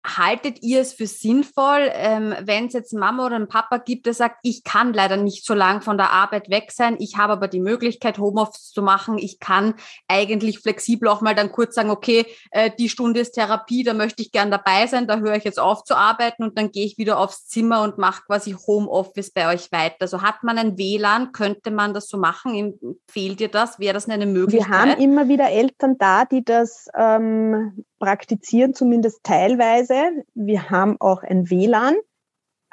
Haltet 0.06 0.64
ihr 0.64 0.82
es 0.82 0.94
für 0.94 1.06
sinnvoll, 1.06 1.90
ähm, 1.94 2.34
wenn 2.42 2.66
es 2.66 2.74
jetzt 2.74 2.94
Mama 2.94 3.26
oder 3.26 3.36
einen 3.36 3.48
Papa 3.48 3.78
gibt, 3.78 4.08
der 4.08 4.16
sagt, 4.16 4.38
ich 4.42 4.64
kann 4.64 4.94
leider 4.94 5.16
nicht 5.16 5.46
so 5.46 5.54
lang 5.54 5.82
von 5.82 5.98
der 5.98 6.12
Arbeit 6.12 6.50
weg 6.50 6.72
sein, 6.72 6.96
ich 7.00 7.18
habe 7.18 7.34
aber 7.34 7.48
die 7.48 7.60
Möglichkeit, 7.60 8.18
Homeoffice 8.18 8.72
zu 8.72 8.82
machen, 8.82 9.18
ich 9.20 9.40
kann 9.40 9.76
eigentlich 10.08 10.60
flexibel 10.60 11.08
auch 11.08 11.22
mal 11.22 11.36
dann 11.36 11.52
kurz 11.52 11.76
sagen, 11.76 11.92
okay, 11.92 12.26
äh, 12.50 12.72
die 12.80 12.90
Stunde 12.90 13.20
ist 13.20 13.34
Therapie, 13.34 13.84
da 13.84 13.94
möchte 13.94 14.24
ich 14.24 14.32
gern 14.32 14.50
dabei 14.50 14.88
sein, 14.88 15.08
da 15.08 15.20
höre 15.20 15.36
ich 15.36 15.44
jetzt 15.44 15.60
auf 15.60 15.84
zu 15.84 15.96
arbeiten 15.96 16.44
und 16.44 16.58
dann 16.58 16.72
gehe 16.72 16.86
ich 16.86 16.98
wieder 16.98 17.20
aufs 17.20 17.48
Zimmer 17.48 17.84
und 17.84 17.98
mache 17.98 18.24
quasi 18.26 18.54
Homeoffice 18.54 19.32
bei 19.32 19.54
euch 19.54 19.72
weiter. 19.72 19.98
Also 20.02 20.22
hat 20.22 20.44
man 20.44 20.58
ein 20.58 20.78
WLAN, 20.78 21.32
könnte 21.32 21.70
man 21.70 21.94
das 21.94 22.08
so 22.08 22.18
machen? 22.18 22.74
Fehlt 23.10 23.40
dir 23.40 23.50
das? 23.50 23.80
Wäre 23.80 23.94
das 23.94 24.10
eine 24.10 24.26
Möglichkeit? 24.26 24.70
Wir 24.70 24.92
haben 24.94 25.02
immer 25.02 25.28
wieder 25.28 25.50
Eltern 25.50 25.98
da, 25.98 26.26
die 26.26 26.44
das 26.44 26.88
ähm, 26.98 27.86
praktizieren, 28.02 28.74
zumindest 28.74 29.24
teilweise. 29.24 30.26
Wir 30.34 30.70
haben 30.70 31.00
auch 31.00 31.24
ein 31.24 31.50
WLAN. 31.50 31.96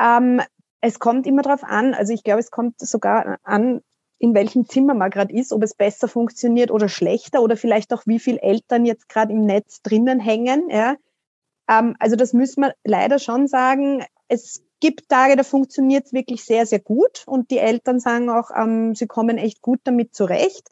Ähm, 0.00 0.40
es 0.80 0.98
kommt 0.98 1.26
immer 1.26 1.42
darauf 1.42 1.62
an, 1.62 1.94
also 1.94 2.12
ich 2.12 2.24
glaube, 2.24 2.40
es 2.40 2.50
kommt 2.50 2.80
sogar 2.80 3.38
an, 3.42 3.80
in 4.18 4.34
welchem 4.34 4.68
Zimmer 4.68 4.94
man 4.94 5.10
gerade 5.10 5.32
ist, 5.32 5.52
ob 5.52 5.62
es 5.62 5.74
besser 5.74 6.08
funktioniert 6.08 6.70
oder 6.70 6.88
schlechter 6.88 7.42
oder 7.42 7.56
vielleicht 7.56 7.92
auch, 7.92 8.02
wie 8.06 8.18
viele 8.18 8.40
Eltern 8.40 8.84
jetzt 8.84 9.08
gerade 9.08 9.32
im 9.32 9.44
Netz 9.44 9.82
drinnen 9.82 10.18
hängen. 10.18 10.68
Ja. 10.70 10.96
Ähm, 11.68 11.94
also 11.98 12.16
das 12.16 12.32
müssen 12.32 12.62
wir 12.62 12.74
leider 12.84 13.18
schon 13.18 13.46
sagen. 13.46 14.04
Es 14.28 14.62
gibt 14.80 15.08
Tage, 15.08 15.36
da 15.36 15.42
funktioniert 15.42 16.06
es 16.06 16.12
wirklich 16.12 16.44
sehr, 16.44 16.66
sehr 16.66 16.80
gut 16.80 17.24
und 17.26 17.50
die 17.50 17.58
Eltern 17.58 18.00
sagen 18.00 18.30
auch, 18.30 18.50
ähm, 18.56 18.94
sie 18.94 19.06
kommen 19.06 19.38
echt 19.38 19.62
gut 19.62 19.80
damit 19.84 20.14
zurecht. 20.14 20.70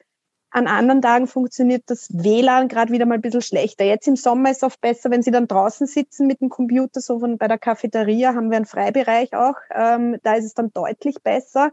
An 0.50 0.68
anderen 0.68 1.02
Tagen 1.02 1.26
funktioniert 1.26 1.84
das 1.86 2.08
WLAN 2.12 2.68
gerade 2.68 2.92
wieder 2.92 3.04
mal 3.04 3.16
ein 3.16 3.20
bisschen 3.20 3.42
schlechter. 3.42 3.84
Jetzt 3.84 4.08
im 4.08 4.16
Sommer 4.16 4.50
ist 4.50 4.58
es 4.58 4.62
oft 4.62 4.80
besser, 4.80 5.10
wenn 5.10 5.22
Sie 5.22 5.30
dann 5.30 5.48
draußen 5.48 5.86
sitzen 5.86 6.26
mit 6.26 6.40
dem 6.40 6.48
Computer, 6.48 7.00
so 7.00 7.18
von 7.18 7.36
bei 7.36 7.48
der 7.48 7.58
Cafeteria 7.58 8.34
haben 8.34 8.50
wir 8.50 8.56
einen 8.56 8.66
Freibereich 8.66 9.34
auch. 9.34 9.56
Ähm, 9.74 10.18
da 10.22 10.34
ist 10.34 10.44
es 10.44 10.54
dann 10.54 10.72
deutlich 10.72 11.22
besser. 11.22 11.72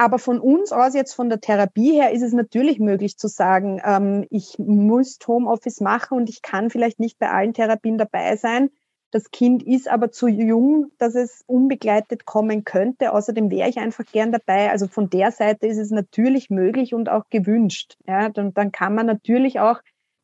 Aber 0.00 0.20
von 0.20 0.38
uns 0.38 0.70
aus, 0.70 0.94
jetzt 0.94 1.14
von 1.14 1.28
der 1.28 1.40
Therapie 1.40 1.92
her, 1.92 2.12
ist 2.12 2.22
es 2.22 2.32
natürlich 2.32 2.78
möglich 2.78 3.18
zu 3.18 3.26
sagen, 3.26 3.80
ähm, 3.84 4.26
ich 4.30 4.56
muss 4.58 5.18
Homeoffice 5.26 5.80
machen 5.80 6.16
und 6.18 6.30
ich 6.30 6.40
kann 6.40 6.70
vielleicht 6.70 7.00
nicht 7.00 7.18
bei 7.18 7.30
allen 7.30 7.52
Therapien 7.52 7.98
dabei 7.98 8.36
sein. 8.36 8.70
Das 9.10 9.30
Kind 9.30 9.62
ist 9.62 9.88
aber 9.88 10.10
zu 10.10 10.28
jung, 10.28 10.92
dass 10.98 11.14
es 11.14 11.42
unbegleitet 11.46 12.26
kommen 12.26 12.64
könnte. 12.64 13.12
Außerdem 13.12 13.50
wäre 13.50 13.68
ich 13.68 13.78
einfach 13.78 14.04
gern 14.04 14.32
dabei. 14.32 14.70
Also 14.70 14.86
von 14.86 15.08
der 15.08 15.32
Seite 15.32 15.66
ist 15.66 15.78
es 15.78 15.90
natürlich 15.90 16.50
möglich 16.50 16.92
und 16.92 17.08
auch 17.08 17.28
gewünscht. 17.30 17.96
Ja, 18.06 18.26
und 18.26 18.58
dann 18.58 18.70
kann 18.70 18.94
man 18.94 19.06
natürlich 19.06 19.60
auch 19.60 19.80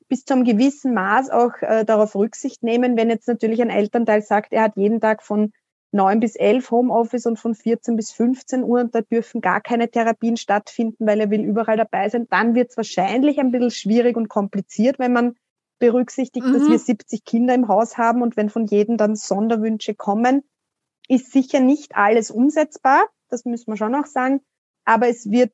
bis 0.09 0.25
zu 0.25 0.35
einem 0.35 0.45
gewissen 0.45 0.93
Maß 0.93 1.31
auch 1.31 1.55
äh, 1.63 1.85
darauf 1.85 2.15
Rücksicht 2.15 2.63
nehmen, 2.63 2.97
wenn 2.97 3.09
jetzt 3.09 3.27
natürlich 3.27 3.63
ein 3.63 3.71
Elternteil 3.71 4.21
sagt, 4.21 4.53
er 4.53 4.63
hat 4.63 4.77
jeden 4.77 5.01
Tag 5.01 5.23
von 5.23 5.53
9 5.93 6.21
bis 6.21 6.35
11 6.37 6.71
Homeoffice 6.71 7.27
und 7.27 7.39
von 7.39 7.55
14 7.55 7.97
bis 7.97 8.13
15 8.13 8.65
Uhr 8.65 8.81
und 8.81 8.95
da 8.95 9.01
dürfen 9.01 9.41
gar 9.41 9.61
keine 9.61 9.89
Therapien 9.89 10.37
stattfinden, 10.37 11.07
weil 11.07 11.21
er 11.21 11.31
will 11.31 11.43
überall 11.43 11.77
dabei 11.77 12.09
sein, 12.09 12.27
dann 12.29 12.55
wird 12.55 12.71
es 12.71 12.77
wahrscheinlich 12.77 13.39
ein 13.39 13.53
bisschen 13.53 13.71
schwierig 13.71 14.17
und 14.17 14.29
kompliziert, 14.29 14.99
wenn 14.99 15.13
man 15.13 15.37
berücksichtigt, 15.79 16.47
mhm. 16.47 16.53
dass 16.53 16.69
wir 16.69 16.79
70 16.79 17.25
Kinder 17.25 17.55
im 17.55 17.69
Haus 17.69 17.99
haben 17.99 18.23
und 18.23 18.37
wenn 18.37 18.51
von 18.51 18.67
jedem 18.67 18.97
dann 18.97 19.17
Sonderwünsche 19.17 19.95
kommen, 19.95 20.43
ist 21.09 21.33
sicher 21.33 21.61
nicht 21.61 21.97
alles 21.97 22.31
umsetzbar, 22.31 23.07
das 23.29 23.45
müssen 23.45 23.73
wir 23.73 23.77
schon 23.77 23.95
auch 23.95 24.07
sagen, 24.07 24.41
aber 24.85 25.09
es 25.09 25.31
wird 25.31 25.53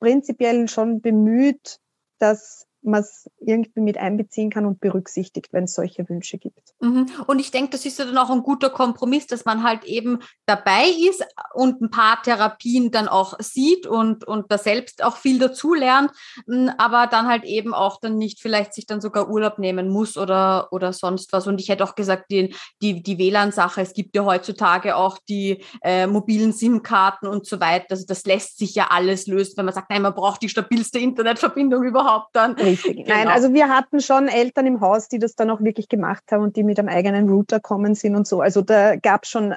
prinzipiell 0.00 0.68
schon 0.68 1.00
bemüht, 1.00 1.78
dass 2.18 2.65
man 2.86 3.00
es 3.00 3.30
irgendwie 3.40 3.80
mit 3.80 3.98
einbeziehen 3.98 4.50
kann 4.50 4.66
und 4.66 4.80
berücksichtigt, 4.80 5.52
wenn 5.52 5.64
es 5.64 5.74
solche 5.74 6.08
Wünsche 6.08 6.38
gibt. 6.38 6.74
Mhm. 6.80 7.06
Und 7.26 7.38
ich 7.38 7.50
denke, 7.50 7.70
das 7.70 7.84
ist 7.84 7.98
ja 7.98 8.04
dann 8.04 8.18
auch 8.18 8.30
ein 8.30 8.42
guter 8.42 8.70
Kompromiss, 8.70 9.26
dass 9.26 9.44
man 9.44 9.62
halt 9.62 9.84
eben 9.84 10.20
dabei 10.46 10.86
ist 11.08 11.24
und 11.54 11.80
ein 11.80 11.90
paar 11.90 12.22
Therapien 12.22 12.90
dann 12.90 13.08
auch 13.08 13.38
sieht 13.40 13.86
und, 13.86 14.24
und 14.24 14.50
da 14.50 14.58
selbst 14.58 15.02
auch 15.02 15.16
viel 15.16 15.38
dazu 15.38 15.74
lernt, 15.74 16.10
hm, 16.46 16.70
aber 16.78 17.06
dann 17.06 17.26
halt 17.26 17.44
eben 17.44 17.74
auch 17.74 18.00
dann 18.00 18.18
nicht 18.18 18.40
vielleicht 18.40 18.74
sich 18.74 18.86
dann 18.86 19.00
sogar 19.00 19.28
Urlaub 19.28 19.58
nehmen 19.58 19.88
muss 19.88 20.16
oder, 20.16 20.68
oder 20.70 20.92
sonst 20.92 21.32
was. 21.32 21.46
Und 21.46 21.60
ich 21.60 21.68
hätte 21.68 21.84
auch 21.84 21.94
gesagt, 21.94 22.30
die, 22.30 22.54
die, 22.82 23.02
die 23.02 23.18
WLAN-Sache, 23.18 23.80
es 23.80 23.92
gibt 23.92 24.14
ja 24.14 24.24
heutzutage 24.24 24.96
auch 24.96 25.18
die 25.28 25.62
äh, 25.82 26.06
mobilen 26.06 26.52
SIM-Karten 26.52 27.26
und 27.26 27.46
so 27.46 27.60
weiter. 27.60 27.86
Also 27.90 28.04
das 28.06 28.24
lässt 28.24 28.58
sich 28.58 28.74
ja 28.74 28.88
alles 28.90 29.26
lösen, 29.26 29.54
wenn 29.56 29.64
man 29.64 29.74
sagt, 29.74 29.90
nein, 29.90 30.02
man 30.02 30.14
braucht 30.14 30.42
die 30.42 30.48
stabilste 30.48 30.98
Internetverbindung 30.98 31.82
überhaupt 31.82 32.34
dann. 32.34 32.52
Richtig. 32.52 32.75
Genau. 32.96 33.14
Nein, 33.14 33.28
also 33.28 33.52
wir 33.52 33.68
hatten 33.68 34.00
schon 34.00 34.28
Eltern 34.28 34.66
im 34.66 34.80
Haus, 34.80 35.08
die 35.08 35.18
das 35.18 35.34
dann 35.34 35.50
auch 35.50 35.60
wirklich 35.60 35.88
gemacht 35.88 36.24
haben 36.30 36.42
und 36.42 36.56
die 36.56 36.64
mit 36.64 36.78
einem 36.78 36.88
eigenen 36.88 37.28
Router 37.28 37.60
kommen 37.60 37.94
sind 37.94 38.16
und 38.16 38.26
so. 38.26 38.40
Also 38.40 38.62
da 38.62 38.96
gab 38.96 39.24
es 39.24 39.30
schon 39.30 39.54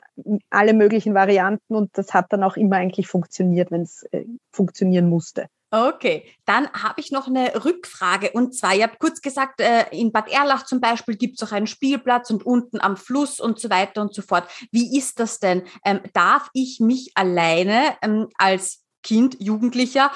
alle 0.49 0.74
möglichen 0.74 1.13
Varianten 1.13 1.76
und 1.76 1.97
das 1.97 2.13
hat 2.13 2.28
dann 2.30 2.43
auch 2.43 2.57
immer 2.57 2.76
eigentlich 2.76 3.07
funktioniert, 3.07 3.72
wenn 3.72 3.82
es 3.82 4.03
äh, 4.11 4.26
funktionieren 4.51 5.09
musste. 5.09 5.47
Okay, 5.72 6.26
dann 6.45 6.67
habe 6.74 6.99
ich 6.99 7.11
noch 7.11 7.28
eine 7.28 7.63
Rückfrage. 7.63 8.32
Und 8.32 8.55
zwar, 8.55 8.74
ihr 8.74 8.84
habt 8.84 8.99
kurz 8.99 9.22
gesagt, 9.22 9.61
äh, 9.61 9.86
in 9.91 10.11
Bad 10.11 10.32
Erlach 10.32 10.65
zum 10.65 10.82
Beispiel 10.82 11.15
gibt 11.15 11.39
es 11.39 11.47
auch 11.47 11.51
einen 11.51 11.67
Spielplatz 11.67 12.32
und 12.32 12.43
unten 12.43 12.82
am 12.82 12.97
Fluss 12.97 13.39
und 13.39 13.59
so 13.59 13.70
weiter 13.70 14.01
und 14.01 14.13
so 14.13 14.24
fort. 14.24 14.47
Wie 14.72 14.97
ist 14.97 15.20
das 15.20 15.39
denn? 15.39 15.63
Ähm, 15.86 16.01
darf 16.13 16.49
ich 16.53 16.80
mich 16.80 17.11
alleine 17.13 17.95
ähm, 18.01 18.30
als 18.39 18.84
Kind, 19.03 19.38
Jugendlicher 19.39 20.11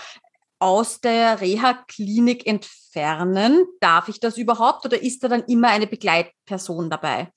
aus 0.63 1.01
der 1.01 1.41
Reha-Klinik 1.41 2.47
entfernen? 2.47 3.65
Darf 3.81 4.07
ich 4.07 4.21
das 4.21 4.37
überhaupt 4.37 4.85
oder 4.85 5.01
ist 5.01 5.21
da 5.21 5.27
dann 5.27 5.43
immer 5.43 5.67
eine 5.67 5.87
Begleitperson 5.87 6.89
dabei? 6.89 7.29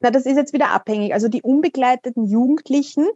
Na, 0.00 0.10
das 0.10 0.24
ist 0.24 0.36
jetzt 0.36 0.54
wieder 0.54 0.70
abhängig. 0.70 1.12
Also 1.12 1.28
die 1.28 1.42
unbegleiteten 1.42 2.24
Jugendlichen, 2.24 3.06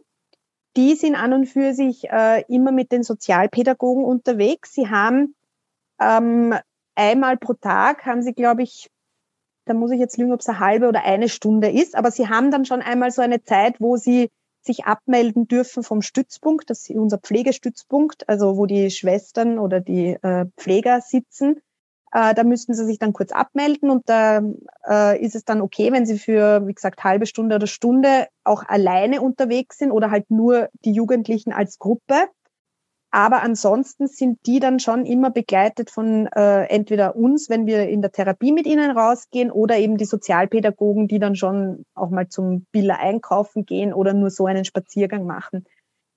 die 0.77 0.93
sind 0.95 1.15
an 1.15 1.33
und 1.33 1.47
für 1.47 1.73
sich 1.73 2.07
äh, 2.11 2.43
immer 2.49 2.71
mit 2.71 2.91
den 2.91 3.01
Sozialpädagogen 3.01 4.05
unterwegs. 4.05 4.73
Sie 4.73 4.89
haben 4.89 5.35
ähm, 5.99 6.53
einmal 6.93 7.37
pro 7.37 7.53
Tag, 7.53 8.05
haben 8.05 8.21
sie, 8.21 8.33
glaube 8.33 8.61
ich, 8.61 8.91
da 9.65 9.73
muss 9.73 9.89
ich 9.89 9.99
jetzt 9.99 10.17
lügen, 10.19 10.33
ob 10.33 10.41
es 10.41 10.49
eine 10.49 10.59
halbe 10.59 10.87
oder 10.87 11.03
eine 11.03 11.29
Stunde 11.29 11.71
ist, 11.71 11.95
aber 11.95 12.11
sie 12.11 12.29
haben 12.29 12.51
dann 12.51 12.65
schon 12.65 12.81
einmal 12.83 13.09
so 13.09 13.23
eine 13.23 13.43
Zeit, 13.43 13.81
wo 13.81 13.97
sie 13.97 14.29
sich 14.63 14.85
abmelden 14.85 15.47
dürfen 15.47 15.83
vom 15.83 16.01
Stützpunkt, 16.01 16.69
das 16.69 16.89
ist 16.89 16.95
unser 16.95 17.17
Pflegestützpunkt, 17.17 18.27
also 18.29 18.57
wo 18.57 18.65
die 18.65 18.91
Schwestern 18.91 19.59
oder 19.59 19.79
die 19.79 20.17
äh, 20.21 20.45
Pfleger 20.57 21.01
sitzen. 21.01 21.61
Äh, 22.13 22.33
da 22.33 22.43
müssen 22.43 22.73
sie 22.73 22.85
sich 22.85 22.99
dann 22.99 23.13
kurz 23.13 23.31
abmelden 23.31 23.89
und 23.89 24.07
da 24.09 24.41
äh, 24.87 25.23
ist 25.23 25.35
es 25.35 25.45
dann 25.45 25.61
okay, 25.61 25.91
wenn 25.91 26.05
sie 26.05 26.19
für, 26.19 26.67
wie 26.67 26.73
gesagt, 26.73 27.03
halbe 27.03 27.25
Stunde 27.25 27.55
oder 27.55 27.67
Stunde 27.67 28.27
auch 28.43 28.63
alleine 28.67 29.21
unterwegs 29.21 29.77
sind 29.77 29.91
oder 29.91 30.11
halt 30.11 30.29
nur 30.29 30.69
die 30.83 30.91
Jugendlichen 30.91 31.53
als 31.53 31.79
Gruppe. 31.79 32.27
Aber 33.13 33.43
ansonsten 33.43 34.07
sind 34.07 34.39
die 34.45 34.61
dann 34.61 34.79
schon 34.79 35.05
immer 35.05 35.31
begleitet 35.31 35.91
von 35.91 36.27
äh, 36.27 36.63
entweder 36.67 37.17
uns, 37.17 37.49
wenn 37.49 37.65
wir 37.65 37.89
in 37.89 38.01
der 38.01 38.13
Therapie 38.13 38.53
mit 38.53 38.65
ihnen 38.65 38.97
rausgehen, 38.97 39.51
oder 39.51 39.77
eben 39.77 39.97
die 39.97 40.05
Sozialpädagogen, 40.05 41.09
die 41.09 41.19
dann 41.19 41.35
schon 41.35 41.85
auch 41.93 42.09
mal 42.09 42.29
zum 42.29 42.65
Biller 42.71 42.99
einkaufen 42.99 43.65
gehen 43.65 43.93
oder 43.93 44.13
nur 44.13 44.29
so 44.29 44.45
einen 44.45 44.63
Spaziergang 44.63 45.25
machen. 45.25 45.65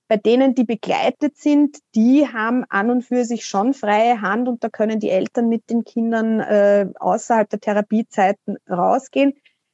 Bei 0.07 0.15
denen, 0.15 0.55
die 0.55 0.63
begleitet 0.63 1.35
sind, 1.35 1.79
die 1.95 2.27
haben 2.27 2.63
an 2.69 2.89
und 2.89 3.01
für 3.01 3.25
sich 3.25 3.45
schon 3.45 3.73
freie 3.73 4.21
Hand 4.21 4.47
und 4.47 4.63
da 4.63 4.69
können 4.69 4.99
die 4.99 5.09
Eltern 5.09 5.49
mit 5.49 5.69
den 5.69 5.83
Kindern 5.83 6.39
äh, 6.39 6.87
außerhalb 6.97 7.49
der 7.49 7.59
Therapiezeiten 7.59 8.57
rausgehen. 8.69 9.33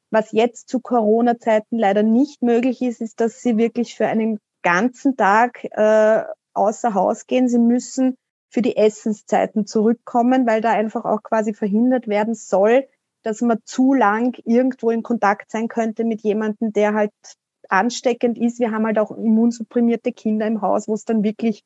Was 0.09 0.31
jetzt 0.31 0.69
zu 0.69 0.79
Corona-Zeiten 0.79 1.77
leider 1.77 2.01
nicht 2.01 2.41
möglich 2.41 2.81
ist, 2.81 3.01
ist, 3.01 3.19
dass 3.19 3.41
sie 3.41 3.57
wirklich 3.57 3.95
für 3.95 4.07
einen 4.07 4.39
ganzen 4.63 5.17
Tag 5.17 5.65
äh, 5.65 6.23
außer 6.53 6.93
Haus 6.93 7.27
gehen. 7.27 7.47
Sie 7.47 7.59
müssen 7.59 8.17
für 8.49 8.61
die 8.61 8.75
Essenszeiten 8.77 9.65
zurückkommen, 9.65 10.45
weil 10.45 10.61
da 10.61 10.71
einfach 10.71 11.05
auch 11.05 11.23
quasi 11.23 11.53
verhindert 11.53 12.07
werden 12.07 12.35
soll, 12.35 12.87
dass 13.23 13.41
man 13.41 13.59
zu 13.63 13.93
lang 13.93 14.37
irgendwo 14.45 14.89
in 14.89 15.03
Kontakt 15.03 15.51
sein 15.51 15.67
könnte 15.67 16.03
mit 16.03 16.21
jemandem, 16.21 16.73
der 16.73 16.93
halt 16.93 17.13
ansteckend 17.69 18.37
ist. 18.37 18.59
Wir 18.59 18.71
haben 18.71 18.85
halt 18.85 18.99
auch 18.99 19.11
immunsupprimierte 19.11 20.11
Kinder 20.11 20.47
im 20.47 20.61
Haus, 20.61 20.87
wo 20.87 20.93
es 20.93 21.05
dann 21.05 21.23
wirklich 21.23 21.63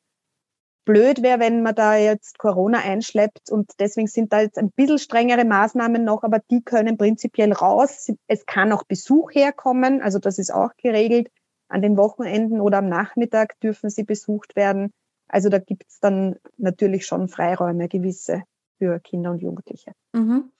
blöd 0.84 1.22
wäre, 1.22 1.40
wenn 1.40 1.62
man 1.62 1.74
da 1.74 1.96
jetzt 1.96 2.38
Corona 2.38 2.78
einschleppt. 2.78 3.50
Und 3.50 3.72
deswegen 3.80 4.06
sind 4.06 4.32
da 4.32 4.40
jetzt 4.40 4.56
ein 4.56 4.70
bisschen 4.70 4.98
strengere 4.98 5.44
Maßnahmen 5.44 6.04
noch, 6.04 6.22
aber 6.22 6.38
die 6.50 6.62
können 6.62 6.96
prinzipiell 6.96 7.52
raus. 7.52 8.10
Es 8.28 8.46
kann 8.46 8.72
auch 8.72 8.84
Besuch 8.84 9.32
herkommen, 9.32 10.00
also 10.00 10.18
das 10.18 10.38
ist 10.38 10.54
auch 10.54 10.70
geregelt. 10.76 11.28
An 11.68 11.82
den 11.82 11.96
Wochenenden 11.96 12.60
oder 12.60 12.78
am 12.78 12.88
Nachmittag 12.88 13.58
dürfen 13.60 13.90
sie 13.90 14.04
besucht 14.04 14.56
werden. 14.56 14.92
Also 15.28 15.48
da 15.48 15.58
gibt 15.58 15.84
es 15.88 15.98
dann 16.00 16.36
natürlich 16.56 17.06
schon 17.06 17.28
Freiräume 17.28 17.88
gewisse 17.88 18.44
für 18.78 19.00
Kinder 19.00 19.30
und 19.30 19.42
Jugendliche. 19.42 19.92
Mhm. 20.12 20.52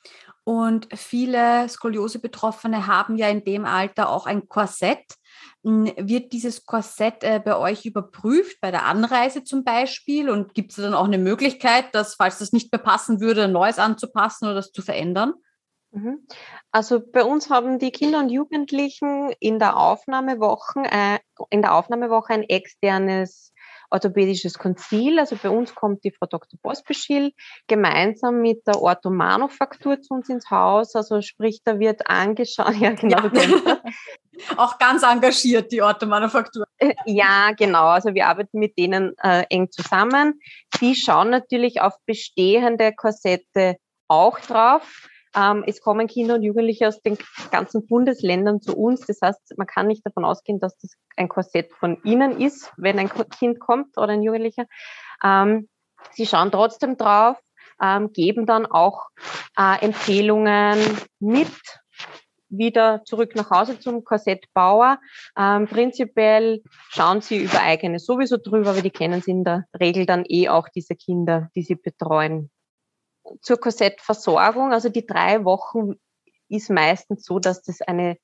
Und 0.45 0.89
viele 0.95 1.69
Skoliose-Betroffene 1.69 2.87
haben 2.87 3.17
ja 3.17 3.29
in 3.29 3.45
dem 3.45 3.65
Alter 3.65 4.09
auch 4.09 4.27
ein 4.27 4.49
Korsett. 4.49 5.05
Hm, 5.65 5.93
wird 5.97 6.33
dieses 6.33 6.65
Korsett 6.65 7.25
äh, 7.25 7.41
bei 7.45 7.57
euch 7.57 7.85
überprüft, 7.85 8.61
bei 8.61 8.71
der 8.71 8.87
Anreise 8.87 9.45
zum 9.45 9.65
Beispiel? 9.65 10.31
Und 10.31 10.55
gibt 10.55 10.71
es 10.71 10.77
dann 10.77 10.95
auch 10.95 11.07
eine 11.07 11.19
Möglichkeit, 11.19 11.95
dass, 11.95 12.15
falls 12.15 12.39
das 12.39 12.53
nicht 12.53 12.73
mehr 12.73 12.81
passen 12.81 13.21
würde, 13.21 13.45
ein 13.45 13.53
neues 13.53 13.79
anzupassen 13.79 14.47
oder 14.47 14.55
das 14.55 14.73
zu 14.73 14.83
verändern? 14.83 15.35
Mhm. 15.97 16.27
Also 16.73 17.01
bei 17.01 17.25
uns 17.25 17.49
haben 17.49 17.79
die 17.79 17.91
Kinder 17.91 18.19
und 18.19 18.29
Jugendlichen 18.29 19.33
in 19.41 19.59
der 19.59 19.79
Aufnahmewoche, 19.79 20.83
äh, 20.85 21.19
in 21.49 21.63
der 21.63 21.75
Aufnahmewoche 21.75 22.35
ein 22.35 22.43
externes 22.43 23.55
orthopädisches 23.89 24.59
Konzil. 24.59 25.19
Also 25.19 25.37
bei 25.43 25.49
uns 25.49 25.75
kommt 25.75 26.05
die 26.05 26.11
Frau 26.11 26.27
Dr. 26.27 26.59
Bospeschil 26.63 27.33
gemeinsam 27.67 28.43
mit 28.43 28.67
der 28.67 28.83
Orthomanufaktur 28.83 30.03
zu 30.03 30.13
uns 30.13 30.29
ins 30.29 30.51
Haus. 30.51 30.95
Also 30.95 31.23
sprich, 31.23 31.63
da 31.65 31.79
wird 31.79 32.11
angeschaut, 32.11 32.75
ja 32.79 32.93
genau. 32.93 33.29
Ja. 33.29 33.81
Auch 34.59 34.79
ganz 34.79 35.03
engagiert, 35.03 35.73
die 35.73 35.81
Orthomanufaktur. 35.81 36.67
Äh, 36.77 36.93
ja, 37.07 37.53
genau. 37.57 37.87
Also 37.87 38.13
wir 38.13 38.27
arbeiten 38.27 38.59
mit 38.59 38.77
denen 38.77 39.15
äh, 39.23 39.47
eng 39.49 39.71
zusammen. 39.71 40.41
Die 40.83 40.95
schauen 40.95 41.31
natürlich 41.31 41.81
auf 41.81 41.95
bestehende 42.05 42.93
Korsette 42.95 43.77
auch 44.09 44.39
drauf 44.41 45.09
ähm, 45.37 45.65
es 45.67 45.81
kommen 45.81 46.07
Kinder 46.07 46.37
und 46.37 46.43
Jugendliche 46.43 46.89
aus 46.89 47.03
den 47.03 47.19
ganzen 47.51 47.87
Bundesländern 47.87 48.61
zu 48.63 48.77
uns. 48.77 49.01
Das 49.07 49.21
heißt, 49.23 49.55
man 49.57 49.67
kann 49.67 49.87
nicht 49.87 50.05
davon 50.05 50.25
ausgehen, 50.25 50.59
dass 50.59 50.77
das 50.79 50.93
ein 51.17 51.29
Korsett 51.29 51.73
von 51.73 51.99
ihnen 52.05 52.41
ist, 52.41 52.73
wenn 52.77 52.99
ein 52.99 53.11
Kind 53.11 53.61
kommt 53.61 53.99
oder 53.99 54.09
ein 54.09 54.23
Jugendlicher. 54.23 54.65
Ähm, 55.23 55.69
sie 56.13 56.27
schauen 56.27 56.51
trotzdem 56.51 56.97
drauf, 56.97 57.37
ähm, 57.83 58.13
geben 58.13 58.47
dann 58.47 58.67
auch 58.67 59.09
äh, 59.59 59.85
Empfehlungen 59.85 60.79
mit 61.21 61.53
wieder 62.49 63.03
zurück 63.05 63.35
nach 63.35 63.51
Hause 63.51 63.79
zum 63.79 64.05
Korsettbauer. 64.05 64.99
Ähm, 65.37 65.67
prinzipiell 65.67 66.63
schauen 66.91 67.21
sie 67.21 67.39
über 67.39 67.61
eigene 67.61 67.99
sowieso 67.99 68.37
drüber, 68.37 68.71
aber 68.71 68.83
die 68.83 68.91
kennen 68.91 69.21
sie 69.21 69.33
in 69.33 69.45
der 69.45 69.65
Regel 69.79 70.07
dann 70.07 70.25
eh 70.27 70.49
auch 70.49 70.69
diese 70.69 70.95
Kinder, 70.95 71.51
die 71.55 71.63
sie 71.63 71.75
betreuen 71.75 72.51
zur 73.41 73.59
Korsettversorgung. 73.59 74.73
Also 74.73 74.89
die 74.89 75.07
drei 75.07 75.45
Wochen 75.45 75.95
ist 76.49 76.71
meistens 76.71 77.25
so, 77.25 77.39
dass 77.39 77.63
das 77.63 77.81
eine 77.81 78.19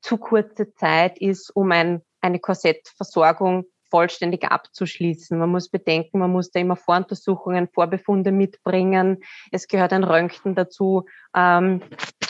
zu 0.00 0.18
kurze 0.18 0.72
Zeit 0.74 1.18
ist, 1.18 1.50
um 1.54 1.72
ein, 1.72 2.02
eine 2.20 2.38
Korsettversorgung 2.38 3.66
vollständig 3.90 4.44
abzuschließen. 4.44 5.38
Man 5.38 5.50
muss 5.50 5.68
bedenken, 5.68 6.18
man 6.18 6.32
muss 6.32 6.50
da 6.50 6.60
immer 6.60 6.76
Voruntersuchungen, 6.76 7.68
Vorbefunde 7.68 8.32
mitbringen. 8.32 9.22
Es 9.52 9.68
gehört 9.68 9.92
ein 9.92 10.04
Röntgen 10.04 10.54
dazu. 10.54 11.06
Ähm, 11.34 11.82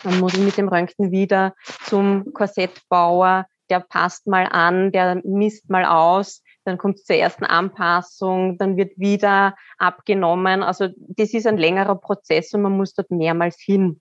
man 0.05 0.21
muss 0.21 0.37
mit 0.37 0.57
dem 0.57 0.69
Röntgen 0.69 1.11
wieder 1.11 1.55
zum 1.85 2.33
Korsettbauer. 2.33 3.47
Der 3.71 3.81
passt 3.81 4.27
mal 4.27 4.47
an, 4.47 4.93
der 4.93 5.21
misst 5.25 5.69
mal 5.69 5.85
aus, 5.85 6.43
dann 6.67 6.79
kommt 6.79 6.97
es 6.97 7.05
zur 7.05 7.17
ersten 7.17 7.45
Anpassung, 7.45 8.59
dann 8.59 8.77
wird 8.77 8.99
wieder 8.99 9.55
abgenommen. 9.79 10.63
Also 10.63 10.89
das 10.99 11.33
ist 11.33 11.47
ein 11.47 11.59
längerer 11.59 11.95
Prozess 11.95 12.53
und 12.55 12.63
man 12.63 12.77
muss 12.77 12.95
dort 12.95 13.11
mehrmals 13.11 13.61
hin. 13.61 14.01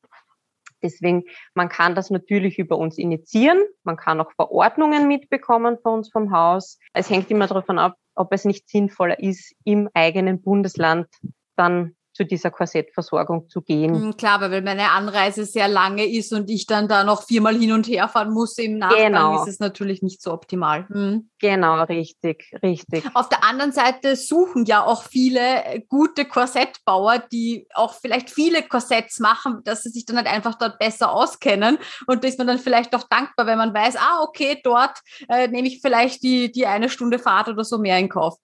Deswegen, 0.82 1.24
man 1.54 1.70
kann 1.70 1.96
das 1.96 2.10
natürlich 2.10 2.58
über 2.60 2.78
uns 2.78 2.98
initiieren. 2.98 3.64
Man 3.84 3.98
kann 3.98 4.20
auch 4.20 4.32
Verordnungen 4.34 5.08
mitbekommen 5.08 5.78
von 5.82 5.96
uns 5.96 6.12
vom 6.12 6.32
Haus. 6.32 6.80
Es 6.94 7.10
hängt 7.10 7.30
immer 7.32 7.48
davon 7.48 7.80
ab, 7.80 7.96
ob 8.16 8.34
es 8.34 8.46
nicht 8.46 8.68
sinnvoller 8.68 9.20
ist, 9.20 9.56
im 9.64 9.90
eigenen 9.94 10.42
Bundesland 10.42 11.08
dann 11.56 11.96
zu 12.16 12.24
dieser 12.24 12.50
Korsettversorgung 12.50 13.50
zu 13.50 13.62
gehen. 13.62 13.94
Hm, 13.94 14.18
klar, 14.18 14.40
weil 14.40 14.62
meine 14.62 14.92
Anreise 14.92 15.44
sehr 15.44 15.68
lange 15.68 16.06
ist 16.06 16.32
und 16.32 16.50
ich 16.50 16.66
dann 16.66 16.88
da 16.88 17.04
noch 17.04 17.24
viermal 17.24 17.56
hin 17.58 17.74
und 17.74 17.88
her 17.88 18.08
fahren 18.08 18.32
muss 18.32 18.58
im 18.58 18.78
Nachgang, 18.78 19.12
genau. 19.12 19.44
ist 19.44 19.50
es 19.50 19.60
natürlich 19.60 20.02
nicht 20.02 20.22
so 20.22 20.32
optimal. 20.32 20.88
Hm. 20.88 21.30
Genau, 21.40 21.84
richtig, 21.84 22.54
richtig. 22.64 23.04
Auf 23.14 23.28
der 23.28 23.44
anderen 23.44 23.74
Seite 23.74 24.16
suchen 24.16 24.64
ja 24.64 24.86
auch 24.86 25.04
viele 25.04 25.84
gute 25.90 26.24
Korsettbauer, 26.24 27.20
die 27.20 27.68
auch 27.74 27.94
vielleicht 27.94 28.30
viele 28.30 28.64
Korsetts 28.64 29.20
machen, 29.20 29.60
dass 29.66 29.84
sie 29.84 29.90
sich 29.90 30.06
dann 30.06 30.16
halt 30.16 30.28
einfach 30.28 30.56
dort 30.56 30.80
besser 30.80 31.12
auskennen 31.12 31.78
und 32.08 32.24
da 32.24 32.28
ist 32.30 32.38
man 32.38 32.48
dann 32.48 32.60
vielleicht 32.60 32.96
auch 32.96 33.04
dankbar, 33.10 33.46
wenn 33.46 33.58
man 33.58 33.74
weiß, 33.74 33.98
ah, 33.98 34.24
okay, 34.24 34.62
dort 34.64 35.00
äh, 35.28 35.50
nehme 35.50 35.68
ich 35.68 35.82
vielleicht 35.82 36.24
die, 36.24 36.50
die 36.50 36.66
eine 36.66 36.88
Stunde 36.88 37.20
Fahrt 37.20 37.50
oder 37.50 37.66
so 37.66 37.78
mehr 37.78 38.00
in 38.00 38.08
Kauf 38.08 38.38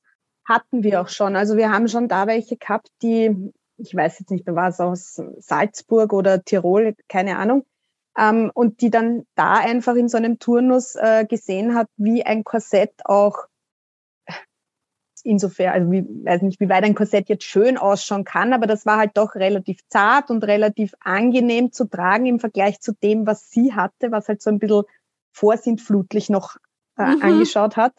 hatten 0.45 0.83
wir 0.83 1.01
auch 1.01 1.09
schon. 1.09 1.35
Also 1.35 1.57
wir 1.57 1.71
haben 1.71 1.87
schon 1.87 2.07
da 2.07 2.27
welche 2.27 2.57
gehabt, 2.57 2.89
die 3.01 3.51
ich 3.81 3.95
weiß 3.95 4.19
jetzt 4.19 4.31
nicht, 4.31 4.47
da 4.47 4.55
war 4.55 4.69
es 4.69 4.79
aus 4.79 5.21
Salzburg 5.37 6.13
oder 6.13 6.43
Tirol, 6.43 6.95
keine 7.07 7.37
Ahnung, 7.37 7.65
ähm, 8.17 8.51
und 8.53 8.81
die 8.81 8.89
dann 8.89 9.25
da 9.35 9.53
einfach 9.53 9.95
in 9.95 10.09
so 10.09 10.17
einem 10.17 10.39
Turnus 10.39 10.95
äh, 10.95 11.25
gesehen 11.25 11.75
hat, 11.75 11.87
wie 11.97 12.23
ein 12.23 12.43
Korsett 12.43 12.93
auch 13.05 13.47
insofern, 15.23 15.73
also 15.73 15.91
wie, 15.91 16.03
weiß 16.03 16.41
nicht, 16.41 16.59
wie 16.59 16.69
weit 16.69 16.83
ein 16.83 16.95
Korsett 16.95 17.29
jetzt 17.29 17.43
schön 17.43 17.77
ausschauen 17.77 18.23
kann, 18.23 18.53
aber 18.53 18.67
das 18.67 18.85
war 18.85 18.97
halt 18.97 19.11
doch 19.15 19.35
relativ 19.35 19.79
zart 19.87 20.29
und 20.29 20.43
relativ 20.43 20.93
angenehm 20.99 21.71
zu 21.71 21.85
tragen 21.85 22.25
im 22.25 22.39
Vergleich 22.39 22.79
zu 22.81 22.93
dem, 22.93 23.27
was 23.27 23.49
sie 23.49 23.73
hatte, 23.73 24.11
was 24.11 24.27
halt 24.27 24.41
so 24.41 24.49
ein 24.49 24.59
bisschen 24.59 24.83
vorsintflutlich 25.31 26.29
noch 26.29 26.57
äh, 26.97 27.15
mhm. 27.15 27.21
angeschaut 27.21 27.77
hat. 27.77 27.93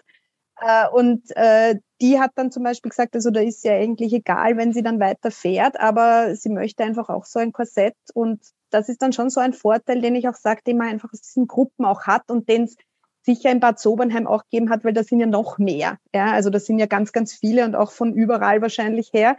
Äh, 0.60 0.88
und 0.88 1.22
äh, 1.36 1.76
die 2.03 2.18
hat 2.18 2.32
dann 2.34 2.50
zum 2.50 2.64
Beispiel 2.64 2.90
gesagt, 2.90 3.14
also 3.14 3.30
da 3.30 3.40
ist 3.40 3.64
ja 3.64 3.74
eigentlich 3.74 4.12
egal, 4.12 4.57
wenn 4.57 4.72
sie 4.72 4.82
dann 4.82 5.00
weiter 5.00 5.30
fährt, 5.30 5.78
aber 5.80 6.34
sie 6.34 6.50
möchte 6.50 6.82
einfach 6.82 7.09
auch 7.09 7.24
so 7.24 7.38
ein 7.38 7.53
Korsett 7.53 7.94
und 8.12 8.42
das 8.70 8.88
ist 8.88 9.00
dann 9.03 9.12
schon 9.12 9.30
so 9.30 9.40
ein 9.40 9.53
Vorteil, 9.53 10.00
den 10.03 10.16
ich 10.16 10.28
auch 10.28 10.34
sage, 10.34 10.62
den 10.66 10.78
man 10.78 10.88
einfach 10.88 11.12
aus 11.12 11.20
diesen 11.20 11.46
Gruppen 11.46 11.84
auch 11.84 12.03
hat 12.03 12.30
und 12.30 12.48
den 12.48 12.64
es 12.64 12.76
sicher 13.24 13.53
in 13.53 13.61
Bad 13.61 13.78
Sobernheim 13.78 14.26
auch 14.26 14.42
gegeben 14.44 14.70
hat, 14.70 14.84
weil 14.84 14.94
da 14.94 15.05
sind 15.05 15.20
ja 15.20 15.26
noch 15.26 15.59
mehr. 15.59 15.98
Ja, 16.12 16.32
also 16.32 16.50
da 16.50 16.59
sind 16.59 16.80
ja 16.80 16.86
ganz, 16.86 17.12
ganz 17.12 17.32
viele 17.32 17.64
und 17.64 17.76
auch 17.76 17.92
von 17.92 18.12
überall 18.14 18.61
wahrscheinlich 18.61 19.12
her. 19.12 19.36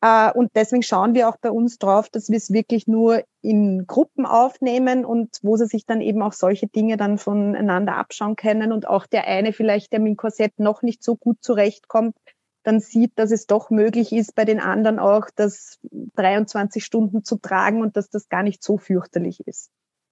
Äh, 0.00 0.32
und 0.32 0.50
deswegen 0.54 0.82
schauen 0.82 1.14
wir 1.14 1.28
auch 1.28 1.36
bei 1.36 1.50
uns 1.50 1.78
drauf, 1.78 2.08
dass 2.08 2.30
wir 2.30 2.36
es 2.36 2.52
wirklich 2.52 2.86
nur 2.86 3.22
in 3.42 3.86
Gruppen 3.86 4.26
aufnehmen 4.26 5.04
und 5.04 5.38
wo 5.42 5.56
sie 5.56 5.66
sich 5.66 5.86
dann 5.86 6.00
eben 6.00 6.22
auch 6.22 6.32
solche 6.32 6.66
Dinge 6.66 6.96
dann 6.96 7.18
voneinander 7.18 7.96
abschauen 7.96 8.36
können 8.36 8.72
und 8.72 8.88
auch 8.88 9.06
der 9.06 9.26
eine 9.26 9.52
vielleicht, 9.52 9.92
der 9.92 10.00
mit 10.00 10.10
dem 10.10 10.16
Korsett 10.16 10.58
noch 10.58 10.82
nicht 10.82 11.02
so 11.02 11.16
gut 11.16 11.38
zurechtkommt, 11.42 12.16
dann 12.62 12.80
sieht, 12.80 13.12
dass 13.18 13.30
es 13.30 13.46
doch 13.46 13.70
möglich 13.70 14.12
ist, 14.12 14.34
bei 14.34 14.44
den 14.44 14.60
anderen 14.60 14.98
auch 14.98 15.28
das 15.34 15.78
23 16.16 16.84
Stunden 16.84 17.24
zu 17.24 17.36
tragen 17.36 17.80
und 17.80 17.96
dass 17.96 18.10
das 18.10 18.28
gar 18.28 18.42
nicht 18.42 18.62
so 18.62 18.76
fürchterlich 18.76 19.46
ist. 19.46 19.70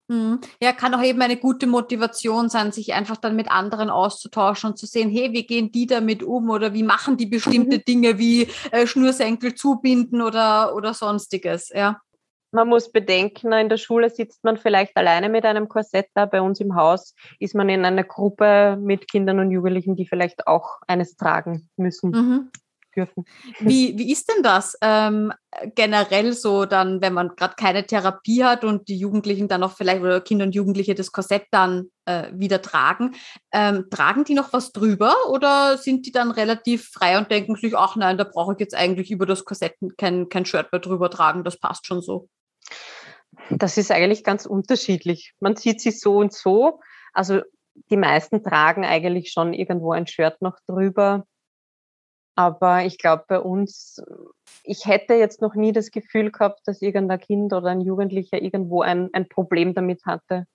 Mhm. 0.08 0.40
Ja, 0.60 0.72
kann 0.72 0.94
auch 0.94 1.02
eben 1.02 1.20
eine 1.20 1.36
gute 1.36 1.66
Motivation 1.66 2.48
sein, 2.48 2.72
sich 2.72 2.94
einfach 2.94 3.18
dann 3.18 3.36
mit 3.36 3.50
anderen 3.50 3.90
auszutauschen 3.90 4.70
und 4.70 4.76
zu 4.78 4.86
sehen, 4.86 5.10
hey, 5.10 5.32
wie 5.32 5.46
gehen 5.46 5.70
die 5.70 5.86
damit 5.86 6.22
um 6.22 6.48
oder 6.48 6.72
wie 6.72 6.82
machen 6.82 7.18
die 7.18 7.26
bestimmte 7.26 7.76
mhm. 7.76 7.84
Dinge 7.86 8.18
wie 8.18 8.48
äh, 8.72 8.86
Schnürsenkel 8.86 9.54
zubinden 9.54 10.22
oder, 10.22 10.74
oder 10.74 10.94
sonstiges, 10.94 11.70
ja. 11.74 12.00
Man 12.50 12.68
muss 12.68 12.90
bedenken, 12.90 13.52
in 13.52 13.68
der 13.68 13.76
Schule 13.76 14.08
sitzt 14.08 14.42
man 14.42 14.56
vielleicht 14.56 14.96
alleine 14.96 15.28
mit 15.28 15.44
einem 15.44 15.68
Korsett 15.68 16.06
da. 16.14 16.24
Bei 16.24 16.40
uns 16.40 16.60
im 16.60 16.74
Haus 16.74 17.14
ist 17.38 17.54
man 17.54 17.68
in 17.68 17.84
einer 17.84 18.04
Gruppe 18.04 18.78
mit 18.80 19.06
Kindern 19.06 19.38
und 19.38 19.50
Jugendlichen, 19.50 19.96
die 19.96 20.06
vielleicht 20.06 20.46
auch 20.46 20.78
eines 20.86 21.16
tragen 21.16 21.68
müssen. 21.76 22.10
Mhm 22.10 22.50
dürfen. 22.98 23.24
Wie, 23.60 23.96
wie 23.98 24.12
ist 24.12 24.28
denn 24.28 24.42
das 24.42 24.76
ähm, 24.82 25.32
generell 25.74 26.32
so 26.32 26.64
dann, 26.64 27.00
wenn 27.00 27.14
man 27.14 27.30
gerade 27.36 27.54
keine 27.56 27.86
Therapie 27.86 28.44
hat 28.44 28.64
und 28.64 28.88
die 28.88 28.98
Jugendlichen 28.98 29.48
dann 29.48 29.62
auch 29.62 29.72
vielleicht 29.72 30.02
oder 30.02 30.20
Kinder 30.20 30.44
und 30.44 30.54
Jugendliche 30.54 30.94
das 30.94 31.12
Korsett 31.12 31.46
dann 31.50 31.90
äh, 32.04 32.30
wieder 32.32 32.60
tragen? 32.60 33.14
Ähm, 33.52 33.86
tragen 33.90 34.24
die 34.24 34.34
noch 34.34 34.52
was 34.52 34.72
drüber 34.72 35.14
oder 35.30 35.78
sind 35.78 36.06
die 36.06 36.12
dann 36.12 36.30
relativ 36.30 36.88
frei 36.88 37.18
und 37.18 37.30
denken 37.30 37.56
sich, 37.56 37.76
ach 37.76 37.96
nein, 37.96 38.18
da 38.18 38.24
brauche 38.24 38.54
ich 38.54 38.60
jetzt 38.60 38.74
eigentlich 38.74 39.10
über 39.10 39.26
das 39.26 39.44
Korsett 39.44 39.76
kein, 39.96 40.28
kein 40.28 40.44
Shirt 40.44 40.72
mehr 40.72 40.80
drüber 40.80 41.10
tragen, 41.10 41.44
das 41.44 41.58
passt 41.58 41.86
schon 41.86 42.02
so? 42.02 42.28
Das 43.50 43.78
ist 43.78 43.90
eigentlich 43.90 44.24
ganz 44.24 44.46
unterschiedlich. 44.46 45.32
Man 45.40 45.56
sieht 45.56 45.80
sich 45.80 46.00
so 46.00 46.16
und 46.16 46.32
so. 46.32 46.80
Also 47.12 47.40
die 47.90 47.96
meisten 47.96 48.42
tragen 48.42 48.84
eigentlich 48.84 49.30
schon 49.30 49.52
irgendwo 49.52 49.92
ein 49.92 50.06
Shirt 50.06 50.40
noch 50.42 50.58
drüber. 50.66 51.24
Aber 52.38 52.84
ich 52.84 52.98
glaube, 52.98 53.24
bei 53.26 53.40
uns, 53.40 54.00
ich 54.62 54.86
hätte 54.86 55.14
jetzt 55.14 55.42
noch 55.42 55.56
nie 55.56 55.72
das 55.72 55.90
Gefühl 55.90 56.30
gehabt, 56.30 56.60
dass 56.66 56.80
irgendein 56.80 57.18
Kind 57.18 57.52
oder 57.52 57.70
ein 57.70 57.80
Jugendlicher 57.80 58.40
irgendwo 58.40 58.80
ein, 58.80 59.10
ein 59.12 59.28
Problem 59.28 59.74
damit 59.74 60.06
hatte 60.06 60.46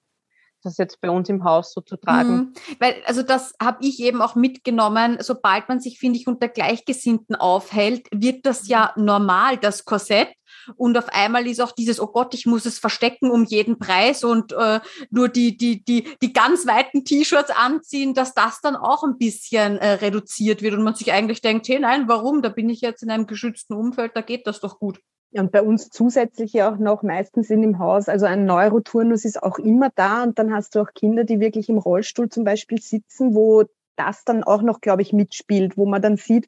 das 0.64 0.78
jetzt 0.78 1.02
bei 1.02 1.10
uns 1.10 1.30
im 1.30 1.44
Haus 1.44 1.74
so 1.74 1.82
zu 1.82 1.98
tragen. 1.98 2.36
Mhm. 2.36 2.54
Weil, 2.80 2.96
also 3.06 3.22
das 3.22 3.54
habe 3.62 3.80
ich 3.82 4.00
eben 4.00 4.22
auch 4.22 4.36
mitgenommen, 4.36 5.18
sobald 5.20 5.68
man 5.68 5.80
sich, 5.80 6.00
finde 6.00 6.18
ich, 6.20 6.28
unter 6.28 6.48
Gleichgesinnten 6.48 7.36
aufhält, 7.36 8.08
wird 8.12 8.46
das 8.46 8.68
ja 8.68 8.94
normal, 8.96 9.58
das 9.58 9.86
Korsett. 9.86 10.30
Und 10.76 10.98
auf 10.98 11.10
einmal 11.10 11.48
ist 11.48 11.62
auch 11.62 11.72
dieses, 11.72 12.00
oh 12.00 12.08
Gott, 12.08 12.34
ich 12.34 12.46
muss 12.46 12.66
es 12.66 12.80
verstecken 12.80 13.32
um 13.32 13.46
jeden 13.46 13.80
Preis 13.80 14.24
und 14.24 14.54
äh, 14.54 14.80
nur 15.10 15.30
die, 15.30 15.58
die, 15.58 15.84
die, 15.84 16.08
die 16.22 16.34
ganz 16.34 16.66
weiten 16.68 17.06
T-Shirts 17.06 17.52
anziehen, 17.52 18.14
dass 18.14 18.34
das 18.34 18.62
dann 18.62 18.76
auch 18.76 19.04
ein 19.04 19.18
bisschen 19.18 19.78
äh, 19.78 19.94
reduziert 19.94 20.62
wird 20.62 20.74
und 20.76 20.84
man 20.84 20.96
sich 20.96 21.12
eigentlich 21.12 21.42
denkt, 21.42 21.68
hey 21.68 21.80
nein, 21.80 22.08
warum? 22.08 22.42
Da 22.42 22.50
bin 22.50 22.70
ich 22.70 22.82
jetzt 22.82 23.04
in 23.04 23.12
einem 23.12 23.28
geschützten 23.28 23.74
Umfeld, 23.74 24.12
da 24.16 24.22
geht 24.22 24.48
das 24.48 24.60
doch 24.60 24.80
gut. 24.80 25.00
Und 25.36 25.52
bei 25.52 25.64
uns 25.64 25.90
zusätzlich 25.90 26.62
auch 26.62 26.78
noch 26.78 27.02
meistens 27.02 27.50
in 27.50 27.62
dem 27.62 27.80
Haus, 27.80 28.08
also 28.08 28.28
ein 28.28 28.46
Neuroturnus 28.46 29.26
ist 29.26 29.42
auch 29.42 29.58
immer 29.58 29.90
da 29.96 30.24
und 30.24 30.38
dann 30.38 30.54
hast 30.54 30.76
du 30.76 30.82
auch 30.82 30.94
Kinder, 30.94 31.24
die 31.24 31.40
wirklich 31.40 31.70
im 31.70 31.80
Rollstuhl 31.80 32.30
zum 32.30 32.44
Beispiel 32.44 32.80
sitzen, 32.80 33.34
wo 33.34 33.64
das 33.96 34.26
dann 34.26 34.44
auch 34.44 34.62
noch, 34.62 34.80
glaube 34.80 35.02
ich, 35.02 35.12
mitspielt, 35.12 35.76
wo 35.76 35.86
man 35.88 36.02
dann 36.02 36.18
sieht, 36.18 36.48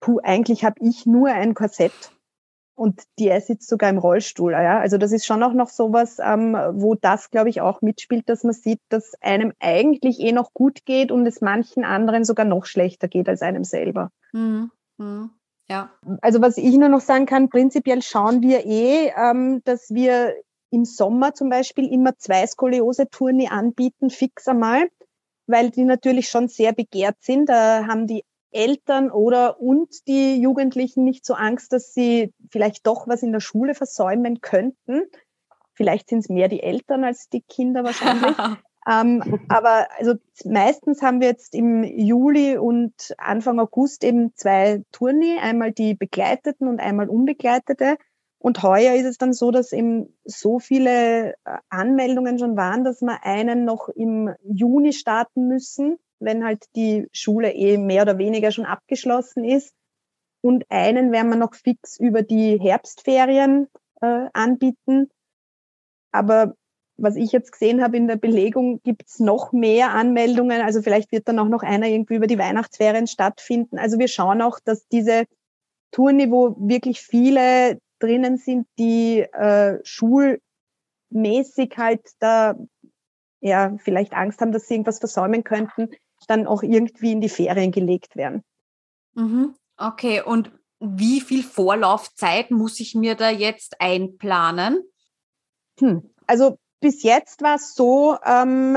puh, 0.00 0.18
eigentlich 0.22 0.64
habe 0.64 0.76
ich 0.80 1.06
nur 1.06 1.28
ein 1.28 1.54
Korsett 1.54 1.92
und 2.78 3.02
die 3.18 3.36
sitzt 3.40 3.68
sogar 3.68 3.90
im 3.90 3.98
Rollstuhl. 3.98 4.52
Ja? 4.52 4.78
Also 4.78 4.98
das 4.98 5.12
ist 5.12 5.26
schon 5.26 5.42
auch 5.42 5.52
noch 5.52 5.68
sowas, 5.68 6.18
ähm, 6.22 6.56
wo 6.72 6.94
das, 6.94 7.30
glaube 7.30 7.48
ich, 7.48 7.60
auch 7.60 7.82
mitspielt, 7.82 8.28
dass 8.28 8.44
man 8.44 8.52
sieht, 8.52 8.80
dass 8.88 9.14
einem 9.20 9.52
eigentlich 9.58 10.20
eh 10.20 10.32
noch 10.32 10.54
gut 10.54 10.84
geht 10.84 11.10
und 11.10 11.26
es 11.26 11.40
manchen 11.40 11.84
anderen 11.84 12.24
sogar 12.24 12.46
noch 12.46 12.66
schlechter 12.66 13.08
geht 13.08 13.28
als 13.28 13.42
einem 13.42 13.64
selber. 13.64 14.10
Mhm. 14.32 14.70
Mhm. 14.96 15.30
Ja. 15.68 15.90
Also 16.22 16.40
was 16.40 16.56
ich 16.56 16.76
nur 16.78 16.88
noch 16.88 17.00
sagen 17.00 17.26
kann, 17.26 17.50
prinzipiell 17.50 18.00
schauen 18.00 18.40
wir 18.42 18.64
eh, 18.64 19.12
ähm, 19.16 19.60
dass 19.64 19.90
wir 19.90 20.34
im 20.70 20.84
Sommer 20.84 21.34
zum 21.34 21.50
Beispiel 21.50 21.92
immer 21.92 22.16
zwei 22.16 22.46
Skoliose-Turni 22.46 23.48
anbieten, 23.48 24.10
fix 24.10 24.46
einmal, 24.46 24.88
weil 25.46 25.70
die 25.70 25.84
natürlich 25.84 26.28
schon 26.28 26.48
sehr 26.48 26.72
begehrt 26.72 27.16
sind. 27.20 27.48
Da 27.48 27.86
haben 27.86 28.06
die 28.06 28.24
Eltern 28.50 29.10
oder 29.10 29.60
und 29.60 30.06
die 30.06 30.40
Jugendlichen 30.40 31.04
nicht 31.04 31.24
so 31.26 31.34
Angst, 31.34 31.72
dass 31.72 31.92
sie 31.92 32.32
vielleicht 32.50 32.86
doch 32.86 33.06
was 33.06 33.22
in 33.22 33.32
der 33.32 33.40
Schule 33.40 33.74
versäumen 33.74 34.40
könnten. 34.40 35.02
Vielleicht 35.74 36.08
sind 36.08 36.20
es 36.20 36.28
mehr 36.28 36.48
die 36.48 36.62
Eltern 36.62 37.04
als 37.04 37.28
die 37.28 37.42
Kinder 37.42 37.84
wahrscheinlich. 37.84 38.36
Ähm, 38.88 39.44
aber 39.48 39.88
also 39.98 40.14
meistens 40.44 41.02
haben 41.02 41.20
wir 41.20 41.28
jetzt 41.28 41.54
im 41.54 41.84
Juli 41.84 42.56
und 42.56 43.14
Anfang 43.18 43.60
August 43.60 44.02
eben 44.02 44.32
zwei 44.34 44.82
Tourni, 44.92 45.36
einmal 45.38 45.72
die 45.72 45.94
begleiteten 45.94 46.68
und 46.68 46.80
einmal 46.80 47.10
unbegleitete. 47.10 47.98
Und 48.38 48.62
heuer 48.62 48.94
ist 48.94 49.04
es 49.04 49.18
dann 49.18 49.34
so, 49.34 49.50
dass 49.50 49.72
eben 49.72 50.16
so 50.24 50.58
viele 50.58 51.32
äh, 51.32 51.34
Anmeldungen 51.68 52.38
schon 52.38 52.56
waren, 52.56 52.82
dass 52.84 53.02
wir 53.02 53.24
einen 53.24 53.64
noch 53.64 53.88
im 53.88 54.34
Juni 54.42 54.92
starten 54.94 55.48
müssen, 55.48 55.98
wenn 56.20 56.44
halt 56.44 56.64
die 56.76 57.08
Schule 57.12 57.52
eh 57.52 57.78
mehr 57.78 58.02
oder 58.02 58.18
weniger 58.18 58.50
schon 58.50 58.66
abgeschlossen 58.66 59.44
ist. 59.44 59.72
Und 60.40 60.64
einen 60.68 61.12
werden 61.12 61.30
wir 61.30 61.36
noch 61.36 61.54
fix 61.54 61.98
über 61.98 62.22
die 62.22 62.58
Herbstferien 62.60 63.68
äh, 64.00 64.26
anbieten. 64.32 65.10
Aber 66.12 66.54
was 66.96 67.16
ich 67.16 67.32
jetzt 67.32 67.52
gesehen 67.52 67.82
habe 67.82 67.96
in 67.96 68.08
der 68.08 68.16
Belegung, 68.16 68.80
gibt's 68.82 69.20
noch 69.20 69.52
mehr 69.52 69.92
Anmeldungen. 69.92 70.60
Also 70.62 70.82
vielleicht 70.82 71.12
wird 71.12 71.28
dann 71.28 71.38
auch 71.38 71.48
noch 71.48 71.62
einer 71.62 71.86
irgendwie 71.86 72.16
über 72.16 72.26
die 72.26 72.38
Weihnachtsferien 72.38 73.06
stattfinden. 73.06 73.78
Also 73.78 73.98
wir 73.98 74.08
schauen 74.08 74.42
auch, 74.42 74.58
dass 74.60 74.86
diese 74.88 75.24
Tourniveau 75.92 76.56
wirklich 76.58 77.00
viele 77.00 77.80
drinnen 78.00 78.36
sind, 78.36 78.66
die 78.78 79.20
äh, 79.20 79.78
schulmäßig 79.84 80.40
halt 81.76 82.02
da 82.18 82.56
ja 83.40 83.76
vielleicht 83.78 84.12
Angst 84.14 84.40
haben, 84.40 84.52
dass 84.52 84.66
sie 84.66 84.74
irgendwas 84.74 84.98
versäumen 84.98 85.44
könnten. 85.44 85.90
Dann 86.26 86.46
auch 86.46 86.62
irgendwie 86.62 87.12
in 87.12 87.20
die 87.20 87.28
Ferien 87.28 87.72
gelegt 87.72 88.16
werden. 88.16 88.42
Mhm. 89.14 89.54
Okay, 89.76 90.22
und 90.22 90.50
wie 90.80 91.20
viel 91.20 91.42
Vorlaufzeit 91.42 92.50
muss 92.50 92.80
ich 92.80 92.94
mir 92.94 93.14
da 93.14 93.30
jetzt 93.30 93.80
einplanen? 93.80 94.82
Hm. 95.80 96.10
Also 96.26 96.58
bis 96.80 97.02
jetzt 97.02 97.42
war 97.42 97.56
es 97.56 97.74
so, 97.74 98.16
ähm, 98.24 98.76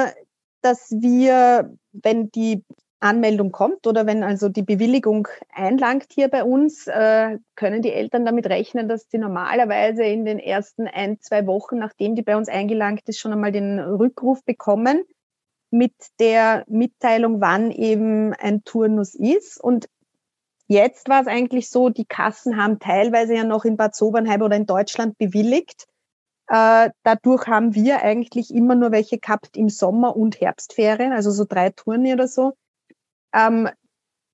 dass 0.62 0.92
wir, 0.92 1.76
wenn 1.92 2.32
die 2.32 2.64
Anmeldung 3.00 3.52
kommt 3.52 3.88
oder 3.88 4.06
wenn 4.06 4.24
also 4.24 4.48
die 4.48 4.62
Bewilligung 4.62 5.28
einlangt 5.54 6.08
hier 6.12 6.28
bei 6.28 6.44
uns, 6.44 6.88
äh, 6.88 7.40
können 7.56 7.82
die 7.82 7.92
Eltern 7.92 8.26
damit 8.26 8.46
rechnen, 8.48 8.88
dass 8.88 9.08
sie 9.10 9.18
normalerweise 9.18 10.04
in 10.04 10.24
den 10.24 10.40
ersten 10.40 10.88
ein, 10.88 11.20
zwei 11.20 11.48
Wochen, 11.48 11.80
nachdem 11.80 12.16
die 12.16 12.22
bei 12.22 12.38
uns 12.38 12.48
eingelangt 12.48 13.10
ist, 13.10 13.20
schon 13.20 13.34
einmal 13.34 13.52
den 13.52 13.80
Rückruf 13.80 14.44
bekommen 14.44 15.04
mit 15.72 15.94
der 16.20 16.66
Mitteilung, 16.68 17.42
wann 17.42 17.72
eben 17.72 18.34
ein 18.34 18.64
Turnus 18.64 19.16
ist. 19.16 19.60
Und 19.60 19.90
jetzt 20.68 21.10
war 21.10 21.22
es 21.22 21.28
eigentlich 21.28 21.70
so, 21.70 21.90
die 21.90 22.06
Kassen 22.06 22.58
haben 22.58 22.80
teilweise 22.80 23.36
ja 23.36 23.44
noch 23.44 23.66
in 23.66 23.78
Bad 23.78 23.96
Sobernheim 23.96 24.42
oder 24.42 24.58
in 24.58 24.66
Deutschland 24.66 25.18
bewilligt. 25.18 25.88
Äh, 26.48 26.90
dadurch 27.04 27.48
haben 27.48 27.74
wir 27.74 28.02
eigentlich 28.02 28.54
immer 28.54 28.76
nur 28.76 28.92
welche 28.92 29.18
gehabt 29.18 29.56
im 29.56 29.70
Sommer 29.70 30.18
und 30.18 30.42
Herbstferien, 30.42 31.14
also 31.14 31.32
so 31.32 31.46
drei 31.48 31.70
Touren 31.70 32.06
oder 32.12 32.28
so. 32.28 32.54
Ähm, 33.34 33.70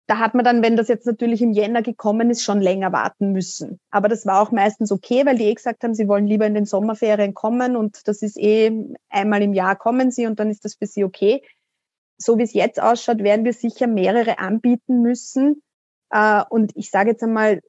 da 0.08 0.20
hat 0.20 0.34
man 0.34 0.46
dann, 0.46 0.64
wenn 0.64 0.78
das 0.78 0.88
jetzt 0.88 1.06
natürlich 1.06 1.42
im 1.42 1.52
Jänner 1.52 1.82
gekommen 1.82 2.30
ist, 2.30 2.42
schon 2.42 2.62
länger 2.62 2.94
warten 2.94 3.34
müssen. 3.34 3.80
Aber 3.92 4.08
das 4.08 4.26
war 4.26 4.42
auch 4.42 4.52
meistens 4.52 4.92
okay, 4.92 5.26
weil 5.26 5.38
die 5.38 5.44
eh 5.44 5.54
gesagt 5.54 5.84
haben, 5.84 5.94
sie 5.94 6.08
wollen 6.08 6.26
lieber 6.26 6.48
in 6.48 6.54
den 6.54 6.66
Sommerferien 6.66 7.34
kommen 7.34 7.76
und 7.76 8.08
das 8.08 8.22
ist 8.22 8.38
eh 8.38 8.72
einmal 9.10 9.42
im 9.42 9.54
Jahr 9.54 9.76
kommen 9.76 10.10
sie 10.10 10.26
und 10.26 10.40
dann 10.40 10.50
ist 10.50 10.64
das 10.64 10.76
für 10.76 10.88
sie 10.88 11.04
okay. 11.04 11.44
So 12.18 12.38
wie 12.38 12.44
es 12.44 12.54
jetzt 12.54 12.82
ausschaut, 12.82 13.20
werden 13.20 13.44
wir 13.44 13.54
sicher 13.54 13.86
mehrere 13.86 14.40
anbieten 14.40 15.02
müssen. 15.02 15.62
Äh, 16.10 16.44
und 16.50 16.72
ich 16.76 16.90
sage 16.90 17.12
jetzt 17.12 17.24
einmal, 17.24 17.62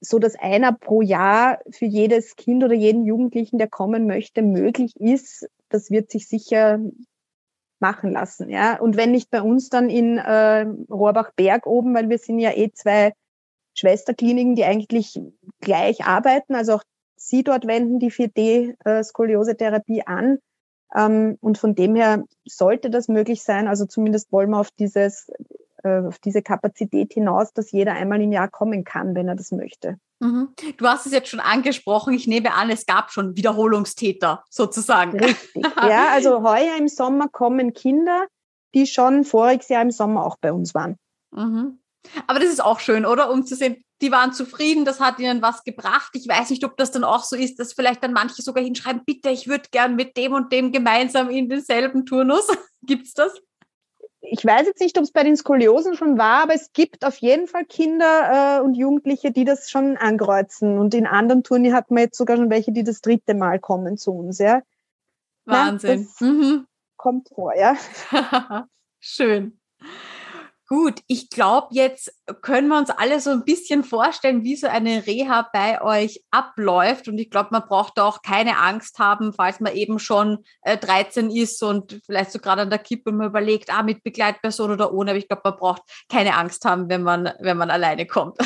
so 0.00 0.20
dass 0.20 0.36
einer 0.36 0.72
pro 0.72 1.02
Jahr 1.02 1.58
für 1.70 1.84
jedes 1.84 2.36
Kind 2.36 2.62
oder 2.62 2.74
jeden 2.74 3.04
Jugendlichen, 3.04 3.58
der 3.58 3.68
kommen 3.68 4.06
möchte, 4.06 4.42
möglich 4.42 4.94
ist, 4.98 5.48
das 5.68 5.90
wird 5.90 6.10
sich 6.10 6.28
sicher 6.28 6.80
machen 7.80 8.12
lassen. 8.12 8.48
Ja? 8.50 8.78
Und 8.78 8.96
wenn 8.96 9.12
nicht 9.12 9.30
bei 9.30 9.42
uns, 9.42 9.68
dann 9.68 9.90
in 9.90 10.18
äh, 10.18 10.66
Rohrbach-Berg 10.90 11.66
oben, 11.66 11.94
weil 11.94 12.08
wir 12.08 12.18
sind 12.18 12.38
ja 12.38 12.52
eh 12.52 12.70
zwei 12.72 13.12
Schwesterkliniken, 13.74 14.54
die 14.54 14.64
eigentlich 14.64 15.20
gleich 15.60 16.04
arbeiten. 16.04 16.54
Also 16.54 16.74
auch 16.74 16.82
sie 17.16 17.42
dort 17.42 17.66
wenden 17.66 17.98
die 17.98 18.10
4D-Skoliose-Therapie 18.10 20.00
äh, 20.00 20.06
an. 20.06 20.38
Ähm, 20.94 21.38
und 21.40 21.58
von 21.58 21.74
dem 21.74 21.94
her 21.94 22.24
sollte 22.44 22.90
das 22.90 23.08
möglich 23.08 23.42
sein. 23.42 23.68
Also 23.68 23.86
zumindest 23.86 24.32
wollen 24.32 24.50
wir 24.50 24.58
auf 24.58 24.70
dieses 24.72 25.30
äh, 25.82 26.00
auf 26.00 26.18
diese 26.18 26.42
Kapazität 26.42 27.12
hinaus, 27.14 27.52
dass 27.52 27.72
jeder 27.72 27.94
einmal 27.94 28.20
im 28.20 28.32
Jahr 28.32 28.48
kommen 28.48 28.84
kann, 28.84 29.14
wenn 29.14 29.28
er 29.28 29.36
das 29.36 29.52
möchte. 29.52 29.98
Mhm. 30.20 30.54
Du 30.76 30.86
hast 30.86 31.06
es 31.06 31.12
jetzt 31.12 31.28
schon 31.28 31.40
angesprochen. 31.40 32.12
Ich 32.14 32.26
nehme 32.26 32.54
an, 32.54 32.70
es 32.70 32.86
gab 32.86 33.10
schon 33.10 33.36
Wiederholungstäter 33.36 34.44
sozusagen. 34.50 35.18
Richtig. 35.18 35.64
Ja, 35.76 36.10
also 36.10 36.42
heuer 36.42 36.76
im 36.76 36.88
Sommer 36.88 37.28
kommen 37.28 37.72
Kinder, 37.72 38.26
die 38.74 38.86
schon 38.86 39.24
voriges 39.24 39.68
Jahr 39.68 39.82
im 39.82 39.90
Sommer 39.90 40.24
auch 40.24 40.36
bei 40.40 40.52
uns 40.52 40.74
waren. 40.74 40.96
Mhm. 41.32 41.80
Aber 42.26 42.38
das 42.38 42.50
ist 42.50 42.62
auch 42.62 42.80
schön, 42.80 43.06
oder? 43.06 43.30
Um 43.30 43.44
zu 43.46 43.56
sehen, 43.56 43.82
die 44.00 44.10
waren 44.10 44.32
zufrieden, 44.32 44.84
das 44.84 45.00
hat 45.00 45.18
ihnen 45.18 45.42
was 45.42 45.64
gebracht. 45.64 46.10
Ich 46.14 46.26
weiß 46.26 46.50
nicht, 46.50 46.64
ob 46.64 46.76
das 46.76 46.90
dann 46.90 47.04
auch 47.04 47.24
so 47.24 47.36
ist, 47.36 47.58
dass 47.58 47.72
vielleicht 47.72 48.02
dann 48.02 48.12
manche 48.12 48.42
sogar 48.42 48.64
hinschreiben, 48.64 49.02
bitte, 49.04 49.30
ich 49.30 49.46
würde 49.46 49.68
gern 49.70 49.96
mit 49.96 50.16
dem 50.16 50.32
und 50.32 50.52
dem 50.52 50.72
gemeinsam 50.72 51.28
in 51.30 51.48
denselben 51.48 52.06
Turnus. 52.06 52.46
Gibt 52.82 53.06
es 53.06 53.14
das? 53.14 53.32
Ich 54.22 54.44
weiß 54.44 54.66
jetzt 54.66 54.80
nicht, 54.80 54.96
ob 54.98 55.04
es 55.04 55.12
bei 55.12 55.24
den 55.24 55.36
Skoliosen 55.36 55.94
schon 55.94 56.18
war, 56.18 56.42
aber 56.42 56.54
es 56.54 56.72
gibt 56.72 57.04
auf 57.04 57.16
jeden 57.18 57.46
Fall 57.46 57.64
Kinder 57.64 58.58
äh, 58.58 58.60
und 58.60 58.74
Jugendliche, 58.74 59.32
die 59.32 59.44
das 59.44 59.70
schon 59.70 59.96
ankreuzen. 59.96 60.78
Und 60.78 60.94
in 60.94 61.06
anderen 61.06 61.42
Turnieren 61.42 61.76
hat 61.76 61.90
man 61.90 62.04
jetzt 62.04 62.18
sogar 62.18 62.36
schon 62.36 62.50
welche, 62.50 62.72
die 62.72 62.84
das 62.84 63.00
dritte 63.00 63.34
Mal 63.34 63.58
kommen 63.58 63.96
zu 63.96 64.12
uns. 64.12 64.38
Ja. 64.38 64.62
Wahnsinn. 65.46 66.08
Na, 66.20 66.26
mhm. 66.26 66.66
Kommt 66.96 67.28
vor, 67.34 67.54
ja. 67.56 67.76
Schön. 69.00 69.58
Gut, 70.72 71.00
ich 71.08 71.30
glaube, 71.30 71.66
jetzt 71.72 72.14
können 72.42 72.68
wir 72.68 72.78
uns 72.78 72.90
alle 72.90 73.18
so 73.18 73.30
ein 73.30 73.44
bisschen 73.44 73.82
vorstellen, 73.82 74.44
wie 74.44 74.54
so 74.54 74.68
eine 74.68 75.04
Reha 75.04 75.48
bei 75.52 75.82
euch 75.82 76.22
abläuft. 76.30 77.08
Und 77.08 77.18
ich 77.18 77.28
glaube, 77.28 77.48
man 77.50 77.66
braucht 77.66 77.98
auch 77.98 78.22
keine 78.22 78.56
Angst 78.56 79.00
haben, 79.00 79.32
falls 79.32 79.58
man 79.58 79.74
eben 79.74 79.98
schon 79.98 80.44
äh, 80.62 80.78
13 80.78 81.28
ist 81.30 81.60
und 81.64 82.00
vielleicht 82.06 82.30
so 82.30 82.38
gerade 82.38 82.62
an 82.62 82.70
der 82.70 82.78
Kippe 82.78 83.10
man 83.10 83.26
überlegt, 83.26 83.68
ah, 83.74 83.82
mit 83.82 84.04
Begleitperson 84.04 84.70
oder 84.70 84.94
ohne. 84.94 85.10
Aber 85.10 85.18
ich 85.18 85.26
glaube, 85.26 85.42
man 85.42 85.56
braucht 85.56 85.82
keine 86.08 86.36
Angst 86.36 86.64
haben, 86.64 86.88
wenn 86.88 87.02
man, 87.02 87.32
wenn 87.40 87.56
man 87.56 87.70
alleine 87.72 88.06
kommt. 88.06 88.38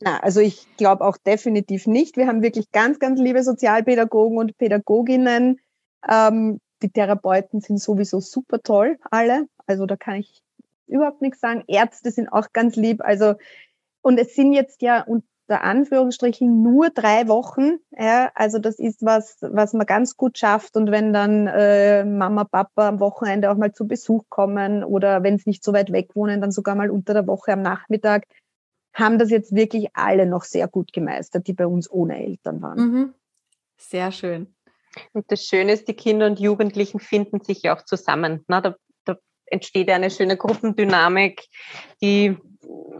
Na, 0.00 0.20
also 0.20 0.40
ich 0.40 0.66
glaube 0.76 1.06
auch 1.06 1.16
definitiv 1.16 1.86
nicht. 1.86 2.18
Wir 2.18 2.26
haben 2.26 2.42
wirklich 2.42 2.70
ganz, 2.70 2.98
ganz 2.98 3.18
liebe 3.18 3.42
Sozialpädagogen 3.42 4.36
und 4.36 4.58
Pädagoginnen. 4.58 5.58
Ähm, 6.06 6.60
die 6.82 6.90
Therapeuten 6.90 7.62
sind 7.62 7.80
sowieso 7.80 8.20
super 8.20 8.60
toll, 8.60 8.98
alle. 9.10 9.46
Also 9.66 9.86
da 9.86 9.96
kann 9.96 10.16
ich 10.16 10.42
überhaupt 10.86 11.22
nichts 11.22 11.40
sagen. 11.40 11.64
Ärzte 11.66 12.10
sind 12.10 12.28
auch 12.28 12.52
ganz 12.52 12.76
lieb. 12.76 13.00
Also, 13.02 13.34
und 14.02 14.18
es 14.18 14.34
sind 14.34 14.52
jetzt 14.52 14.82
ja 14.82 15.02
unter 15.02 15.62
Anführungsstrichen 15.62 16.62
nur 16.62 16.90
drei 16.90 17.28
Wochen. 17.28 17.78
Ja, 17.90 18.30
also 18.34 18.58
das 18.58 18.78
ist 18.78 19.04
was, 19.04 19.38
was 19.40 19.72
man 19.72 19.86
ganz 19.86 20.16
gut 20.16 20.38
schafft. 20.38 20.76
Und 20.76 20.90
wenn 20.90 21.12
dann 21.12 21.46
äh, 21.46 22.04
Mama, 22.04 22.44
Papa 22.44 22.88
am 22.88 23.00
Wochenende 23.00 23.50
auch 23.50 23.56
mal 23.56 23.72
zu 23.72 23.86
Besuch 23.86 24.24
kommen 24.28 24.84
oder 24.84 25.22
wenn 25.22 25.38
sie 25.38 25.50
nicht 25.50 25.64
so 25.64 25.72
weit 25.72 25.92
weg 25.92 26.14
wohnen, 26.14 26.40
dann 26.40 26.52
sogar 26.52 26.74
mal 26.74 26.90
unter 26.90 27.14
der 27.14 27.26
Woche 27.26 27.52
am 27.52 27.62
Nachmittag, 27.62 28.24
haben 28.94 29.18
das 29.18 29.30
jetzt 29.30 29.54
wirklich 29.54 29.88
alle 29.94 30.26
noch 30.26 30.44
sehr 30.44 30.68
gut 30.68 30.92
gemeistert, 30.92 31.46
die 31.48 31.52
bei 31.52 31.66
uns 31.66 31.90
ohne 31.90 32.24
Eltern 32.24 32.62
waren. 32.62 32.78
Mhm. 32.78 33.14
Sehr 33.76 34.12
schön. 34.12 34.54
Und 35.12 35.30
das 35.30 35.44
Schöne 35.44 35.72
ist, 35.72 35.88
die 35.88 35.94
Kinder 35.94 36.26
und 36.26 36.38
Jugendlichen 36.38 37.00
finden 37.00 37.40
sich 37.40 37.62
ja 37.62 37.76
auch 37.76 37.84
zusammen. 37.84 38.44
Na, 38.46 38.60
da 38.60 38.76
entsteht 39.46 39.90
eine 39.90 40.10
schöne 40.10 40.36
Gruppendynamik. 40.36 41.46
Die 42.02 42.36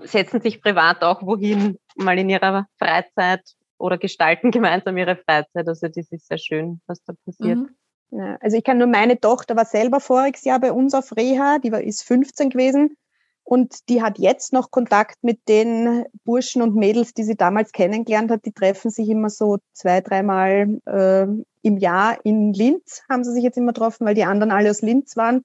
setzen 0.04 0.40
sich 0.40 0.62
privat 0.62 1.02
auch 1.02 1.22
wohin, 1.22 1.78
mal 1.96 2.18
in 2.18 2.28
ihrer 2.28 2.66
Freizeit 2.78 3.42
oder 3.78 3.98
gestalten 3.98 4.50
gemeinsam 4.50 4.96
ihre 4.96 5.16
Freizeit. 5.16 5.68
Also 5.68 5.88
das 5.88 6.10
ist 6.10 6.28
sehr 6.28 6.38
schön, 6.38 6.80
was 6.86 7.02
da 7.04 7.14
passiert. 7.24 7.58
Mhm. 7.58 7.70
Ja, 8.10 8.36
also 8.40 8.56
ich 8.56 8.62
kann 8.62 8.78
nur, 8.78 8.86
meine 8.86 9.18
Tochter 9.18 9.56
war 9.56 9.64
selber 9.64 9.98
voriges 9.98 10.44
Jahr 10.44 10.60
bei 10.60 10.72
uns 10.72 10.94
auf 10.94 11.16
Reha, 11.16 11.58
die 11.58 11.72
war, 11.72 11.82
ist 11.82 12.04
15 12.04 12.50
gewesen 12.50 12.96
und 13.42 13.88
die 13.88 14.02
hat 14.02 14.18
jetzt 14.18 14.52
noch 14.52 14.70
Kontakt 14.70 15.22
mit 15.22 15.48
den 15.48 16.04
Burschen 16.24 16.62
und 16.62 16.74
Mädels, 16.74 17.12
die 17.12 17.24
sie 17.24 17.36
damals 17.36 17.72
kennengelernt 17.72 18.30
hat. 18.30 18.46
Die 18.46 18.52
treffen 18.52 18.90
sich 18.90 19.08
immer 19.08 19.30
so 19.30 19.58
zwei, 19.72 20.00
dreimal 20.00 20.80
äh, 20.86 21.26
im 21.62 21.76
Jahr 21.76 22.24
in 22.24 22.54
Linz, 22.54 23.02
haben 23.10 23.22
sie 23.22 23.32
sich 23.32 23.44
jetzt 23.44 23.58
immer 23.58 23.72
getroffen, 23.72 24.06
weil 24.06 24.14
die 24.14 24.24
anderen 24.24 24.50
alle 24.50 24.70
aus 24.70 24.80
Linz 24.80 25.16
waren. 25.16 25.44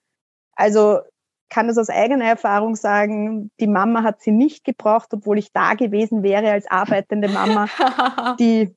Also 0.59 0.99
kann 1.49 1.67
das 1.67 1.77
aus 1.77 1.89
eigener 1.89 2.25
Erfahrung 2.25 2.75
sagen, 2.75 3.49
die 3.59 3.67
Mama 3.67 4.03
hat 4.03 4.21
sie 4.21 4.31
nicht 4.31 4.63
gebraucht, 4.65 5.09
obwohl 5.13 5.39
ich 5.39 5.51
da 5.51 5.73
gewesen 5.73 6.21
wäre 6.21 6.51
als 6.51 6.69
arbeitende 6.69 7.29
Mama. 7.29 7.67
die 8.39 8.75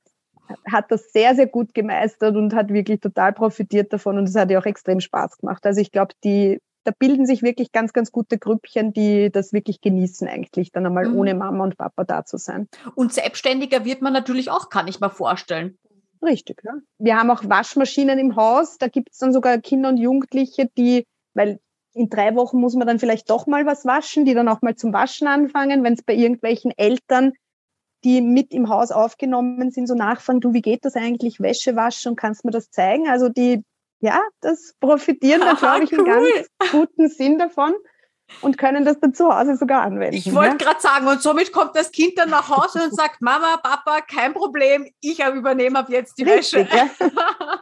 hat 0.70 0.90
das 0.90 1.12
sehr, 1.12 1.34
sehr 1.34 1.46
gut 1.46 1.74
gemeistert 1.74 2.36
und 2.36 2.54
hat 2.54 2.70
wirklich 2.70 3.00
total 3.00 3.32
profitiert 3.32 3.92
davon 3.92 4.18
und 4.18 4.28
es 4.28 4.34
hat 4.34 4.50
ihr 4.50 4.58
auch 4.58 4.66
extrem 4.66 5.00
Spaß 5.00 5.38
gemacht. 5.38 5.66
Also 5.66 5.80
ich 5.80 5.92
glaube, 5.92 6.14
die, 6.24 6.60
da 6.84 6.92
bilden 6.96 7.26
sich 7.26 7.42
wirklich 7.42 7.72
ganz, 7.72 7.92
ganz 7.92 8.12
gute 8.12 8.38
Grüppchen, 8.38 8.92
die 8.92 9.30
das 9.30 9.52
wirklich 9.52 9.80
genießen 9.80 10.28
eigentlich, 10.28 10.72
dann 10.72 10.86
einmal 10.86 11.08
mhm. 11.08 11.16
ohne 11.16 11.34
Mama 11.34 11.64
und 11.64 11.76
Papa 11.76 12.04
da 12.04 12.24
zu 12.24 12.36
sein. 12.36 12.68
Und 12.94 13.12
selbstständiger 13.12 13.84
wird 13.84 14.02
man 14.02 14.12
natürlich 14.12 14.50
auch, 14.50 14.68
kann 14.68 14.88
ich 14.88 15.00
mir 15.00 15.10
vorstellen. 15.10 15.78
Richtig, 16.22 16.62
ja. 16.64 16.74
Wir 16.98 17.18
haben 17.18 17.30
auch 17.30 17.42
Waschmaschinen 17.44 18.18
im 18.18 18.36
Haus, 18.36 18.78
da 18.78 18.88
gibt 18.88 19.10
es 19.12 19.18
dann 19.18 19.32
sogar 19.32 19.58
Kinder 19.58 19.88
und 19.88 19.96
Jugendliche, 19.96 20.70
die, 20.76 21.06
weil 21.34 21.58
in 21.94 22.08
drei 22.08 22.34
Wochen 22.34 22.58
muss 22.58 22.74
man 22.74 22.86
dann 22.86 22.98
vielleicht 22.98 23.28
doch 23.30 23.46
mal 23.46 23.66
was 23.66 23.84
waschen, 23.84 24.24
die 24.24 24.34
dann 24.34 24.48
auch 24.48 24.62
mal 24.62 24.74
zum 24.74 24.92
Waschen 24.92 25.26
anfangen, 25.26 25.84
wenn 25.84 25.94
es 25.94 26.02
bei 26.02 26.14
irgendwelchen 26.14 26.72
Eltern, 26.76 27.32
die 28.04 28.20
mit 28.20 28.52
im 28.52 28.68
Haus 28.68 28.90
aufgenommen 28.90 29.70
sind, 29.70 29.86
so 29.86 29.94
nachfragen, 29.94 30.40
du, 30.40 30.52
wie 30.52 30.62
geht 30.62 30.84
das 30.84 30.96
eigentlich, 30.96 31.40
Wäsche 31.40 31.76
waschen 31.76 32.10
und 32.10 32.16
kannst 32.16 32.44
mir 32.44 32.50
das 32.50 32.70
zeigen? 32.70 33.08
Also 33.08 33.28
die, 33.28 33.62
ja, 34.00 34.20
das 34.40 34.74
profitieren 34.80 35.40
da, 35.40 35.52
glaube 35.54 35.84
ich, 35.84 35.92
cool. 35.92 36.10
einen 36.10 36.24
ganz 36.24 36.48
guten 36.72 37.08
Sinn 37.08 37.38
davon 37.38 37.74
und 38.40 38.58
können 38.58 38.84
das 38.84 38.98
dann 38.98 39.14
zu 39.14 39.32
Hause 39.32 39.56
sogar 39.56 39.82
anwenden. 39.82 40.16
Ich 40.16 40.34
wollte 40.34 40.52
ja? 40.52 40.56
gerade 40.56 40.80
sagen, 40.80 41.06
und 41.06 41.22
somit 41.22 41.52
kommt 41.52 41.76
das 41.76 41.92
Kind 41.92 42.18
dann 42.18 42.30
nach 42.30 42.48
Hause 42.48 42.84
und 42.84 42.96
sagt, 42.96 43.20
Mama, 43.20 43.58
Papa, 43.58 44.00
kein 44.00 44.32
Problem, 44.32 44.90
ich 45.00 45.22
übernehme 45.22 45.78
ab 45.78 45.90
jetzt 45.90 46.18
die 46.18 46.24
Richtig, 46.24 46.72
Wäsche. 46.72 46.90
Ja. 47.00 47.08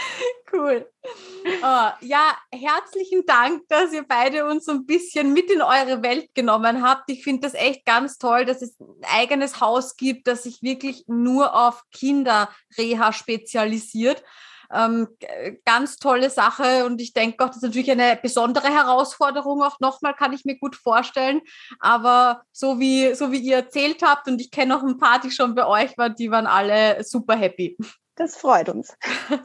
Cool. 0.52 0.90
Uh, 1.62 1.90
ja, 2.00 2.36
herzlichen 2.52 3.24
Dank, 3.24 3.62
dass 3.68 3.92
ihr 3.92 4.04
beide 4.06 4.46
uns 4.46 4.64
so 4.64 4.72
ein 4.72 4.84
bisschen 4.84 5.32
mit 5.32 5.48
in 5.48 5.62
eure 5.62 6.02
Welt 6.02 6.34
genommen 6.34 6.82
habt. 6.82 7.08
Ich 7.08 7.22
finde 7.22 7.42
das 7.42 7.54
echt 7.54 7.84
ganz 7.86 8.18
toll, 8.18 8.44
dass 8.44 8.60
es 8.60 8.78
ein 8.80 9.04
eigenes 9.04 9.60
Haus 9.60 9.96
gibt, 9.96 10.26
das 10.26 10.42
sich 10.42 10.60
wirklich 10.60 11.04
nur 11.06 11.54
auf 11.54 11.84
Kinderreha 11.92 13.12
spezialisiert. 13.12 14.24
Ähm, 14.72 15.08
ganz 15.64 15.96
tolle 15.96 16.30
Sache 16.30 16.84
und 16.84 17.00
ich 17.00 17.12
denke 17.12 17.44
auch, 17.44 17.48
das 17.48 17.56
ist 17.56 17.62
natürlich 17.62 17.90
eine 17.90 18.18
besondere 18.20 18.68
Herausforderung 18.68 19.62
auch 19.62 19.80
nochmal, 19.80 20.14
kann 20.14 20.32
ich 20.32 20.44
mir 20.44 20.58
gut 20.58 20.76
vorstellen. 20.76 21.40
Aber 21.78 22.42
so 22.52 22.78
wie, 22.78 23.14
so 23.14 23.32
wie 23.32 23.38
ihr 23.38 23.56
erzählt 23.56 24.02
habt 24.02 24.28
und 24.28 24.40
ich 24.40 24.50
kenne 24.50 24.74
noch 24.74 24.82
ein 24.82 24.98
paar, 24.98 25.20
die 25.20 25.30
schon 25.30 25.54
bei 25.54 25.66
euch 25.66 25.96
waren, 25.98 26.14
die 26.16 26.30
waren 26.30 26.46
alle 26.46 27.02
super 27.04 27.36
happy. 27.36 27.76
Das 28.20 28.36
freut 28.36 28.68
uns. 28.68 28.94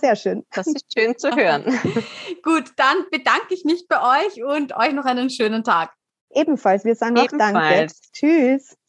Sehr 0.02 0.18
schön. 0.18 0.46
Das 0.54 0.68
ist 0.68 0.86
schön 0.94 1.18
zu 1.18 1.34
hören. 1.34 1.64
Gut, 2.44 2.74
dann 2.76 3.06
bedanke 3.10 3.54
ich 3.54 3.64
mich 3.64 3.88
bei 3.88 4.26
euch 4.26 4.44
und 4.44 4.76
euch 4.76 4.92
noch 4.92 5.06
einen 5.06 5.30
schönen 5.30 5.64
Tag. 5.64 5.94
Ebenfalls, 6.30 6.84
wir 6.84 6.96
sagen 6.96 7.18
auch 7.18 7.28
Danke. 7.28 7.88
Tschüss. 8.12 8.76